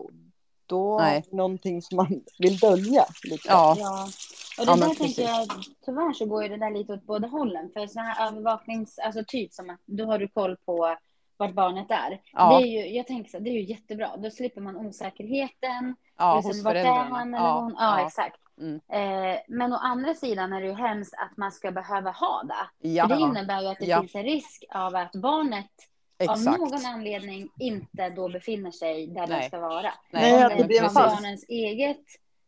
Då 0.65 0.97
Nej. 0.99 1.17
är 1.17 1.21
det 1.31 1.37
någonting 1.37 1.81
som 1.81 1.95
man 1.95 2.21
vill 2.39 2.57
dölja. 2.57 3.05
Liksom. 3.23 3.49
Ja. 3.53 3.75
Ja, 3.79 4.07
och 4.59 4.65
det 4.65 4.71
Ja, 4.81 4.87
där 4.87 4.95
tänker 4.95 5.21
jag, 5.21 5.47
tyvärr 5.85 6.13
så 6.13 6.25
går 6.25 6.43
ju 6.43 6.49
det 6.49 6.57
där 6.57 6.71
lite 6.71 6.93
åt 6.93 7.03
båda 7.05 7.27
hållen. 7.27 7.69
För 7.73 7.87
sådana 7.87 8.09
här 8.09 8.27
övervaknings, 8.27 8.99
alltså 8.99 9.23
typ 9.27 9.53
som 9.53 9.69
att 9.69 9.79
då 9.85 10.05
har 10.05 10.19
du 10.19 10.27
koll 10.27 10.57
på 10.65 10.95
vart 11.37 11.53
barnet 11.53 11.91
är. 11.91 12.21
Ja. 12.33 12.57
Det 12.59 12.65
är 12.67 12.67
ju, 12.67 12.95
jag 12.95 13.07
tänker 13.07 13.31
så 13.31 13.39
det 13.39 13.49
är 13.49 13.53
ju 13.53 13.63
jättebra. 13.63 14.17
Då 14.17 14.31
slipper 14.31 14.61
man 14.61 14.77
osäkerheten. 14.77 15.95
Ja, 16.17 16.35
liksom, 16.35 16.49
hos 16.51 16.63
vart 16.63 16.75
är 16.75 16.83
föräldrarna. 16.83 17.15
han 17.17 17.33
eller 17.33 17.45
Ja, 17.47 17.59
hon? 17.59 17.75
Ja, 17.77 17.99
ja. 17.99 18.07
exakt. 18.07 18.37
Mm. 18.62 18.80
Eh, 18.91 19.39
men 19.47 19.74
å 19.74 19.76
andra 19.76 20.14
sidan 20.14 20.53
är 20.53 20.62
det 20.62 20.68
ju 20.68 20.74
hemskt 20.74 21.14
att 21.18 21.38
man 21.38 21.51
ska 21.51 21.72
behöva 21.72 22.12
ha 22.12 22.43
det. 22.43 22.88
Ja, 22.89 23.07
För 23.07 23.16
det 23.16 23.22
innebär 23.22 23.62
ju 23.62 23.68
att 23.68 23.80
det 23.80 23.86
Ja. 23.86 23.99
finns 24.01 24.16
en 24.16 24.24
risk 24.24 24.64
av 24.70 24.95
att 24.95 25.12
barnet 25.16 25.66
av 26.30 26.36
exakt. 26.36 26.59
någon 26.59 26.86
anledning 26.86 27.49
inte 27.59 28.09
då 28.09 28.30
befinner 28.30 28.72
sig 28.72 29.07
där 29.07 29.28
Nej. 29.28 29.39
den 29.39 29.43
ska 29.47 29.59
vara. 29.59 29.91
Nej, 30.12 30.45
om 30.45 30.57
det 30.57 30.64
det 30.68 30.78
är 30.78 30.93
barnens 30.93 31.45
eget 31.49 32.05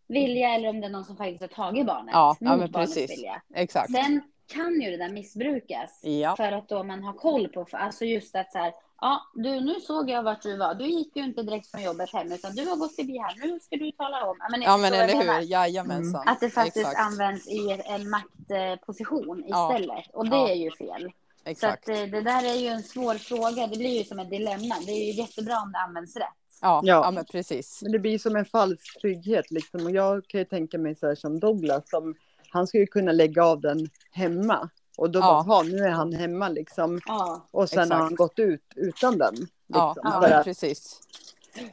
vilja 0.08 0.50
eller 0.50 0.70
om 0.70 0.82
det 0.82 0.88
är 0.88 0.92
någon 0.92 1.06
som 1.06 1.18
faktiskt 1.18 1.42
har 1.42 1.48
tagit 1.48 1.86
barnet 1.86 2.10
Ja, 2.14 2.36
ja, 2.40 2.50
mot 2.50 2.60
men 2.60 2.72
barnets 2.72 2.94
precis. 2.96 3.18
vilja. 3.18 3.42
Exakt. 3.56 3.92
Sen 3.92 4.22
kan 4.54 4.82
ju 4.82 4.92
det 4.92 4.98
där 4.98 5.10
missbrukas 5.10 6.02
Ja. 6.04 6.36
för 6.36 6.52
att 6.52 6.70
då 6.70 6.84
man 6.84 7.04
har 7.04 7.14
koll 7.14 7.48
på, 7.48 7.66
alltså 7.72 8.06
just 8.06 8.36
att 8.36 8.52
så 8.52 8.58
här, 8.58 8.74
ja, 9.04 9.22
du, 9.34 9.60
nu 9.62 9.80
såg 9.80 10.10
jag 10.10 10.24
vart 10.24 10.42
du 10.42 10.58
var. 10.58 10.74
Du 10.76 10.86
gick 10.88 11.16
ju 11.16 11.24
inte 11.24 11.44
direkt 11.44 11.68
från 11.72 11.84
jobbet 11.84 12.14
hem, 12.14 12.32
utan 12.32 12.56
du 12.56 12.66
har 12.66 12.76
gått 12.76 12.96
förbi 12.96 13.18
här. 13.18 13.36
Nu 13.48 13.60
ska 13.60 13.76
du 13.76 13.92
tala 13.92 14.26
om. 14.26 14.38
Ja, 14.40 14.48
men, 14.52 14.62
Ja, 14.62 14.78
men 14.78 14.94
eller 14.94 15.40
hur. 15.40 15.42
Jajamensan. 15.52 16.28
Att 16.28 16.40
det 16.40 16.50
faktiskt 16.50 16.78
Exakt. 16.88 17.00
används 17.00 17.48
i 17.48 17.82
en 17.86 18.10
maktposition 18.10 19.44
Ja. 19.48 19.74
istället. 19.74 20.06
Och 20.14 20.30
det 20.30 20.36
Ja. 20.36 20.50
är 20.50 20.56
ju 20.56 20.72
fel. 20.72 21.12
Så 21.44 21.50
Exakt. 21.50 21.90
att, 21.90 21.96
eh, 21.96 22.04
det 22.04 22.22
där 22.22 22.44
är 22.46 22.56
ju 22.56 22.68
en 22.68 22.84
svår 22.84 23.16
fråga. 23.16 23.68
Det 23.68 23.78
blir 23.78 23.98
ju 23.98 24.04
som 24.04 24.20
ett 24.20 24.30
dilemma. 24.30 24.76
Det 24.86 24.92
är 24.92 25.06
ju 25.14 25.22
jättebra 25.22 25.58
om 25.62 25.72
det 25.72 25.78
används 25.80 26.16
rätt. 26.16 26.24
Ja, 26.62 26.82
Ja. 26.84 27.04
ja, 27.06 27.12
men 27.12 27.26
precis. 27.26 27.80
Men 27.82 27.92
det 27.92 28.00
blir 28.00 28.18
som 28.18 28.36
en 28.36 28.46
falsk 28.46 29.00
trygghet 29.02 29.52
liksom. 29.52 29.86
Och 29.86 29.92
jag 29.92 30.28
kan 30.28 30.40
ju 30.40 30.46
tänka 30.46 30.78
mig 30.78 30.96
så 30.96 31.08
här 31.08 31.16
som 31.16 31.40
Douglas, 31.40 31.90
som, 31.90 32.16
han 32.50 32.68
skulle 32.68 32.82
ju 32.84 32.88
kunna 32.88 33.12
lägga 33.12 33.46
av 33.46 33.62
den 33.62 33.90
hemma. 34.12 34.70
Och 34.98 35.10
då 35.12 35.20
Ja. 35.20 35.24
bara, 35.24 35.42
"Ha, 35.42 35.64
nu 35.64 35.78
är 35.78 35.90
han 35.92 36.14
hemma 36.14 36.50
liksom. 36.50 37.00
Ja, 37.06 37.48
Och 37.52 37.70
sen 37.70 37.78
har 37.80 37.86
Exakt. 37.86 38.02
han 38.04 38.16
gått 38.16 38.40
ut 38.40 38.74
utan 38.76 39.18
den. 39.18 39.36
Liksom, 39.36 39.50
Ja, 39.68 39.96
ja, 40.04 40.36
att, 40.38 40.44
precis. 40.46 41.00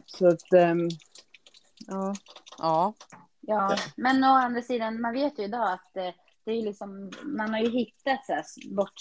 så 0.07 0.29
att, 0.29 0.53
ehm, 0.53 0.89
ja. 1.87 2.15
Ja, 2.59 2.95
ja. 3.41 3.77
Men 3.97 4.25
å 4.25 4.29
andra 4.29 4.63
sidan, 4.63 5.01
man 5.01 5.13
vet 5.13 5.39
ju 5.39 5.43
idag 5.45 5.73
att 5.73 5.97
eh, 5.97 6.11
det 6.45 6.53
är 6.53 6.63
liksom, 6.63 7.11
man 7.25 7.51
har 7.51 7.61
ju 7.61 7.71
hittat 7.71 8.27
så 8.27 8.33
här, 8.33 8.45
bort 8.77 9.01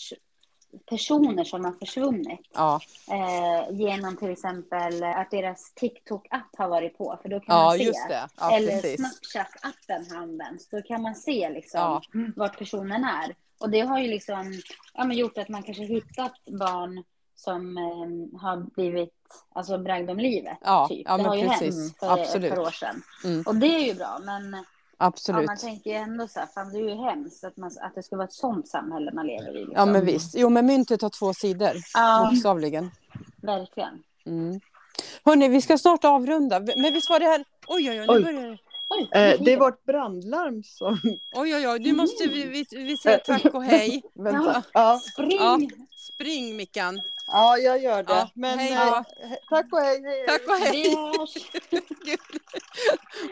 personer 0.90 1.44
som 1.44 1.66
har 1.66 1.72
försvunnit 1.72 2.40
ja, 2.54 2.80
eh, 3.12 3.76
genom 3.76 4.18
till 4.18 4.30
exempel 4.32 5.04
att 5.04 5.32
deras 5.32 5.74
TikTok-app 5.76 6.56
har 6.58 6.68
varit 6.70 6.98
på. 6.98 7.20
För 7.22 7.30
då 7.30 7.40
kan 7.40 7.56
ja 7.58 7.64
man 7.64 7.78
se. 7.78 7.84
just 7.84 8.08
det. 8.08 8.28
Ja, 8.40 8.52
Eller. 8.58 8.82
Snapchat-appen 8.82 10.12
har 10.12 10.18
använts. 10.22 10.70
Då 10.70 10.82
kan 10.82 11.02
man 11.02 11.16
se 11.16 11.50
liksom 11.50 11.80
Ja. 11.80 12.02
vart 12.36 12.58
personen 12.60 13.04
är. 13.04 13.36
Och 13.60 13.70
det 13.70 13.80
har 13.80 14.00
ju 14.00 14.08
liksom 14.08 14.62
ja, 14.94 15.04
men 15.04 15.18
gjort 15.18 15.38
att 15.38 15.50
man 15.50 15.64
kanske 15.64 15.84
hittat 15.84 16.34
barn 16.46 17.04
som 17.36 17.78
eh, 17.78 18.40
har 18.42 18.58
blivit 18.76 19.14
alltså, 19.56 19.78
bragd 19.78 20.10
om 20.10 20.18
livet. 20.18 20.58
Ja, 20.62 20.88
typ. 20.90 21.02
ja, 21.06 21.12
det 21.12 21.24
men 21.24 21.26
har 21.26 21.36
ju 21.36 21.48
precis. 21.48 21.76
hänt 21.76 21.98
för 22.00 22.20
Absolut. 22.20 22.52
ett 22.52 22.58
par 22.58 22.62
år 22.68 22.72
sedan. 22.72 23.02
Mm. 23.24 23.44
Och 23.46 23.56
det 23.56 23.68
är 23.68 23.80
ju 23.80 23.94
bra, 23.94 24.20
men 24.24 24.54
ja, 24.54 24.64
Absolut. 24.98 25.46
man 25.46 25.58
tänker 25.58 25.90
ju 25.90 25.96
ändå 25.96 26.28
så 26.28 26.40
här, 26.40 26.48
fan 26.48 26.72
det 26.72 26.80
är 26.80 26.90
ju 26.90 26.96
hemskt 26.96 27.44
att, 27.44 27.58
man, 27.58 27.72
att 27.82 27.96
det 27.96 28.04
ska 28.04 28.16
vara 28.16 28.28
ett 28.28 28.34
sånt 28.34 28.68
samhälle 28.68 29.12
man 29.14 29.28
lever 29.28 29.58
i. 29.58 29.60
Liksom. 29.60 29.76
Ja, 29.76 29.86
men 29.86 30.06
visst. 30.06 30.36
Jo, 30.38 30.50
men 30.50 30.66
myntet 30.66 31.02
har 31.02 31.10
två 31.10 31.34
sidor. 31.34 31.74
Ja, 31.94 32.30
Bokstavligen. 32.32 32.92
verkligen. 33.42 34.04
Mm. 34.26 34.60
Hörni, 35.26 35.48
vi 35.48 35.62
ska 35.62 35.78
snart 35.78 36.06
avrunda. 36.06 36.60
Men 36.60 36.94
visst 36.94 37.10
var 37.10 37.20
det 37.20 37.26
här... 37.26 37.44
Oj, 37.68 37.90
oj, 37.90 38.02
oj, 38.02 38.08
nu 38.08 38.14
Oj. 38.14 38.24
börjar 38.24 38.50
det. 38.50 38.58
Oj, 38.90 39.10
Eh, 39.12 39.42
det 39.42 39.54
är 39.54 39.58
vårt 39.60 39.86
brandlarm 39.86 40.64
som... 40.64 41.00
Oj, 41.36 41.56
oj, 41.56 41.68
oj. 41.68 41.80
Nu 41.80 41.94
måste 41.94 42.28
vi, 42.28 42.44
vi, 42.44 42.66
vi 42.72 42.98
säga 42.98 43.18
tack 43.18 43.46
och 43.46 43.64
hej. 43.64 44.02
Vänta. 44.16 44.64
Ja. 44.74 45.00
Spring! 45.14 45.38
Ja. 45.40 45.60
Spring, 46.14 46.56
Mickan. 46.58 47.02
ja, 47.28 47.58
jag 47.58 47.82
gör 47.84 48.04
det. 48.04 48.14
Ja, 48.14 48.30
Men 48.36 48.60
hej 48.60 48.72
eh, 48.74 48.86
då. 48.86 48.96
he- 49.28 49.36
tack 49.50 49.74
och 49.74 49.80
hej. 49.80 50.02
hej. 50.04 50.26
Tack 50.28 50.48
och 50.48 50.56
hej. 50.56 50.96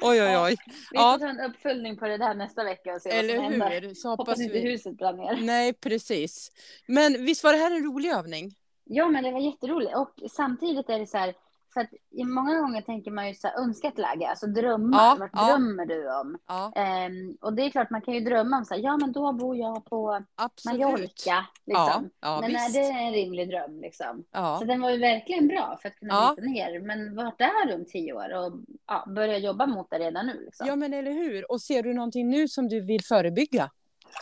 Oj, 0.02 0.22
oj, 0.24 0.38
oj. 0.38 0.56
Vi 0.92 0.98
Ja. 0.98 1.12
får 1.14 1.20
ta 1.20 1.30
en 1.30 1.40
uppföljning 1.52 1.98
på 1.98 2.06
det 2.08 2.18
där 2.18 2.34
nästa 2.36 2.64
vecka 2.64 2.94
och 2.96 3.02
se 3.02 3.10
vad 3.10 3.18
Eller 3.20 3.36
som 3.36 3.44
händer. 3.44 3.82
hur? 3.82 3.94
Så 3.94 4.10
Hoppas 4.10 4.28
hoppas 4.28 4.40
inte 4.42 4.54
vi. 4.54 4.72
huset 4.72 4.98
brann 4.98 5.18
ner. 5.18 5.40
Nej, 5.42 5.74
precis. 5.74 6.52
Men 6.88 7.26
visst 7.26 7.44
var 7.44 7.54
det 7.54 7.60
här 7.60 7.72
en 7.72 7.84
rolig 7.84 8.10
övning? 8.10 8.56
Ja, 8.84 9.08
men 9.10 9.24
det 9.24 9.32
var 9.32 9.40
jätteroligt. 9.40 9.96
Och 9.96 10.32
samtidigt 10.32 10.90
är 10.90 11.00
det 11.00 11.08
så 11.08 11.18
här, 11.18 11.34
för 11.78 11.82
att 11.84 11.94
i 12.12 12.24
många 12.24 12.62
gånger 12.62 12.82
tänker 12.82 13.12
man 13.12 13.28
ju 13.28 13.34
så 13.34 13.48
här, 13.48 13.58
önskat 13.60 13.98
läge, 13.98 14.28
alltså 14.30 14.48
drömmar. 14.48 14.98
Ja, 14.98 15.16
Vart 15.20 15.30
ja. 15.34 15.48
drömmer 15.48 15.86
du 15.86 16.14
om? 16.20 16.38
Ja, 16.48 16.72
Ehm, 16.76 17.38
och 17.42 17.54
det 17.54 17.62
är 17.66 17.70
klart, 17.70 17.90
man 17.90 18.02
kan 18.02 18.14
ju 18.14 18.20
drömma 18.20 18.58
om 18.58 18.66
så 18.66 18.74
här, 18.74 18.82
ja 18.82 18.98
men 18.98 19.12
då 19.12 19.34
bor 19.34 19.56
jag 19.58 19.86
på 19.86 20.24
absolut. 20.36 20.80
Mallorca. 20.80 21.46
Liksom. 21.66 22.10
men 22.22 22.44
är 22.44 22.48
visst. 22.50 22.74
det 22.74 22.80
en 22.90 23.14
rimlig 23.14 23.50
dröm 23.50 23.82
liksom? 23.82 24.24
Så 24.60 24.66
den 24.66 24.82
var 24.82 24.90
ju 24.90 24.98
verkligen 24.98 25.48
bra 25.48 25.78
för 25.82 25.90
att 25.90 25.96
kunna 25.96 26.14
Ja. 26.14 26.36
ner. 26.42 26.80
Men 26.80 27.16
vart 27.16 27.42
är 27.42 27.68
du 27.68 27.74
om 27.74 27.86
tio 27.86 28.14
år? 28.14 28.34
Och 28.36 28.54
ja, 28.88 29.06
börja 29.16 29.38
jobba 29.38 29.66
mot 29.66 29.90
det 29.90 30.00
redan 30.00 30.26
nu. 30.26 30.42
Liksom. 30.46 30.68
ja, 30.68 30.76
men 30.76 30.94
eller 30.94 31.12
hur? 31.12 31.52
Och 31.52 31.62
ser 31.62 31.84
du 31.84 31.94
någonting 31.94 32.30
nu 32.30 32.48
som 32.48 32.68
du 32.70 32.82
vill 32.82 33.04
förebygga? 33.04 33.70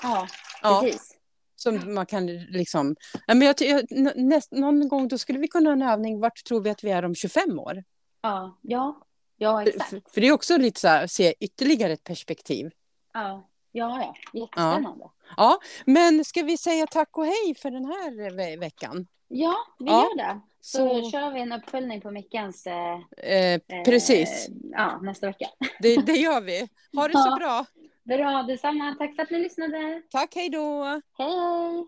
Ja, 0.04 0.28
precis. 0.82 1.15
Som 1.66 1.94
man 1.94 2.06
kan 2.06 2.26
liksom... 2.28 2.96
Ja, 3.28 3.34
men 3.34 3.48
jag, 3.48 3.56
jag, 3.60 3.86
näst, 4.16 4.52
någon 4.52 4.88
gång 4.88 5.08
då 5.08 5.18
skulle 5.18 5.40
vi 5.40 5.48
kunna 5.48 5.70
ha 5.70 5.74
en 5.74 5.82
övning, 5.82 6.20
vart 6.20 6.44
tror 6.44 6.62
vi 6.62 6.70
att 6.70 6.84
vi 6.84 6.92
är 6.92 7.06
om 7.06 7.16
25 7.16 7.60
år? 7.60 7.84
Ja, 8.22 8.58
ja, 8.62 9.02
ja 9.38 9.60
För, 9.62 9.68
exakt. 9.68 9.90
för, 9.90 10.02
för 10.14 10.22
det 10.22 10.28
är 10.28 10.32
också 10.32 10.58
lite 10.58 10.80
så 10.80 10.88
här, 10.88 11.08
se 11.08 11.34
ytterligare 11.40 11.94
ett 11.94 12.04
perspektiv. 12.04 12.72
Ja, 13.14 13.50
ja, 13.72 14.14
ja. 14.34 14.40
jättespännande. 14.42 15.06
Ja, 15.38 15.60
men 15.86 16.26
ska 16.26 16.44
vi 16.44 16.58
säga 16.58 16.88
tack 16.88 17.18
och 17.18 17.26
hej 17.26 17.56
för 17.58 17.72
den 17.72 17.86
här 17.86 18.32
ve- 18.36 18.58
veckan? 18.58 19.08
Ja, 19.28 19.56
vi 19.80 19.86
Ja, 19.86 20.04
gör 20.04 20.18
det. 20.18 20.40
Så, 20.62 20.78
Så, 21.04 21.10
kör 21.12 21.32
vi 21.32 21.40
en 21.42 21.52
uppföljning 21.52 22.02
på 22.02 22.12
Mickans 22.12 22.68
eh, 22.68 23.00
eh, 23.18 23.62
precis, 23.86 24.48
eh, 24.50 24.54
ja, 24.72 25.00
nästa 25.02 25.28
vecka. 25.28 25.46
det, 25.80 25.96
det 25.96 26.14
gör 26.14 26.42
vi. 26.42 26.68
Ha 26.96 27.08
det 27.08 27.14
så 27.14 27.28
Ja. 27.30 27.36
bra. 27.40 27.66
Bra, 28.06 28.44
detsamma. 28.44 28.96
Tack 29.00 29.16
för 29.16 29.24
att 29.24 29.32
ni 29.32 29.40
lyssnade. 29.40 30.02
Tack, 30.10 30.36
hej 30.36 30.50
då. 30.50 30.84
Hej! 31.18 31.88